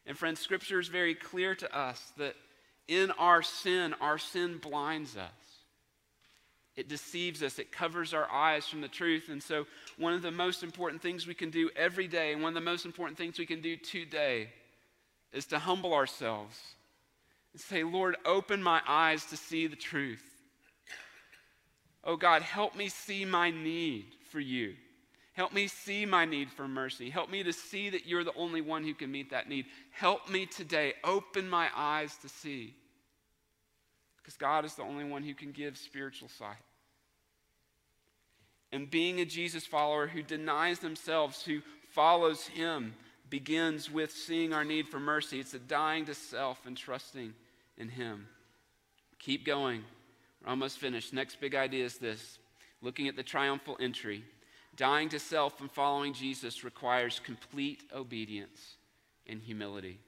And 0.05 0.17
friends, 0.17 0.39
Scripture 0.39 0.79
is 0.79 0.89
very 0.89 1.15
clear 1.15 1.55
to 1.55 1.75
us 1.75 2.13
that 2.17 2.35
in 2.87 3.11
our 3.11 3.41
sin, 3.41 3.95
our 3.99 4.19
sin 4.19 4.59
blinds 4.59 5.17
us. 5.17 5.31
It 6.75 6.89
deceives 6.89 7.41
us. 7.41 7.57
It 7.57 7.71
covers 7.71 8.13
our 8.13 8.29
eyes 8.29 8.67
from 8.67 8.81
the 8.81 8.87
truth. 8.87 9.29
And 9.29 9.41
so, 9.41 9.65
one 9.97 10.13
of 10.13 10.21
the 10.21 10.31
most 10.31 10.61
important 10.61 11.01
things 11.01 11.25
we 11.25 11.33
can 11.33 11.49
do 11.49 11.69
every 11.75 12.07
day, 12.07 12.33
and 12.33 12.43
one 12.43 12.49
of 12.49 12.55
the 12.55 12.69
most 12.69 12.85
important 12.85 13.17
things 13.17 13.39
we 13.39 13.45
can 13.45 13.61
do 13.61 13.77
today, 13.77 14.49
is 15.35 15.45
to 15.47 15.59
humble 15.59 15.93
ourselves 15.93 16.57
and 17.53 17.61
say, 17.61 17.83
Lord, 17.83 18.15
open 18.25 18.63
my 18.63 18.81
eyes 18.87 19.25
to 19.25 19.37
see 19.37 19.67
the 19.67 19.75
truth. 19.75 20.23
Oh 22.03 22.15
God, 22.15 22.41
help 22.41 22.75
me 22.75 22.89
see 22.89 23.25
my 23.25 23.51
need 23.51 24.05
for 24.31 24.39
you. 24.39 24.75
Help 25.33 25.51
me 25.51 25.67
see 25.67 26.05
my 26.05 26.23
need 26.23 26.49
for 26.49 26.67
mercy. 26.67 27.09
Help 27.09 27.29
me 27.29 27.43
to 27.43 27.51
see 27.51 27.89
that 27.89 28.05
you're 28.05 28.23
the 28.23 28.35
only 28.35 28.61
one 28.61 28.83
who 28.83 28.93
can 28.93 29.11
meet 29.11 29.31
that 29.31 29.49
need. 29.49 29.65
Help 29.91 30.29
me 30.29 30.45
today. 30.45 30.93
Open 31.03 31.49
my 31.49 31.67
eyes 31.75 32.15
to 32.21 32.29
see. 32.29 32.73
Because 34.17 34.37
God 34.37 34.63
is 34.63 34.75
the 34.75 34.83
only 34.83 35.03
one 35.03 35.23
who 35.23 35.33
can 35.33 35.51
give 35.51 35.77
spiritual 35.77 36.29
sight. 36.29 36.55
And 38.71 38.89
being 38.89 39.19
a 39.19 39.25
Jesus 39.25 39.65
follower 39.65 40.07
who 40.07 40.23
denies 40.23 40.79
themselves, 40.79 41.43
who 41.43 41.59
follows 41.93 42.47
Him, 42.47 42.93
begins 43.29 43.91
with 43.91 44.11
seeing 44.11 44.53
our 44.53 44.63
need 44.63 44.87
for 44.87 44.99
mercy. 44.99 45.39
It's 45.39 45.53
a 45.53 45.59
dying 45.59 46.05
to 46.05 46.13
self 46.13 46.65
and 46.65 46.77
trusting 46.77 47.33
in 47.77 47.89
Him. 47.89 48.27
Keep 49.19 49.45
going. 49.45 49.83
We're 50.43 50.51
almost 50.51 50.77
finished. 50.77 51.13
Next 51.13 51.39
big 51.39 51.55
idea 51.55 51.85
is 51.85 51.97
this 51.97 52.39
looking 52.81 53.07
at 53.07 53.15
the 53.15 53.23
triumphal 53.23 53.77
entry. 53.79 54.23
Dying 54.75 55.09
to 55.09 55.19
self 55.19 55.61
and 55.61 55.71
following 55.71 56.13
Jesus 56.13 56.63
requires 56.63 57.21
complete 57.23 57.83
obedience 57.95 58.75
and 59.25 59.41
humility. 59.41 59.99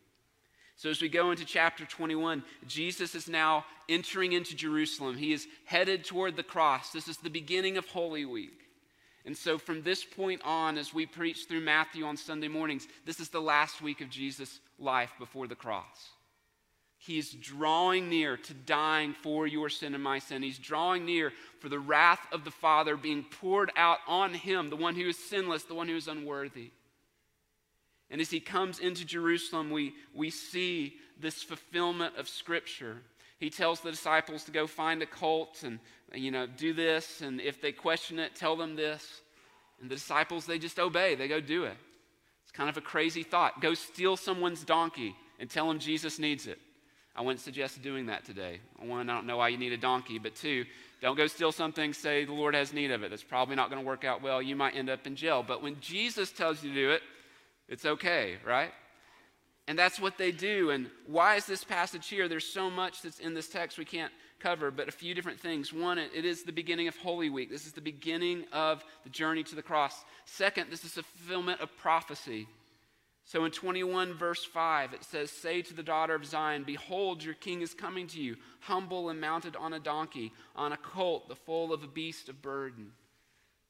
So, 0.76 0.90
as 0.92 1.02
we 1.02 1.10
go 1.10 1.32
into 1.32 1.46
chapter 1.46 1.86
21, 1.86 2.44
Jesus 2.68 3.16
is 3.16 3.28
now 3.28 3.66
entering 3.90 4.34
into 4.34 4.56
Jerusalem. 4.56 5.18
He 5.18 5.34
is 5.34 5.48
headed 5.66 6.04
toward 6.04 6.36
the 6.36 6.44
cross. 6.44 6.92
This 6.92 7.08
is 7.08 7.18
the 7.18 7.30
beginning 7.30 7.78
of 7.78 7.88
Holy 7.88 8.26
Week. 8.26 8.67
And 9.28 9.36
so, 9.36 9.58
from 9.58 9.82
this 9.82 10.06
point 10.06 10.42
on, 10.46 10.78
as 10.78 10.94
we 10.94 11.06
preach 11.06 11.48
through 11.48 11.60
Matthew 11.60 12.06
on 12.06 12.16
Sunday 12.16 12.48
mornings, 12.48 12.88
this 13.06 13.20
is 13.20 13.28
the 13.28 13.42
last 13.42 13.82
week 13.82 14.00
of 14.00 14.10
Jesus' 14.10 14.62
life 14.80 15.12
before 15.20 15.48
the 15.48 15.56
cross. 15.56 16.12
He's 16.98 17.32
drawing 17.32 18.08
near 18.08 18.38
to 18.38 18.54
dying 18.54 19.14
for 19.14 19.46
your 19.46 19.68
sin 19.68 19.94
and 19.94 20.04
my 20.04 20.20
sin. 20.20 20.44
He's 20.44 20.58
drawing 20.58 21.06
near 21.06 21.34
for 21.60 21.68
the 21.68 21.78
wrath 21.78 22.26
of 22.32 22.46
the 22.46 22.52
Father 22.52 22.96
being 22.96 23.26
poured 23.42 23.70
out 23.76 23.98
on 24.08 24.34
him, 24.34 24.70
the 24.70 24.78
one 24.78 24.96
who 24.96 25.10
is 25.10 25.20
sinless, 25.20 25.64
the 25.64 25.76
one 25.76 25.90
who 25.90 25.98
is 25.98 26.08
unworthy. 26.08 26.72
And 28.10 28.22
as 28.22 28.32
he 28.32 28.40
comes 28.40 28.80
into 28.80 29.04
Jerusalem, 29.04 29.72
we, 29.72 29.94
we 30.16 30.30
see 30.30 30.96
this 31.20 31.44
fulfillment 31.44 32.16
of 32.16 32.30
Scripture. 32.30 33.02
He 33.40 33.50
tells 33.50 33.82
the 33.82 33.92
disciples 33.92 34.44
to 34.46 34.52
go 34.52 34.66
find 34.66 35.02
a 35.02 35.06
colt 35.06 35.64
and, 35.64 35.80
you 36.14 36.32
know, 36.32 36.48
do 36.48 36.74
this. 36.74 37.22
And 37.22 37.40
if 37.40 37.62
they 37.62 37.72
question 37.72 38.18
it, 38.20 38.36
tell 38.36 38.56
them 38.56 38.76
this. 38.76 39.22
And 39.80 39.90
the 39.92 39.96
disciples, 39.96 40.46
they 40.46 40.58
just 40.58 40.80
obey. 40.80 41.16
They 41.16 41.28
go 41.28 41.40
do 41.40 41.66
it. 41.66 41.78
It's 42.44 42.52
kind 42.52 42.70
of 42.70 42.78
a 42.78 42.82
crazy 42.82 43.24
thought. 43.24 43.62
Go 43.62 43.74
steal 43.74 44.18
someone's 44.18 44.64
donkey 44.64 45.16
and 45.40 45.50
tell 45.50 45.68
them 45.68 45.78
Jesus 45.78 46.18
needs 46.18 46.48
it. 46.48 46.58
I 47.16 47.22
wouldn't 47.22 47.42
suggest 47.42 47.82
doing 47.82 48.08
that 48.08 48.26
today. 48.26 48.60
One, 48.78 49.10
I 49.10 49.16
don't 49.16 49.26
know 49.26 49.38
why 49.38 49.50
you 49.50 49.58
need 49.58 49.74
a 49.74 49.78
donkey, 49.78 50.20
but 50.20 50.36
two, 50.36 50.66
don't 51.02 51.18
go 51.18 51.28
steal 51.28 51.52
something, 51.52 51.94
say 51.94 52.26
the 52.26 52.34
Lord 52.34 52.56
has 52.56 52.74
need 52.74 52.92
of 52.92 53.04
it. 53.04 53.10
That's 53.10 53.24
probably 53.24 53.56
not 53.56 53.70
going 53.70 53.82
to 53.82 53.88
work 53.88 54.04
out 54.04 54.22
well. 54.22 54.42
You 54.42 54.56
might 54.56 54.76
end 54.76 54.90
up 54.90 55.06
in 55.06 55.16
jail. 55.16 55.44
But 55.48 55.62
when 55.62 55.80
Jesus 55.80 56.32
tells 56.32 56.64
you 56.64 56.70
to 56.70 56.76
do 56.76 56.92
it, 56.92 57.02
it's 57.68 57.86
okay, 57.86 58.38
right? 58.46 58.72
And 59.68 59.78
that's 59.78 60.00
what 60.00 60.18
they 60.18 60.32
do. 60.32 60.70
And 60.70 60.90
why 61.08 61.36
is 61.36 61.46
this 61.46 61.64
passage 61.64 62.08
here? 62.08 62.30
There's 62.30 62.46
so 62.46 62.70
much 62.70 63.02
that's 63.02 63.20
in 63.20 63.34
this 63.34 63.50
text 63.50 63.78
we 63.78 63.86
can't 63.86 64.14
cover, 64.40 64.72
but 64.72 64.88
a 64.88 64.92
few 64.92 65.14
different 65.14 65.40
things. 65.40 65.74
One, 65.74 65.98
it 65.98 66.24
is 66.24 66.44
the 66.44 66.54
beginning 66.54 66.88
of 66.88 66.96
Holy 66.96 67.30
Week. 67.30 67.50
This 67.50 67.66
is 67.66 67.74
the 67.74 67.82
beginning 67.82 68.46
of 68.54 68.84
the 69.04 69.10
journey 69.10 69.44
to 69.44 69.56
the 69.56 69.62
cross. 69.62 70.06
Second, 70.26 70.72
this 70.72 70.86
is 70.86 70.98
a 70.98 71.04
fulfillment 71.04 71.60
of 71.60 71.76
prophecy. 71.78 72.48
So 73.26 73.44
in 73.44 73.52
21, 73.52 74.14
verse 74.14 74.46
5, 74.46 74.94
it 74.94 75.04
says, 75.04 75.32
Say 75.32 75.62
to 75.64 75.74
the 75.74 75.84
daughter 75.84 76.16
of 76.16 76.26
Zion, 76.26 76.64
Behold, 76.64 77.22
your 77.22 77.34
king 77.34 77.62
is 77.62 77.74
coming 77.74 78.08
to 78.08 78.22
you, 78.22 78.38
humble 78.62 79.10
and 79.10 79.20
mounted 79.20 79.58
on 79.58 79.74
a 79.74 79.80
donkey, 79.80 80.32
on 80.56 80.72
a 80.72 80.78
colt, 80.78 81.28
the 81.28 81.36
foal 81.36 81.74
of 81.74 81.84
a 81.84 81.88
beast 81.88 82.30
of 82.30 82.42
burden. 82.42 82.92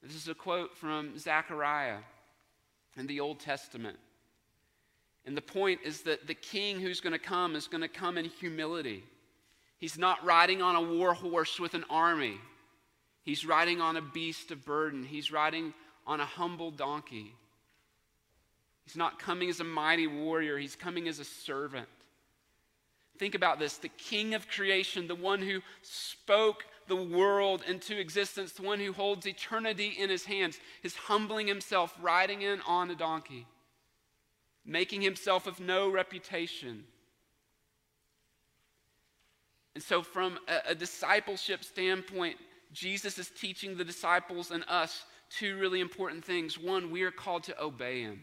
This 0.03 0.15
is 0.15 0.27
a 0.27 0.35
quote 0.35 0.77
from 0.77 1.17
Zechariah 1.17 1.97
in 2.97 3.07
the 3.07 3.19
Old 3.19 3.39
Testament. 3.39 3.97
And 5.27 5.35
the 5.35 5.41
point 5.41 5.81
is 5.83 6.01
that 6.03 6.25
the 6.25 6.33
king 6.33 6.79
who's 6.79 7.01
going 7.01 7.11
to 7.11 7.19
come 7.19 7.55
is 7.55 7.67
going 7.67 7.81
to 7.81 7.89
come 7.89 8.17
in 8.17 8.25
humility. 8.25 9.03
He's 9.77 9.97
not 9.97 10.25
riding 10.25 10.61
on 10.61 10.75
a 10.75 10.81
war 10.81 11.13
horse 11.13 11.59
with 11.59 11.73
an 11.73 11.83
army, 11.89 12.39
he's 13.23 13.45
riding 13.45 13.81
on 13.81 13.97
a 13.97 14.01
beast 14.01 14.49
of 14.51 14.65
burden. 14.65 15.03
He's 15.03 15.31
riding 15.31 15.73
on 16.07 16.21
a 16.21 16.25
humble 16.25 16.71
donkey. 16.71 17.35
He's 18.85 18.95
not 18.95 19.19
coming 19.19 19.49
as 19.49 19.59
a 19.59 19.65
mighty 19.65 20.07
warrior, 20.07 20.57
he's 20.57 20.77
coming 20.77 21.09
as 21.09 21.19
a 21.19 21.25
servant. 21.25 21.89
Think 23.19 23.35
about 23.35 23.59
this 23.59 23.77
the 23.77 23.89
king 23.89 24.33
of 24.33 24.47
creation, 24.47 25.07
the 25.07 25.15
one 25.15 25.41
who 25.41 25.61
spoke 25.81 26.63
the 26.87 26.95
world 26.95 27.63
into 27.67 27.99
existence, 27.99 28.53
the 28.53 28.61
one 28.61 28.79
who 28.79 28.93
holds 28.93 29.27
eternity 29.27 29.93
in 29.99 30.09
his 30.09 30.23
hands, 30.23 30.57
is 30.83 30.95
humbling 30.95 31.47
himself, 31.47 31.93
riding 32.01 32.43
in 32.43 32.61
on 32.61 32.89
a 32.89 32.95
donkey, 32.95 33.45
making 34.67 35.01
himself 35.01 35.47
of 35.47 35.59
no 35.59 35.89
reputation. 35.89 36.83
And 39.73 39.83
so, 39.83 40.01
from 40.03 40.37
a, 40.47 40.71
a 40.71 40.75
discipleship 40.75 41.63
standpoint, 41.63 42.35
Jesus 42.73 43.17
is 43.17 43.29
teaching 43.29 43.77
the 43.77 43.85
disciples 43.85 44.51
and 44.51 44.63
us 44.67 45.05
two 45.29 45.57
really 45.57 45.79
important 45.79 46.23
things. 46.23 46.59
One, 46.59 46.91
we 46.91 47.03
are 47.03 47.11
called 47.11 47.43
to 47.43 47.61
obey 47.61 48.01
him. 48.01 48.21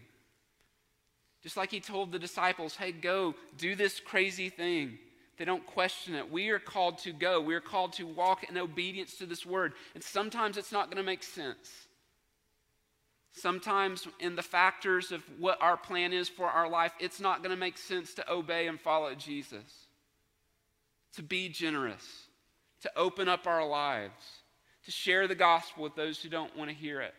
Just 1.42 1.56
like 1.56 1.70
he 1.70 1.80
told 1.80 2.12
the 2.12 2.18
disciples, 2.18 2.74
hey, 2.74 2.92
go, 2.92 3.34
do 3.58 3.74
this 3.74 4.00
crazy 4.00 4.48
thing. 4.48 4.98
They 5.36 5.44
don't 5.44 5.66
question 5.66 6.14
it. 6.14 6.30
We 6.30 6.50
are 6.50 6.58
called 6.58 6.98
to 6.98 7.12
go. 7.12 7.40
We 7.40 7.54
are 7.54 7.60
called 7.60 7.92
to 7.94 8.06
walk 8.06 8.48
in 8.48 8.56
obedience 8.56 9.16
to 9.16 9.26
this 9.26 9.44
word. 9.44 9.74
And 9.94 10.02
sometimes 10.02 10.56
it's 10.56 10.72
not 10.72 10.86
going 10.86 10.96
to 10.96 11.02
make 11.02 11.22
sense. 11.22 11.83
Sometimes, 13.36 14.06
in 14.20 14.36
the 14.36 14.42
factors 14.42 15.10
of 15.10 15.22
what 15.40 15.60
our 15.60 15.76
plan 15.76 16.12
is 16.12 16.28
for 16.28 16.46
our 16.46 16.68
life, 16.68 16.92
it's 17.00 17.18
not 17.18 17.42
going 17.42 17.50
to 17.50 17.56
make 17.56 17.76
sense 17.76 18.14
to 18.14 18.32
obey 18.32 18.68
and 18.68 18.80
follow 18.80 19.12
Jesus, 19.16 19.88
to 21.16 21.22
be 21.22 21.48
generous, 21.48 22.28
to 22.82 22.90
open 22.96 23.28
up 23.28 23.48
our 23.48 23.66
lives, 23.66 24.24
to 24.84 24.92
share 24.92 25.26
the 25.26 25.34
gospel 25.34 25.82
with 25.82 25.96
those 25.96 26.20
who 26.20 26.28
don't 26.28 26.56
want 26.56 26.70
to 26.70 26.76
hear 26.76 27.00
it, 27.00 27.14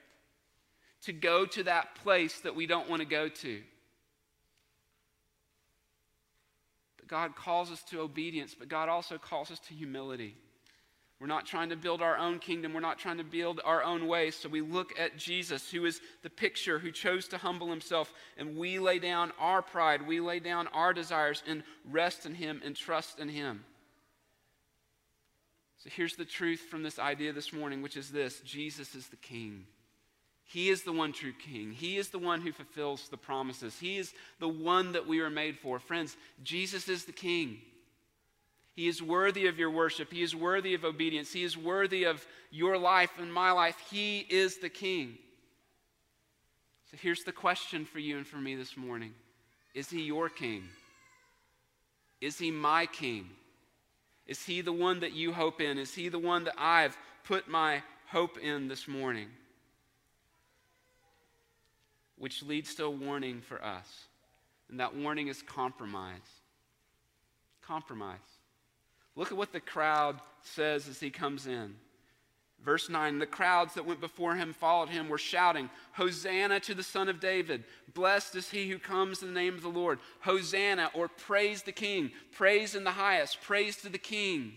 to 1.01 1.11
go 1.11 1.45
to 1.45 1.63
that 1.63 1.95
place 1.95 2.39
that 2.41 2.55
we 2.55 2.65
don't 2.65 2.89
want 2.89 3.01
to 3.01 3.07
go 3.07 3.27
to. 3.27 3.61
But 6.95 7.07
God 7.07 7.35
calls 7.35 7.71
us 7.71 7.83
to 7.89 7.99
obedience, 7.99 8.55
but 8.57 8.69
God 8.69 8.87
also 8.87 9.17
calls 9.17 9.51
us 9.51 9.59
to 9.67 9.73
humility. 9.73 10.37
We're 11.19 11.27
not 11.27 11.45
trying 11.45 11.69
to 11.69 11.77
build 11.77 12.01
our 12.01 12.17
own 12.17 12.39
kingdom. 12.39 12.73
We're 12.73 12.81
not 12.81 12.99
trying 12.99 13.17
to 13.17 13.23
build 13.23 13.61
our 13.63 13.83
own 13.83 14.07
way. 14.07 14.31
So 14.31 14.49
we 14.49 14.61
look 14.61 14.99
at 14.99 15.17
Jesus, 15.17 15.71
who 15.71 15.85
is 15.85 16.01
the 16.23 16.29
picture, 16.29 16.77
who 16.77 16.91
chose 16.91 17.27
to 17.29 17.37
humble 17.37 17.69
himself, 17.69 18.11
and 18.37 18.57
we 18.57 18.79
lay 18.79 18.99
down 18.99 19.31
our 19.39 19.61
pride, 19.61 20.05
we 20.05 20.19
lay 20.19 20.39
down 20.39 20.67
our 20.67 20.93
desires, 20.93 21.41
and 21.47 21.63
rest 21.89 22.25
in 22.25 22.35
him 22.35 22.61
and 22.65 22.75
trust 22.75 23.19
in 23.19 23.29
him. 23.29 23.63
So 25.77 25.89
here's 25.95 26.15
the 26.15 26.25
truth 26.25 26.59
from 26.59 26.83
this 26.83 26.99
idea 26.99 27.31
this 27.31 27.53
morning, 27.53 27.81
which 27.81 27.95
is 27.95 28.09
this 28.09 28.41
Jesus 28.41 28.93
is 28.93 29.07
the 29.07 29.15
King. 29.15 29.67
He 30.47 30.69
is 30.69 30.83
the 30.83 30.91
one 30.91 31.11
true 31.11 31.33
king. 31.33 31.71
He 31.71 31.97
is 31.97 32.09
the 32.09 32.19
one 32.19 32.39
who 32.39 32.51
fulfills 32.51 33.09
the 33.09 33.17
promises. 33.17 33.79
He 33.79 33.97
is 33.97 34.13
the 34.39 34.47
one 34.47 34.91
that 34.91 35.07
we 35.07 35.19
were 35.19 35.31
made 35.31 35.57
for. 35.57 35.79
Friends, 35.79 36.15
Jesus 36.43 36.87
is 36.87 37.05
the 37.05 37.11
king. 37.11 37.61
He 38.75 38.87
is 38.87 39.01
worthy 39.01 39.47
of 39.47 39.57
your 39.57 39.71
worship. 39.71 40.11
He 40.11 40.21
is 40.21 40.35
worthy 40.35 40.73
of 40.73 40.83
obedience. 40.83 41.31
He 41.31 41.43
is 41.43 41.57
worthy 41.57 42.03
of 42.03 42.25
your 42.51 42.77
life 42.77 43.11
and 43.17 43.31
my 43.33 43.51
life. 43.51 43.77
He 43.89 44.19
is 44.19 44.57
the 44.57 44.69
king. 44.69 45.17
So 46.91 46.97
here's 47.01 47.23
the 47.23 47.31
question 47.31 47.85
for 47.85 47.99
you 47.99 48.17
and 48.17 48.27
for 48.27 48.37
me 48.37 48.55
this 48.55 48.75
morning 48.75 49.13
Is 49.73 49.89
he 49.89 50.01
your 50.03 50.29
king? 50.29 50.63
Is 52.21 52.37
he 52.37 52.51
my 52.51 52.85
king? 52.85 53.29
Is 54.27 54.43
he 54.43 54.61
the 54.61 54.73
one 54.73 55.01
that 55.01 55.13
you 55.13 55.31
hope 55.31 55.61
in? 55.61 55.77
Is 55.77 55.93
he 55.93 56.09
the 56.09 56.19
one 56.19 56.45
that 56.45 56.55
I've 56.57 56.97
put 57.23 57.47
my 57.47 57.83
hope 58.07 58.37
in 58.37 58.67
this 58.67 58.87
morning? 58.87 59.29
which 62.17 62.43
leads 62.43 62.75
to 62.75 62.85
a 62.85 62.89
warning 62.89 63.41
for 63.41 63.63
us. 63.63 64.05
And 64.69 64.79
that 64.79 64.95
warning 64.95 65.27
is 65.27 65.41
compromise. 65.41 66.19
Compromise. 67.61 68.17
Look 69.15 69.31
at 69.31 69.37
what 69.37 69.53
the 69.53 69.59
crowd 69.59 70.19
says 70.41 70.87
as 70.87 70.99
he 70.99 71.09
comes 71.09 71.47
in. 71.47 71.75
Verse 72.63 72.89
9 72.89 73.19
The 73.19 73.25
crowds 73.25 73.75
that 73.75 73.85
went 73.85 74.01
before 74.01 74.35
him 74.35 74.53
followed 74.53 74.89
him 74.89 75.07
were 75.07 75.17
shouting, 75.17 75.69
Hosanna 75.93 76.59
to 76.61 76.73
the 76.73 76.83
Son 76.83 77.07
of 77.07 77.19
David! 77.19 77.63
Blessed 77.93 78.35
is 78.35 78.49
he 78.49 78.69
who 78.69 78.79
comes 78.79 79.21
in 79.21 79.33
the 79.33 79.39
name 79.39 79.55
of 79.55 79.61
the 79.61 79.69
Lord! 79.69 79.99
Hosanna, 80.21 80.89
or 80.93 81.07
praise 81.07 81.61
the 81.61 81.71
King! 81.71 82.11
Praise 82.33 82.75
in 82.75 82.83
the 82.83 82.91
highest! 82.91 83.41
Praise 83.41 83.77
to 83.77 83.89
the 83.89 83.97
King! 83.97 84.53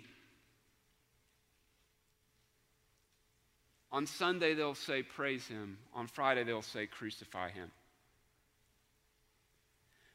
On 3.91 4.07
Sunday, 4.07 4.55
they'll 4.55 4.75
say, 4.75 5.03
Praise 5.03 5.47
him. 5.47 5.79
On 5.95 6.07
Friday, 6.07 6.45
they'll 6.45 6.63
say, 6.63 6.87
Crucify 6.87 7.51
him. 7.51 7.71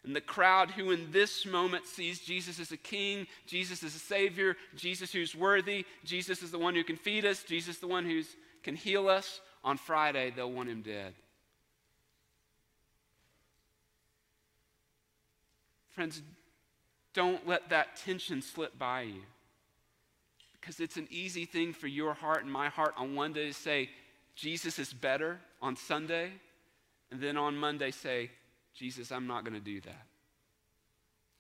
And 0.06 0.16
the 0.16 0.22
crowd 0.22 0.72
who 0.72 0.92
in 0.92 1.12
this 1.12 1.46
moment 1.46 1.86
sees 1.86 2.20
Jesus 2.20 2.60
as 2.60 2.72
a 2.72 2.78
king, 2.78 3.26
Jesus 3.46 3.84
as 3.84 3.96
a 3.96 4.00
savior, 4.00 4.58
Jesus 4.76 5.14
who's 5.14 5.34
worthy, 5.34 5.86
Jesus 6.04 6.44
is 6.44 6.52
the 6.52 6.60
one 6.60 6.76
who 6.76 6.84
can 6.84 6.98
feed 6.98 7.26
us, 7.26 7.44
Jesus 7.44 7.78
the 7.78 7.88
one 7.88 8.06
who 8.06 8.22
can 8.64 8.76
heal 8.76 9.08
us, 9.08 9.40
on 9.64 9.78
Friday, 9.78 10.32
they'll 10.36 10.52
want 10.52 10.70
him 10.70 10.82
dead. 10.82 11.14
Friends, 15.92 16.22
don't 17.14 17.48
let 17.48 17.70
that 17.70 17.96
tension 17.96 18.42
slip 18.42 18.78
by 18.78 19.04
you. 19.04 19.22
Because 20.60 20.80
it's 20.80 20.98
an 20.98 21.08
easy 21.12 21.46
thing 21.46 21.74
for 21.74 21.88
your 21.88 22.14
heart 22.14 22.44
and 22.44 22.52
my 22.52 22.70
heart 22.70 22.94
on 22.98 23.16
one 23.16 23.34
day 23.34 23.48
to 23.48 23.54
say, 23.54 23.90
Jesus 24.36 24.80
is 24.80 24.92
better 24.92 25.40
on 25.62 25.76
Sunday, 25.76 26.32
and 27.12 27.22
then 27.22 27.38
on 27.38 27.56
Monday 27.56 27.92
say, 27.92 28.32
Jesus, 28.74 29.12
I'm 29.12 29.28
not 29.28 29.44
going 29.44 29.54
to 29.54 29.60
do 29.60 29.82
that. 29.82 30.06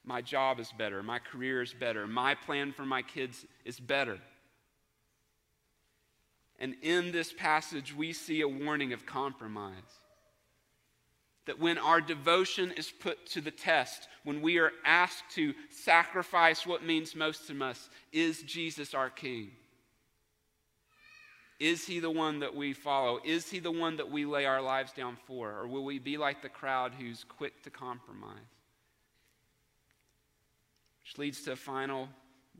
My 0.05 0.21
job 0.21 0.59
is 0.59 0.71
better. 0.77 1.01
My 1.01 1.19
career 1.19 1.61
is 1.61 1.73
better. 1.73 2.05
My 2.07 2.35
plan 2.35 2.73
for 2.73 2.85
my 2.85 3.01
kids 3.01 3.45
is 3.63 3.79
better. 3.79 4.19
And 6.59 6.75
in 6.81 7.11
this 7.11 7.33
passage, 7.33 7.95
we 7.95 8.13
see 8.13 8.41
a 8.41 8.47
warning 8.47 8.93
of 8.93 9.05
compromise 9.05 9.99
that 11.45 11.59
when 11.59 11.77
our 11.77 11.99
devotion 11.99 12.71
is 12.71 12.89
put 12.89 13.25
to 13.27 13.41
the 13.41 13.51
test, 13.51 14.07
when 14.23 14.41
we 14.41 14.59
are 14.59 14.71
asked 14.85 15.23
to 15.31 15.53
sacrifice 15.69 16.65
what 16.65 16.85
means 16.85 17.15
most 17.15 17.47
to 17.47 17.63
us, 17.63 17.89
is 18.11 18.43
Jesus 18.43 18.93
our 18.93 19.09
King? 19.09 19.51
Is 21.63 21.85
he 21.85 21.99
the 22.01 22.11
one 22.11 22.39
that 22.39 22.53
we 22.53 22.73
follow? 22.73 23.21
Is 23.23 23.49
he 23.49 23.59
the 23.59 23.71
one 23.71 23.95
that 23.95 24.11
we 24.11 24.25
lay 24.25 24.43
our 24.45 24.61
lives 24.61 24.91
down 24.91 25.15
for? 25.25 25.49
Or 25.49 25.65
will 25.65 25.85
we 25.85 25.97
be 25.97 26.17
like 26.17 26.41
the 26.41 26.49
crowd 26.49 26.91
who's 26.93 27.23
quick 27.23 27.63
to 27.63 27.69
compromise? 27.69 28.35
Which 31.03 31.17
leads 31.17 31.41
to 31.43 31.53
a 31.53 31.55
final 31.55 32.09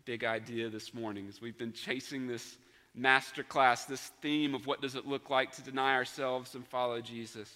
big 0.05 0.23
idea 0.23 0.69
this 0.69 0.93
morning 0.93 1.25
as 1.27 1.41
we've 1.41 1.57
been 1.57 1.73
chasing 1.73 2.27
this 2.27 2.55
master 2.95 3.43
class, 3.43 3.83
this 3.83 4.13
theme 4.21 4.55
of 4.55 4.67
what 4.67 4.81
does 4.81 4.95
it 4.95 5.05
look 5.05 5.29
like 5.29 5.51
to 5.57 5.61
deny 5.61 5.95
ourselves 5.95 6.55
and 6.55 6.65
follow 6.65 7.01
Jesus. 7.01 7.53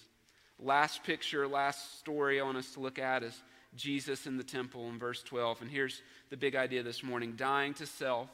Last 0.58 1.02
picture, 1.02 1.48
last 1.48 1.98
story 1.98 2.42
I 2.42 2.44
want 2.44 2.58
us 2.58 2.74
to 2.74 2.80
look 2.80 2.98
at 2.98 3.22
is 3.22 3.42
Jesus 3.74 4.26
in 4.26 4.36
the 4.36 4.44
temple 4.44 4.86
in 4.90 4.98
verse 4.98 5.22
12. 5.22 5.62
And 5.62 5.70
here's 5.70 6.02
the 6.28 6.36
big 6.36 6.56
idea 6.56 6.82
this 6.82 7.02
morning 7.02 7.36
dying 7.38 7.72
to 7.72 7.86
self 7.86 8.28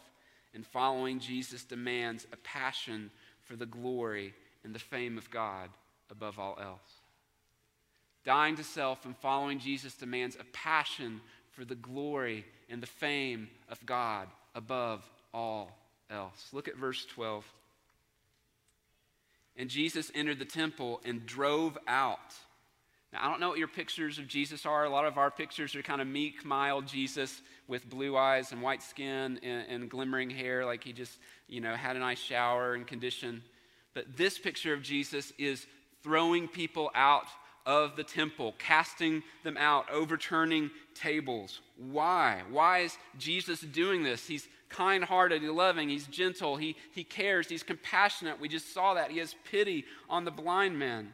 and 0.55 0.67
following 0.67 1.19
Jesus 1.19 1.65
demands 1.65 2.27
a 2.33 2.37
passion 2.37 3.11
for 3.43 3.57
the 3.57 3.67
glory 3.67 4.35
and 4.65 4.75
the 4.75 4.79
fame 4.79 5.19
of 5.19 5.31
God 5.31 5.71
above 6.11 6.39
all 6.39 6.57
else. 6.61 7.03
Dying 8.25 8.57
to 8.57 8.65
self 8.65 9.05
and 9.05 9.17
following 9.17 9.59
Jesus 9.59 9.95
demands 9.95 10.37
a 10.37 10.45
passion 10.45 11.21
for 11.53 11.65
the 11.65 11.75
glory 11.75 12.45
and 12.71 12.83
the 12.83 12.87
fame 12.87 13.49
of 13.69 13.85
God 13.85 14.29
above 14.55 15.09
all 15.33 15.77
else. 16.11 16.49
Look 16.53 16.69
at 16.69 16.77
verse 16.77 17.05
12. 17.05 17.45
And 19.57 19.69
Jesus 19.69 20.11
entered 20.15 20.39
the 20.39 20.45
temple 20.45 21.01
and 21.05 21.27
drove 21.27 21.79
out. 21.87 22.35
Now, 23.15 23.21
I 23.23 23.31
don't 23.31 23.39
know 23.39 23.49
what 23.49 23.59
your 23.59 23.69
pictures 23.69 24.19
of 24.19 24.27
Jesus 24.27 24.67
are. 24.67 24.85
A 24.85 24.91
lot 24.91 25.05
of 25.05 25.19
our 25.19 25.31
pictures 25.31 25.77
are 25.77 25.83
kind 25.83 26.01
of 26.01 26.09
meek, 26.09 26.45
mild 26.45 26.89
Jesus 26.89 27.43
with 27.69 27.89
blue 27.89 28.17
eyes 28.17 28.51
and 28.51 28.61
white 28.61 28.83
skin 28.83 29.39
and, 29.41 29.67
and 29.69 29.89
glimmering 29.89 30.31
hair, 30.31 30.67
like 30.67 30.83
he 30.83 30.93
just, 30.93 31.19
you 31.47 31.61
know, 31.61 31.77
had 31.77 31.95
a 31.95 32.01
nice 32.01 32.19
shower 32.19 32.75
and 32.75 32.85
condition. 32.89 33.41
But 33.95 34.17
this 34.17 34.37
picture 34.37 34.75
of 34.75 34.83
Jesus 34.83 35.33
is 35.39 35.65
throwing 36.03 36.49
people 36.49 36.91
out 36.93 37.27
of 37.65 37.95
the 37.95 38.03
temple, 38.03 38.57
casting 38.59 39.23
them 39.45 39.57
out, 39.59 39.89
overturning 39.93 40.73
tables. 40.95 41.61
Why? 41.77 42.43
Why 42.51 42.81
is 42.81 42.99
Jesus 43.17 43.61
doing 43.61 44.03
this? 44.03 44.27
He's 44.27 44.49
kind 44.69 45.05
hearted, 45.05 45.41
he's 45.41 45.51
loving, 45.53 45.89
he's 45.89 46.09
gentle, 46.09 46.57
he, 46.57 46.75
he 46.91 47.05
cares, 47.05 47.49
he's 47.49 47.63
compassionate. 47.63 48.41
We 48.41 48.49
just 48.49 48.75
saw 48.75 48.95
that. 48.95 49.13
He 49.13 49.19
has 49.19 49.37
pity 49.49 49.85
on 50.11 50.25
the 50.25 50.33
blind 50.33 50.81
man. 50.81 51.13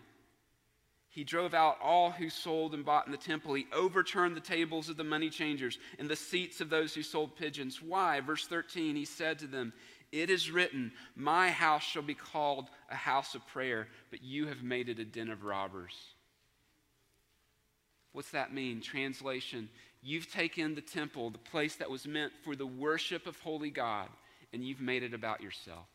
He 1.12 1.24
drove 1.24 1.54
out 1.54 1.76
all 1.82 2.12
who 2.12 2.30
sold 2.30 2.72
and 2.72 2.84
bought 2.84 3.06
in 3.06 3.12
the 3.12 3.18
temple. 3.18 3.54
He 3.54 3.66
overturned 3.72 4.36
the 4.36 4.40
tables 4.40 4.88
of 4.88 4.96
the 4.96 5.02
money 5.02 5.28
changers 5.28 5.76
and 5.98 6.08
the 6.08 6.14
seats 6.14 6.60
of 6.60 6.70
those 6.70 6.94
who 6.94 7.02
sold 7.02 7.36
pigeons. 7.36 7.82
Why? 7.82 8.20
Verse 8.20 8.46
13, 8.46 8.94
he 8.94 9.04
said 9.04 9.40
to 9.40 9.48
them, 9.48 9.72
It 10.12 10.30
is 10.30 10.52
written, 10.52 10.92
My 11.16 11.50
house 11.50 11.82
shall 11.82 12.02
be 12.02 12.14
called 12.14 12.70
a 12.90 12.94
house 12.94 13.34
of 13.34 13.46
prayer, 13.48 13.88
but 14.10 14.22
you 14.22 14.46
have 14.46 14.62
made 14.62 14.88
it 14.88 15.00
a 15.00 15.04
den 15.04 15.30
of 15.30 15.42
robbers. 15.42 15.94
What's 18.12 18.30
that 18.30 18.54
mean? 18.54 18.80
Translation 18.80 19.68
You've 20.02 20.32
taken 20.32 20.74
the 20.74 20.80
temple, 20.80 21.28
the 21.28 21.38
place 21.38 21.76
that 21.76 21.90
was 21.90 22.06
meant 22.06 22.32
for 22.42 22.56
the 22.56 22.66
worship 22.66 23.26
of 23.26 23.38
holy 23.40 23.68
God, 23.68 24.08
and 24.52 24.64
you've 24.64 24.80
made 24.80 25.02
it 25.02 25.12
about 25.12 25.42
yourself 25.42 25.86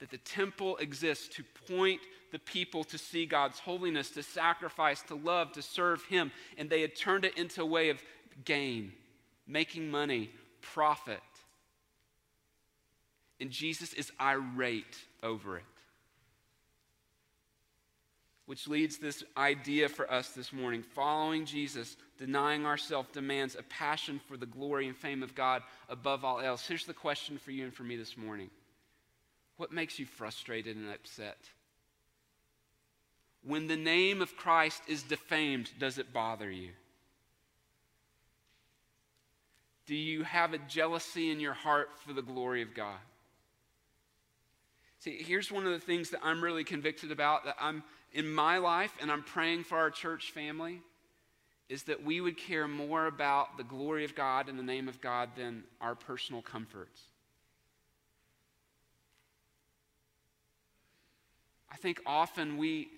that 0.00 0.10
the 0.10 0.18
temple 0.18 0.76
exists 0.76 1.28
to 1.36 1.44
point 1.66 2.00
the 2.30 2.38
people 2.38 2.84
to 2.84 2.98
see 2.98 3.26
God's 3.26 3.58
holiness, 3.58 4.10
to 4.10 4.22
sacrifice, 4.22 5.02
to 5.02 5.14
love, 5.14 5.52
to 5.52 5.62
serve 5.62 6.04
Him. 6.04 6.30
And 6.56 6.70
they 6.70 6.82
had 6.82 6.94
turned 6.94 7.24
it 7.24 7.36
into 7.36 7.62
a 7.62 7.66
way 7.66 7.90
of 7.90 8.02
gain, 8.44 8.92
making 9.46 9.90
money, 9.90 10.30
profit. 10.60 11.20
And 13.40 13.50
Jesus 13.50 13.92
is 13.92 14.12
irate 14.20 14.96
over 15.22 15.56
it. 15.56 15.64
Which 18.46 18.66
leads 18.66 18.96
this 18.96 19.22
idea 19.36 19.88
for 19.88 20.10
us 20.10 20.30
this 20.30 20.52
morning. 20.52 20.82
Following 20.82 21.44
Jesus, 21.44 21.96
denying 22.18 22.64
ourselves, 22.64 23.08
demands 23.12 23.56
a 23.56 23.62
passion 23.62 24.20
for 24.26 24.36
the 24.36 24.46
glory 24.46 24.86
and 24.86 24.96
fame 24.96 25.22
of 25.22 25.34
God 25.34 25.62
above 25.88 26.24
all 26.24 26.40
else. 26.40 26.66
Here's 26.66 26.86
the 26.86 26.94
question 26.94 27.36
for 27.36 27.50
you 27.50 27.64
and 27.64 27.74
for 27.74 27.82
me 27.82 27.96
this 27.96 28.16
morning 28.16 28.48
what 29.58 29.72
makes 29.72 29.98
you 29.98 30.06
frustrated 30.06 30.76
and 30.76 30.88
upset? 30.88 31.36
When 33.44 33.66
the 33.66 33.76
name 33.76 34.22
of 34.22 34.36
Christ 34.36 34.82
is 34.88 35.02
defamed, 35.02 35.70
does 35.78 35.98
it 35.98 36.12
bother 36.12 36.50
you? 36.50 36.70
Do 39.86 39.94
you 39.94 40.22
have 40.22 40.54
a 40.54 40.58
jealousy 40.58 41.30
in 41.30 41.40
your 41.40 41.54
heart 41.54 41.90
for 42.04 42.12
the 42.12 42.22
glory 42.22 42.62
of 42.62 42.74
God? 42.74 42.98
See, 45.00 45.22
here's 45.22 45.50
one 45.50 45.66
of 45.66 45.72
the 45.72 45.78
things 45.78 46.10
that 46.10 46.20
I'm 46.22 46.42
really 46.42 46.64
convicted 46.64 47.10
about 47.10 47.44
that 47.44 47.56
I'm 47.60 47.82
in 48.12 48.30
my 48.30 48.58
life 48.58 48.92
and 49.00 49.10
I'm 49.10 49.22
praying 49.22 49.64
for 49.64 49.78
our 49.78 49.90
church 49.90 50.32
family 50.32 50.82
is 51.68 51.84
that 51.84 52.04
we 52.04 52.20
would 52.20 52.36
care 52.36 52.66
more 52.66 53.06
about 53.06 53.56
the 53.56 53.64
glory 53.64 54.04
of 54.04 54.14
God 54.14 54.48
and 54.48 54.58
the 54.58 54.62
name 54.62 54.88
of 54.88 55.00
God 55.00 55.30
than 55.36 55.64
our 55.80 55.94
personal 55.94 56.42
comforts. 56.42 57.00
I 61.70 61.76
think 61.76 62.00
often 62.06 62.56
we, 62.56 62.88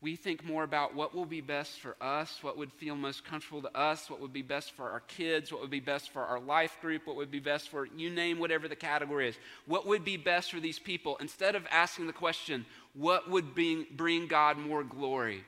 we 0.00 0.16
think 0.16 0.44
more 0.44 0.64
about 0.64 0.94
what 0.94 1.14
will 1.14 1.24
be 1.24 1.40
best 1.40 1.80
for 1.80 1.96
us, 2.00 2.38
what 2.42 2.58
would 2.58 2.72
feel 2.72 2.96
most 2.96 3.24
comfortable 3.24 3.62
to 3.62 3.76
us, 3.76 4.10
what 4.10 4.20
would 4.20 4.32
be 4.32 4.42
best 4.42 4.72
for 4.72 4.90
our 4.90 5.00
kids, 5.00 5.52
what 5.52 5.60
would 5.60 5.70
be 5.70 5.80
best 5.80 6.10
for 6.10 6.22
our 6.22 6.40
life 6.40 6.76
group, 6.80 7.06
what 7.06 7.16
would 7.16 7.30
be 7.30 7.40
best 7.40 7.68
for 7.68 7.86
you 7.86 8.10
name 8.10 8.38
whatever 8.38 8.68
the 8.68 8.76
category 8.76 9.28
is. 9.28 9.36
What 9.66 9.86
would 9.86 10.04
be 10.04 10.16
best 10.16 10.50
for 10.50 10.60
these 10.60 10.78
people 10.78 11.16
instead 11.20 11.54
of 11.54 11.66
asking 11.70 12.06
the 12.06 12.12
question, 12.12 12.66
what 12.94 13.30
would 13.30 13.54
bring, 13.54 13.86
bring 13.96 14.26
God 14.26 14.58
more 14.58 14.84
glory? 14.84 15.44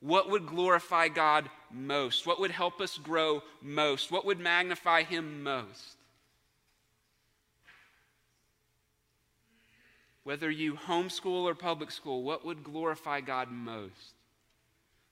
What 0.00 0.30
would 0.30 0.46
glorify 0.46 1.08
God 1.08 1.48
most? 1.72 2.26
What 2.26 2.38
would 2.40 2.50
help 2.50 2.80
us 2.80 2.98
grow 2.98 3.42
most? 3.62 4.10
What 4.10 4.24
would 4.26 4.38
magnify 4.38 5.02
Him 5.02 5.42
most? 5.42 5.96
Whether 10.26 10.50
you 10.50 10.74
homeschool 10.74 11.44
or 11.44 11.54
public 11.54 11.92
school, 11.92 12.24
what 12.24 12.44
would 12.44 12.64
glorify 12.64 13.20
God 13.20 13.48
most? 13.52 14.16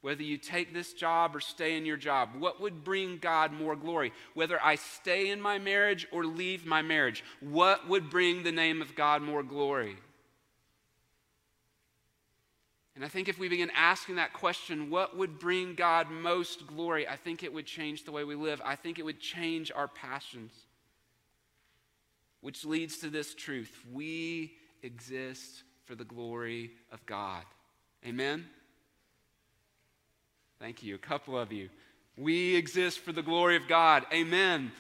Whether 0.01 0.25
you 0.25 0.37
take 0.37 0.75
this 0.75 0.93
job 0.93 1.37
or 1.37 1.41
stay 1.41 1.77
in 1.77 1.87
your 1.87 1.97
job, 1.97 2.31
what 2.37 2.61
would 2.61 2.83
bring 2.83 3.19
God 3.19 3.53
more 3.53 3.77
glory? 3.77 4.13
Whether 4.35 4.61
I 4.61 4.75
stay 4.75 5.31
in 5.31 5.41
my 5.41 5.61
marriage 5.61 6.09
or 6.11 6.25
leave 6.27 6.67
my 6.67 6.83
marriage, 6.83 7.23
what 7.39 7.89
would 7.89 8.11
bring 8.11 8.43
the 8.43 8.51
name 8.51 8.83
of 8.83 8.97
God 8.97 9.23
more 9.23 9.45
glory? 9.45 9.95
And 12.97 13.05
I 13.05 13.09
think 13.09 13.29
if 13.29 13.39
we 13.39 13.49
begin 13.49 13.71
asking 13.77 14.17
that 14.17 14.33
question, 14.33 14.91
what 14.91 15.17
would 15.17 15.39
bring 15.39 15.77
God 15.77 16.11
most 16.11 16.67
glory? 16.67 17.07
I 17.07 17.15
think 17.15 17.45
it 17.45 17.53
would 17.53 17.67
change 17.67 18.03
the 18.03 18.11
way 18.11 18.25
we 18.25 18.35
live. 18.35 18.61
I 18.65 18.75
think 18.75 18.99
it 18.99 19.05
would 19.05 19.21
change 19.21 19.71
our 19.71 19.87
passions. 19.87 20.53
Which 22.41 22.65
leads 22.65 22.99
to 22.99 23.11
this 23.11 23.33
truth 23.33 23.73
we 23.93 24.55
exist 24.85 25.65
for 25.87 25.95
the 25.95 26.05
glory 26.05 26.71
of 26.93 27.05
God. 27.07 27.43
Amen? 28.07 28.47
Thank 30.61 30.83
you. 30.83 30.95
A 30.95 30.99
couple 30.99 31.39
of 31.39 31.53
you. 31.53 31.69
We 32.17 32.55
exist 32.55 33.01
for 33.01 33.13
the 33.13 33.23
glory 33.23 33.57
of 33.57 33.67
God. 33.67 34.05
Amen. 34.13 34.71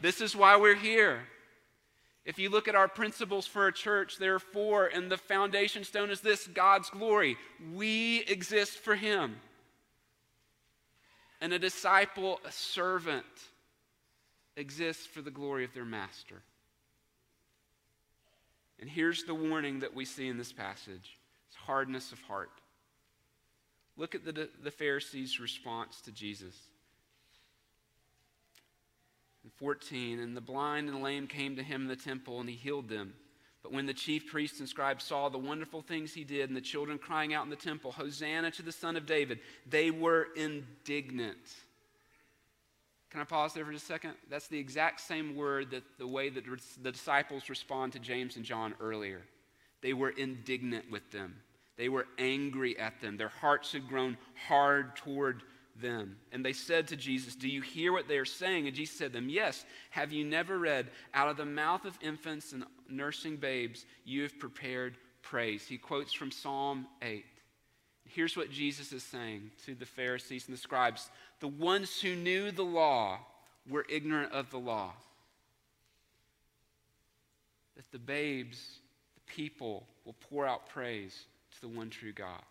This 0.00 0.20
is 0.20 0.36
why 0.36 0.56
we're 0.56 0.76
here. 0.76 1.20
If 2.24 2.38
you 2.38 2.50
look 2.50 2.68
at 2.68 2.76
our 2.76 2.86
principles 2.86 3.46
for 3.46 3.66
a 3.66 3.72
church, 3.72 4.18
there 4.18 4.36
are 4.36 4.38
four, 4.38 4.86
and 4.86 5.10
the 5.10 5.16
foundation 5.16 5.82
stone 5.82 6.10
is 6.10 6.20
this 6.20 6.46
God's 6.46 6.88
glory. 6.88 7.36
We 7.74 8.20
exist 8.28 8.78
for 8.78 8.94
Him. 8.94 9.36
And 11.40 11.52
a 11.52 11.58
disciple, 11.58 12.40
a 12.46 12.52
servant, 12.52 13.24
exists 14.56 15.04
for 15.04 15.20
the 15.20 15.32
glory 15.32 15.64
of 15.64 15.74
their 15.74 15.84
master. 15.84 16.42
And 18.82 18.90
here's 18.90 19.22
the 19.22 19.34
warning 19.34 19.78
that 19.80 19.94
we 19.94 20.04
see 20.04 20.26
in 20.26 20.36
this 20.36 20.52
passage 20.52 21.16
it's 21.48 21.56
hardness 21.56 22.10
of 22.10 22.20
heart. 22.22 22.50
Look 23.96 24.16
at 24.16 24.24
the, 24.24 24.48
the 24.60 24.72
Pharisees' 24.72 25.38
response 25.38 26.00
to 26.00 26.10
Jesus. 26.10 26.56
In 29.44 29.50
14, 29.50 30.18
and 30.18 30.36
the 30.36 30.40
blind 30.40 30.88
and 30.88 31.00
lame 31.00 31.28
came 31.28 31.54
to 31.56 31.62
him 31.62 31.82
in 31.82 31.88
the 31.88 31.94
temple, 31.94 32.40
and 32.40 32.48
he 32.48 32.56
healed 32.56 32.88
them. 32.88 33.14
But 33.62 33.72
when 33.72 33.86
the 33.86 33.94
chief 33.94 34.26
priests 34.26 34.58
and 34.58 34.68
scribes 34.68 35.04
saw 35.04 35.28
the 35.28 35.38
wonderful 35.38 35.82
things 35.82 36.12
he 36.12 36.24
did, 36.24 36.48
and 36.48 36.56
the 36.56 36.60
children 36.60 36.98
crying 36.98 37.32
out 37.32 37.44
in 37.44 37.50
the 37.50 37.56
temple, 37.56 37.92
Hosanna 37.92 38.50
to 38.50 38.62
the 38.62 38.72
Son 38.72 38.96
of 38.96 39.06
David, 39.06 39.38
they 39.64 39.92
were 39.92 40.26
indignant. 40.34 41.38
Can 43.12 43.20
I 43.20 43.24
pause 43.24 43.52
there 43.52 43.66
for 43.66 43.72
just 43.72 43.84
a 43.84 43.88
second? 43.88 44.14
That's 44.30 44.48
the 44.48 44.58
exact 44.58 44.98
same 45.02 45.36
word 45.36 45.70
that 45.72 45.82
the 45.98 46.06
way 46.06 46.30
that 46.30 46.44
the 46.82 46.90
disciples 46.90 47.50
respond 47.50 47.92
to 47.92 47.98
James 47.98 48.36
and 48.36 48.44
John 48.44 48.74
earlier. 48.80 49.20
They 49.82 49.92
were 49.92 50.08
indignant 50.08 50.90
with 50.90 51.10
them. 51.10 51.36
They 51.76 51.90
were 51.90 52.06
angry 52.16 52.78
at 52.78 53.02
them. 53.02 53.18
Their 53.18 53.28
hearts 53.28 53.72
had 53.72 53.86
grown 53.86 54.16
hard 54.48 54.96
toward 54.96 55.42
them. 55.78 56.16
And 56.32 56.42
they 56.42 56.54
said 56.54 56.88
to 56.88 56.96
Jesus, 56.96 57.34
Do 57.34 57.50
you 57.50 57.60
hear 57.60 57.92
what 57.92 58.08
they 58.08 58.16
are 58.16 58.24
saying? 58.24 58.66
And 58.66 58.74
Jesus 58.74 58.96
said 58.96 59.12
to 59.12 59.18
them, 59.18 59.28
Yes. 59.28 59.66
Have 59.90 60.10
you 60.10 60.24
never 60.24 60.58
read, 60.58 60.88
Out 61.12 61.28
of 61.28 61.36
the 61.36 61.44
mouth 61.44 61.84
of 61.84 61.98
infants 62.00 62.52
and 62.52 62.64
nursing 62.88 63.36
babes, 63.36 63.84
you 64.06 64.22
have 64.22 64.38
prepared 64.38 64.96
praise? 65.20 65.66
He 65.66 65.76
quotes 65.76 66.14
from 66.14 66.30
Psalm 66.30 66.86
8. 67.02 67.26
Here's 68.14 68.36
what 68.36 68.50
Jesus 68.50 68.92
is 68.92 69.02
saying 69.02 69.50
to 69.64 69.74
the 69.74 69.86
Pharisees 69.86 70.46
and 70.46 70.54
the 70.54 70.60
scribes 70.60 71.08
the 71.40 71.48
ones 71.48 72.00
who 72.00 72.14
knew 72.14 72.50
the 72.50 72.62
law 72.62 73.18
were 73.68 73.86
ignorant 73.88 74.32
of 74.32 74.50
the 74.50 74.58
law. 74.58 74.92
That 77.76 77.90
the 77.90 77.98
babes, 77.98 78.78
the 79.14 79.32
people, 79.32 79.86
will 80.04 80.14
pour 80.28 80.46
out 80.46 80.68
praise 80.68 81.24
to 81.52 81.60
the 81.62 81.68
one 81.68 81.88
true 81.88 82.12
God. 82.12 82.42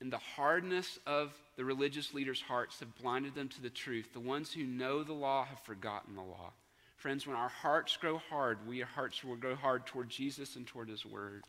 And 0.00 0.12
the 0.12 0.18
hardness 0.18 1.00
of 1.04 1.32
the 1.56 1.64
religious 1.64 2.14
leaders' 2.14 2.40
hearts 2.40 2.78
have 2.78 2.96
blinded 3.02 3.34
them 3.34 3.48
to 3.48 3.60
the 3.60 3.68
truth. 3.68 4.12
The 4.12 4.20
ones 4.20 4.52
who 4.52 4.62
know 4.62 5.02
the 5.02 5.12
law 5.12 5.44
have 5.44 5.58
forgotten 5.60 6.14
the 6.14 6.22
law. 6.22 6.52
Friends, 6.96 7.26
when 7.26 7.34
our 7.34 7.48
hearts 7.48 7.96
grow 7.96 8.18
hard, 8.30 8.58
we, 8.68 8.82
our 8.82 8.88
hearts 8.88 9.24
will 9.24 9.34
grow 9.34 9.56
hard 9.56 9.86
toward 9.86 10.08
Jesus 10.08 10.54
and 10.54 10.64
toward 10.64 10.88
His 10.88 11.04
Word. 11.04 11.42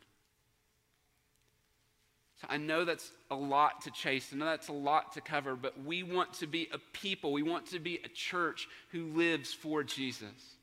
So 2.41 2.47
I 2.49 2.57
know 2.57 2.85
that's 2.85 3.11
a 3.29 3.35
lot 3.35 3.81
to 3.81 3.91
chase. 3.91 4.29
I 4.33 4.37
know 4.37 4.45
that's 4.45 4.69
a 4.69 4.73
lot 4.73 5.13
to 5.13 5.21
cover, 5.21 5.55
but 5.55 5.83
we 5.83 6.03
want 6.03 6.33
to 6.35 6.47
be 6.47 6.69
a 6.71 6.77
people. 6.93 7.33
We 7.33 7.43
want 7.43 7.67
to 7.67 7.79
be 7.79 7.99
a 8.03 8.07
church 8.07 8.67
who 8.91 9.07
lives 9.07 9.53
for 9.53 9.83
Jesus. 9.83 10.55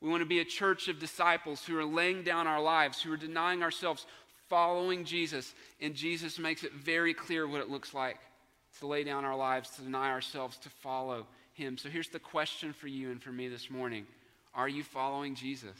We 0.00 0.08
want 0.08 0.22
to 0.22 0.28
be 0.28 0.40
a 0.40 0.44
church 0.44 0.88
of 0.88 1.00
disciples 1.00 1.64
who 1.64 1.76
are 1.78 1.84
laying 1.84 2.22
down 2.22 2.46
our 2.46 2.60
lives, 2.60 3.02
who 3.02 3.12
are 3.12 3.16
denying 3.16 3.62
ourselves, 3.62 4.06
following 4.48 5.04
Jesus. 5.04 5.54
And 5.80 5.94
Jesus 5.94 6.38
makes 6.38 6.62
it 6.62 6.72
very 6.72 7.14
clear 7.14 7.48
what 7.48 7.60
it 7.60 7.68
looks 7.68 7.92
like 7.92 8.18
to 8.78 8.86
lay 8.86 9.02
down 9.02 9.24
our 9.24 9.36
lives, 9.36 9.70
to 9.70 9.82
deny 9.82 10.10
ourselves, 10.10 10.56
to 10.58 10.68
follow 10.68 11.26
Him. 11.54 11.78
So 11.78 11.88
here's 11.88 12.10
the 12.10 12.20
question 12.20 12.72
for 12.72 12.86
you 12.86 13.10
and 13.10 13.20
for 13.20 13.32
me 13.32 13.48
this 13.48 13.70
morning 13.70 14.06
Are 14.54 14.68
you 14.68 14.84
following 14.84 15.34
Jesus? 15.34 15.78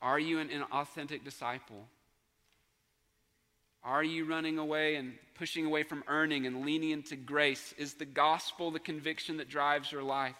Are 0.00 0.20
you 0.20 0.38
an, 0.38 0.50
an 0.50 0.62
authentic 0.70 1.24
disciple? 1.24 1.88
Are 3.84 4.04
you 4.04 4.24
running 4.24 4.58
away 4.58 4.96
and 4.96 5.14
pushing 5.34 5.64
away 5.64 5.82
from 5.82 6.04
earning 6.08 6.46
and 6.46 6.64
leaning 6.64 6.90
into 6.90 7.16
grace? 7.16 7.74
Is 7.78 7.94
the 7.94 8.04
gospel 8.04 8.70
the 8.70 8.80
conviction 8.80 9.36
that 9.38 9.48
drives 9.48 9.92
your 9.92 10.02
life? 10.02 10.36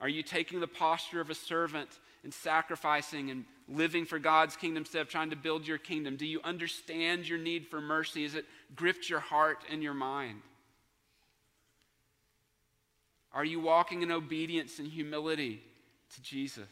Are 0.00 0.08
you 0.08 0.22
taking 0.22 0.60
the 0.60 0.66
posture 0.66 1.20
of 1.20 1.30
a 1.30 1.34
servant 1.34 1.88
and 2.24 2.32
sacrificing 2.32 3.30
and 3.30 3.44
living 3.68 4.04
for 4.04 4.18
God's 4.18 4.56
kingdom 4.56 4.82
instead 4.82 5.02
of 5.02 5.08
trying 5.08 5.30
to 5.30 5.36
build 5.36 5.66
your 5.66 5.78
kingdom? 5.78 6.16
Do 6.16 6.26
you 6.26 6.40
understand 6.44 7.28
your 7.28 7.38
need 7.38 7.66
for 7.66 7.80
mercy? 7.80 8.24
Is 8.24 8.34
it 8.34 8.44
gripped 8.74 9.08
your 9.08 9.20
heart 9.20 9.64
and 9.70 9.82
your 9.82 9.94
mind? 9.94 10.42
Are 13.32 13.44
you 13.44 13.60
walking 13.60 14.02
in 14.02 14.10
obedience 14.10 14.78
and 14.78 14.88
humility 14.88 15.62
to 16.14 16.22
Jesus? 16.22 16.68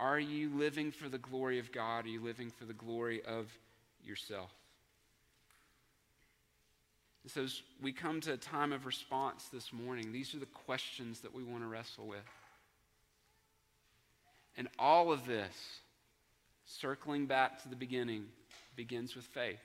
Are 0.00 0.18
you 0.18 0.48
living 0.56 0.92
for 0.92 1.10
the 1.10 1.18
glory 1.18 1.58
of 1.58 1.70
God? 1.72 2.06
Are 2.06 2.08
you 2.08 2.22
living 2.22 2.50
for 2.50 2.64
the 2.64 2.72
glory 2.72 3.22
of 3.22 3.46
yourself? 4.02 4.50
And 7.22 7.30
so, 7.30 7.42
as 7.42 7.60
we 7.82 7.92
come 7.92 8.22
to 8.22 8.32
a 8.32 8.38
time 8.38 8.72
of 8.72 8.86
response 8.86 9.48
this 9.52 9.74
morning, 9.74 10.10
these 10.10 10.34
are 10.34 10.38
the 10.38 10.46
questions 10.46 11.20
that 11.20 11.34
we 11.34 11.42
want 11.42 11.62
to 11.62 11.66
wrestle 11.66 12.06
with. 12.06 12.18
And 14.56 14.68
all 14.78 15.12
of 15.12 15.26
this, 15.26 15.54
circling 16.64 17.26
back 17.26 17.62
to 17.62 17.68
the 17.68 17.76
beginning, 17.76 18.24
begins 18.76 19.14
with 19.14 19.26
faith. 19.26 19.60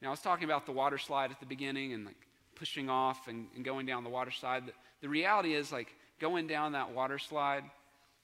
Now, 0.00 0.08
I 0.08 0.10
was 0.12 0.20
talking 0.20 0.44
about 0.44 0.66
the 0.66 0.72
water 0.72 0.98
slide 0.98 1.32
at 1.32 1.40
the 1.40 1.46
beginning 1.46 1.92
and 1.94 2.04
like 2.04 2.28
pushing 2.54 2.88
off 2.88 3.26
and, 3.26 3.48
and 3.56 3.64
going 3.64 3.86
down 3.86 4.04
the 4.04 4.10
water 4.10 4.30
slide. 4.30 4.66
The, 4.66 4.72
the 5.00 5.08
reality 5.08 5.54
is, 5.54 5.72
like, 5.72 5.92
going 6.20 6.46
down 6.46 6.72
that 6.72 6.92
water 6.92 7.18
slide, 7.18 7.64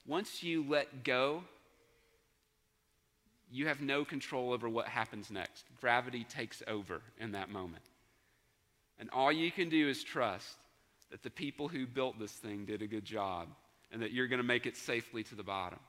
once 0.09 0.41
you 0.41 0.65
let 0.67 1.03
go, 1.03 1.43
you 3.51 3.67
have 3.67 3.79
no 3.79 4.03
control 4.03 4.51
over 4.51 4.67
what 4.67 4.87
happens 4.87 5.29
next. 5.29 5.65
Gravity 5.79 6.23
takes 6.23 6.63
over 6.67 7.01
in 7.19 7.33
that 7.33 7.49
moment. 7.49 7.83
And 8.99 9.09
all 9.11 9.31
you 9.31 9.51
can 9.51 9.69
do 9.69 9.87
is 9.87 10.03
trust 10.03 10.57
that 11.11 11.21
the 11.21 11.29
people 11.29 11.67
who 11.67 11.85
built 11.85 12.19
this 12.19 12.31
thing 12.31 12.65
did 12.65 12.81
a 12.81 12.87
good 12.87 13.05
job 13.05 13.47
and 13.91 14.01
that 14.01 14.11
you're 14.11 14.27
going 14.27 14.41
to 14.41 14.43
make 14.43 14.65
it 14.65 14.75
safely 14.75 15.23
to 15.23 15.35
the 15.35 15.43
bottom. 15.43 15.79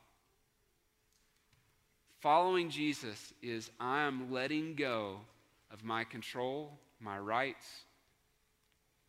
Following 2.20 2.68
Jesus 2.68 3.32
is 3.42 3.70
I 3.80 4.02
am 4.02 4.30
letting 4.30 4.74
go 4.74 5.20
of 5.72 5.82
my 5.82 6.04
control, 6.04 6.78
my 7.00 7.18
rights, 7.18 7.66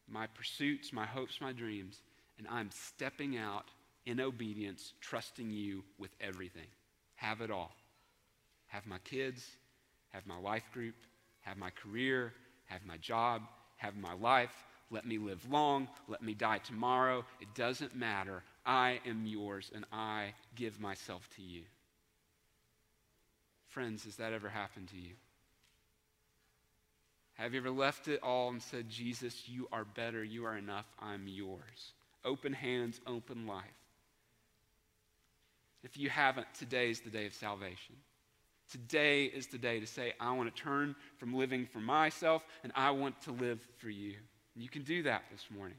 my 0.08 0.28
pursuits, 0.28 0.94
my 0.94 1.06
hopes, 1.06 1.40
my 1.42 1.52
dreams, 1.52 2.02
and 2.38 2.48
I'm 2.50 2.70
stepping 2.72 3.38
out 3.38 3.66
in 4.06 4.20
obedience, 4.20 4.94
trusting 5.02 5.52
you 5.52 5.84
with 5.98 6.12
everything. 6.20 6.68
Have 7.16 7.42
it 7.42 7.52
all. 7.52 7.72
Have 8.68 8.88
my 8.88 8.98
kids, 9.00 9.46
have 10.10 10.26
my 10.26 10.40
life 10.40 10.64
group, 10.74 10.96
have 11.42 11.58
my 11.58 11.70
career, 11.72 12.34
have 12.66 12.86
my 12.86 12.98
job, 12.98 13.42
have 13.78 13.96
my 13.96 14.14
life. 14.14 14.64
Let 14.90 15.06
me 15.06 15.18
live 15.18 15.50
long. 15.50 15.88
Let 16.08 16.22
me 16.22 16.34
die 16.34 16.60
tomorrow. 16.60 17.26
It 17.40 17.54
doesn't 17.56 17.96
matter. 17.96 18.44
I 18.66 19.00
am 19.06 19.26
yours 19.26 19.72
and 19.74 19.86
I 19.92 20.34
give 20.56 20.80
myself 20.80 21.28
to 21.36 21.42
you. 21.42 21.64
Friends, 23.68 24.04
has 24.04 24.18
that 24.18 24.34
ever 24.34 24.50
happened 24.50 24.90
to 24.90 24.98
you? 24.98 25.14
Have 27.36 27.54
you 27.54 27.62
ever 27.62 27.72
left 27.72 28.08
it 28.08 28.22
all 28.22 28.50
and 28.50 28.62
said, 28.62 28.90
Jesus, 28.90 29.48
you 29.48 29.68
are 29.72 29.86
better, 29.86 30.24
you 30.24 30.46
are 30.46 30.58
enough, 30.58 30.86
I'm 31.00 31.28
yours? 31.28 31.94
Open 32.24 32.54
hands, 32.54 33.00
open 33.08 33.48
life. 33.48 33.64
If 35.84 35.98
you 35.98 36.10
haven't, 36.10 36.48
today 36.54 36.90
is 36.90 37.02
the 37.02 37.10
day 37.10 37.26
of 37.26 37.34
salvation. 37.34 37.96
Today 38.72 39.26
is 39.26 39.48
the 39.48 39.58
day 39.58 39.80
to 39.80 39.88
say, 39.88 40.14
I 40.20 40.32
want 40.32 40.54
to 40.54 40.62
turn 40.62 40.96
from 41.18 41.34
living 41.34 41.66
for 41.66 41.80
myself 41.80 42.46
and 42.64 42.72
I 42.76 42.92
want 42.92 43.22
to 43.24 43.32
live 43.32 43.60
for 43.80 43.90
you. 43.90 44.14
And 44.56 44.64
you 44.64 44.70
can 44.70 44.84
do 44.84 45.04
that 45.04 45.24
this 45.32 45.46
morning. 45.56 45.78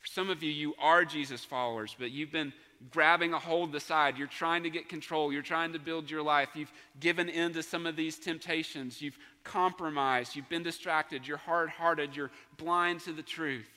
For 0.00 0.06
some 0.06 0.30
of 0.30 0.42
you, 0.42 0.50
you 0.50 0.74
are 0.80 1.04
Jesus 1.04 1.44
followers, 1.44 1.94
but 1.98 2.10
you've 2.10 2.32
been 2.32 2.52
grabbing 2.90 3.34
a 3.34 3.38
hold 3.38 3.72
the 3.72 3.80
side. 3.80 4.16
You're 4.16 4.28
trying 4.28 4.62
to 4.62 4.70
get 4.70 4.88
control. 4.88 5.32
You're 5.32 5.42
trying 5.42 5.72
to 5.72 5.78
build 5.78 6.10
your 6.10 6.22
life. 6.22 6.50
You've 6.54 6.72
given 7.00 7.28
in 7.28 7.52
to 7.54 7.62
some 7.62 7.86
of 7.86 7.96
these 7.96 8.18
temptations. 8.18 9.02
You've 9.02 9.18
compromised. 9.42 10.36
You've 10.36 10.48
been 10.48 10.62
distracted. 10.62 11.26
You're 11.26 11.36
hard 11.36 11.70
hearted. 11.70 12.16
You're 12.16 12.30
blind 12.56 13.00
to 13.00 13.12
the 13.12 13.22
truth. 13.22 13.68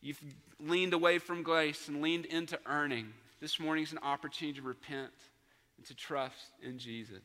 You've 0.00 0.20
leaned 0.60 0.92
away 0.92 1.18
from 1.18 1.42
grace 1.42 1.88
and 1.88 2.00
leaned 2.00 2.26
into 2.26 2.58
earning. 2.66 3.12
This 3.44 3.60
morning 3.60 3.84
is 3.84 3.92
an 3.92 3.98
opportunity 4.02 4.58
to 4.58 4.66
repent 4.66 5.12
and 5.76 5.84
to 5.88 5.94
trust 5.94 6.52
in 6.62 6.78
Jesus. 6.78 7.20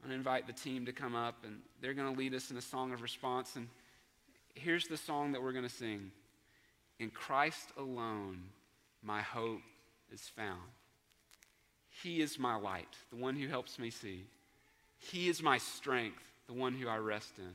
I'm 0.00 0.08
going 0.08 0.10
to 0.10 0.14
invite 0.18 0.46
the 0.46 0.52
team 0.52 0.86
to 0.86 0.92
come 0.92 1.16
up, 1.16 1.38
and 1.42 1.56
they're 1.82 1.92
going 1.92 2.14
to 2.14 2.16
lead 2.16 2.32
us 2.32 2.52
in 2.52 2.56
a 2.58 2.62
song 2.62 2.92
of 2.92 3.02
response. 3.02 3.56
And 3.56 3.66
here's 4.54 4.86
the 4.86 4.96
song 4.96 5.32
that 5.32 5.42
we're 5.42 5.50
going 5.50 5.64
to 5.64 5.68
sing 5.68 6.12
In 7.00 7.10
Christ 7.10 7.70
alone, 7.76 8.38
my 9.02 9.20
hope 9.20 9.62
is 10.12 10.30
found. 10.36 10.70
He 12.04 12.20
is 12.20 12.38
my 12.38 12.54
light, 12.54 12.94
the 13.10 13.16
one 13.16 13.34
who 13.34 13.48
helps 13.48 13.80
me 13.80 13.90
see. 13.90 14.26
He 14.96 15.28
is 15.28 15.42
my 15.42 15.58
strength, 15.58 16.22
the 16.46 16.54
one 16.54 16.72
who 16.72 16.86
I 16.86 16.98
rest 16.98 17.32
in. 17.38 17.50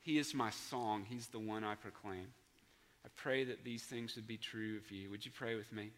He 0.00 0.18
is 0.18 0.34
my 0.34 0.50
song, 0.50 1.06
He's 1.08 1.28
the 1.28 1.38
one 1.38 1.62
I 1.62 1.76
proclaim. 1.76 2.26
I 3.04 3.08
pray 3.16 3.44
that 3.44 3.64
these 3.64 3.82
things 3.82 4.16
would 4.16 4.26
be 4.26 4.38
true 4.38 4.76
of 4.76 4.90
you. 4.90 5.10
Would 5.10 5.24
you 5.26 5.32
pray 5.32 5.56
with 5.56 5.70
me? 5.72 5.90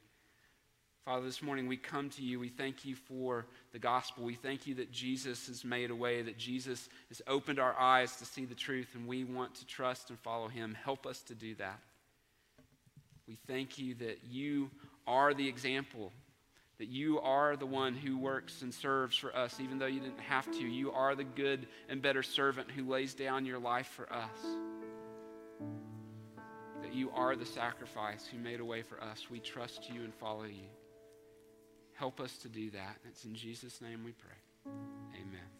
Father, 1.04 1.24
this 1.24 1.40
morning 1.40 1.68
we 1.68 1.76
come 1.76 2.11
to 2.11 2.22
you. 2.22 2.40
We 2.40 2.48
thank 2.48 2.84
you 2.84 2.96
for 2.96 3.46
the 3.72 3.78
gospel. 3.78 4.24
We 4.24 4.34
thank 4.34 4.66
you 4.66 4.74
that 4.76 4.90
Jesus 4.90 5.46
has 5.46 5.64
made 5.64 5.90
a 5.90 5.94
way, 5.94 6.20
that 6.20 6.36
Jesus 6.36 6.88
has 7.11 7.22
opened 7.28 7.61
our 7.61 7.78
eyes 7.78 8.16
to 8.16 8.24
see 8.24 8.44
the 8.44 8.57
truth, 8.57 8.88
and 8.94 9.07
we 9.07 9.22
want 9.22 9.54
to 9.54 9.66
trust 9.66 10.11
and 10.11 10.18
follow 10.18 10.48
him. 10.48 10.76
Help 10.82 11.07
us 11.07 11.22
to 11.22 11.34
do 11.36 11.54
that. 11.57 11.78
We 13.28 13.38
thank 13.46 13.78
you 13.78 13.94
that 13.96 14.18
you 14.28 14.68
are 15.07 15.32
the 15.32 15.48
example, 15.48 16.11
that 16.78 16.88
you 16.88 17.20
are 17.20 17.54
the 17.54 17.66
one 17.66 17.94
who 17.94 18.18
works 18.18 18.62
and 18.62 18.74
serves 18.74 19.16
for 19.16 19.34
us, 19.36 19.61
even 19.61 19.78
though 19.78 19.86
you 19.86 20.00
didn't 20.00 20.18
have 20.18 20.50
to. 20.59 20.66
You 20.66 20.90
are 20.90 21.14
the 21.14 21.22
good 21.22 21.68
and 21.88 22.02
better 22.02 22.24
servant 22.24 22.68
who 22.72 22.88
lays 22.88 23.14
down 23.14 23.46
your 23.46 23.61
life 23.61 23.86
for 23.86 24.12
us. 24.12 24.40
You 26.97 27.11
are 27.14 27.36
the 27.36 27.44
sacrifice 27.44 28.26
who 28.26 28.38
made 28.38 28.59
a 28.59 28.64
way 28.64 28.80
for 28.80 29.03
us. 29.03 29.26
We 29.30 29.38
trust 29.38 29.90
you 29.92 30.01
and 30.03 30.14
follow 30.14 30.44
you. 30.44 30.70
Help 31.92 32.20
us 32.20 32.38
to 32.38 32.49
do 32.49 32.70
that. 32.70 32.97
It's 33.07 33.26
in 33.26 33.34
Jesus' 33.34 33.82
name 33.82 34.01
we 34.03 34.12
pray. 34.12 34.72
Amen. 35.12 35.55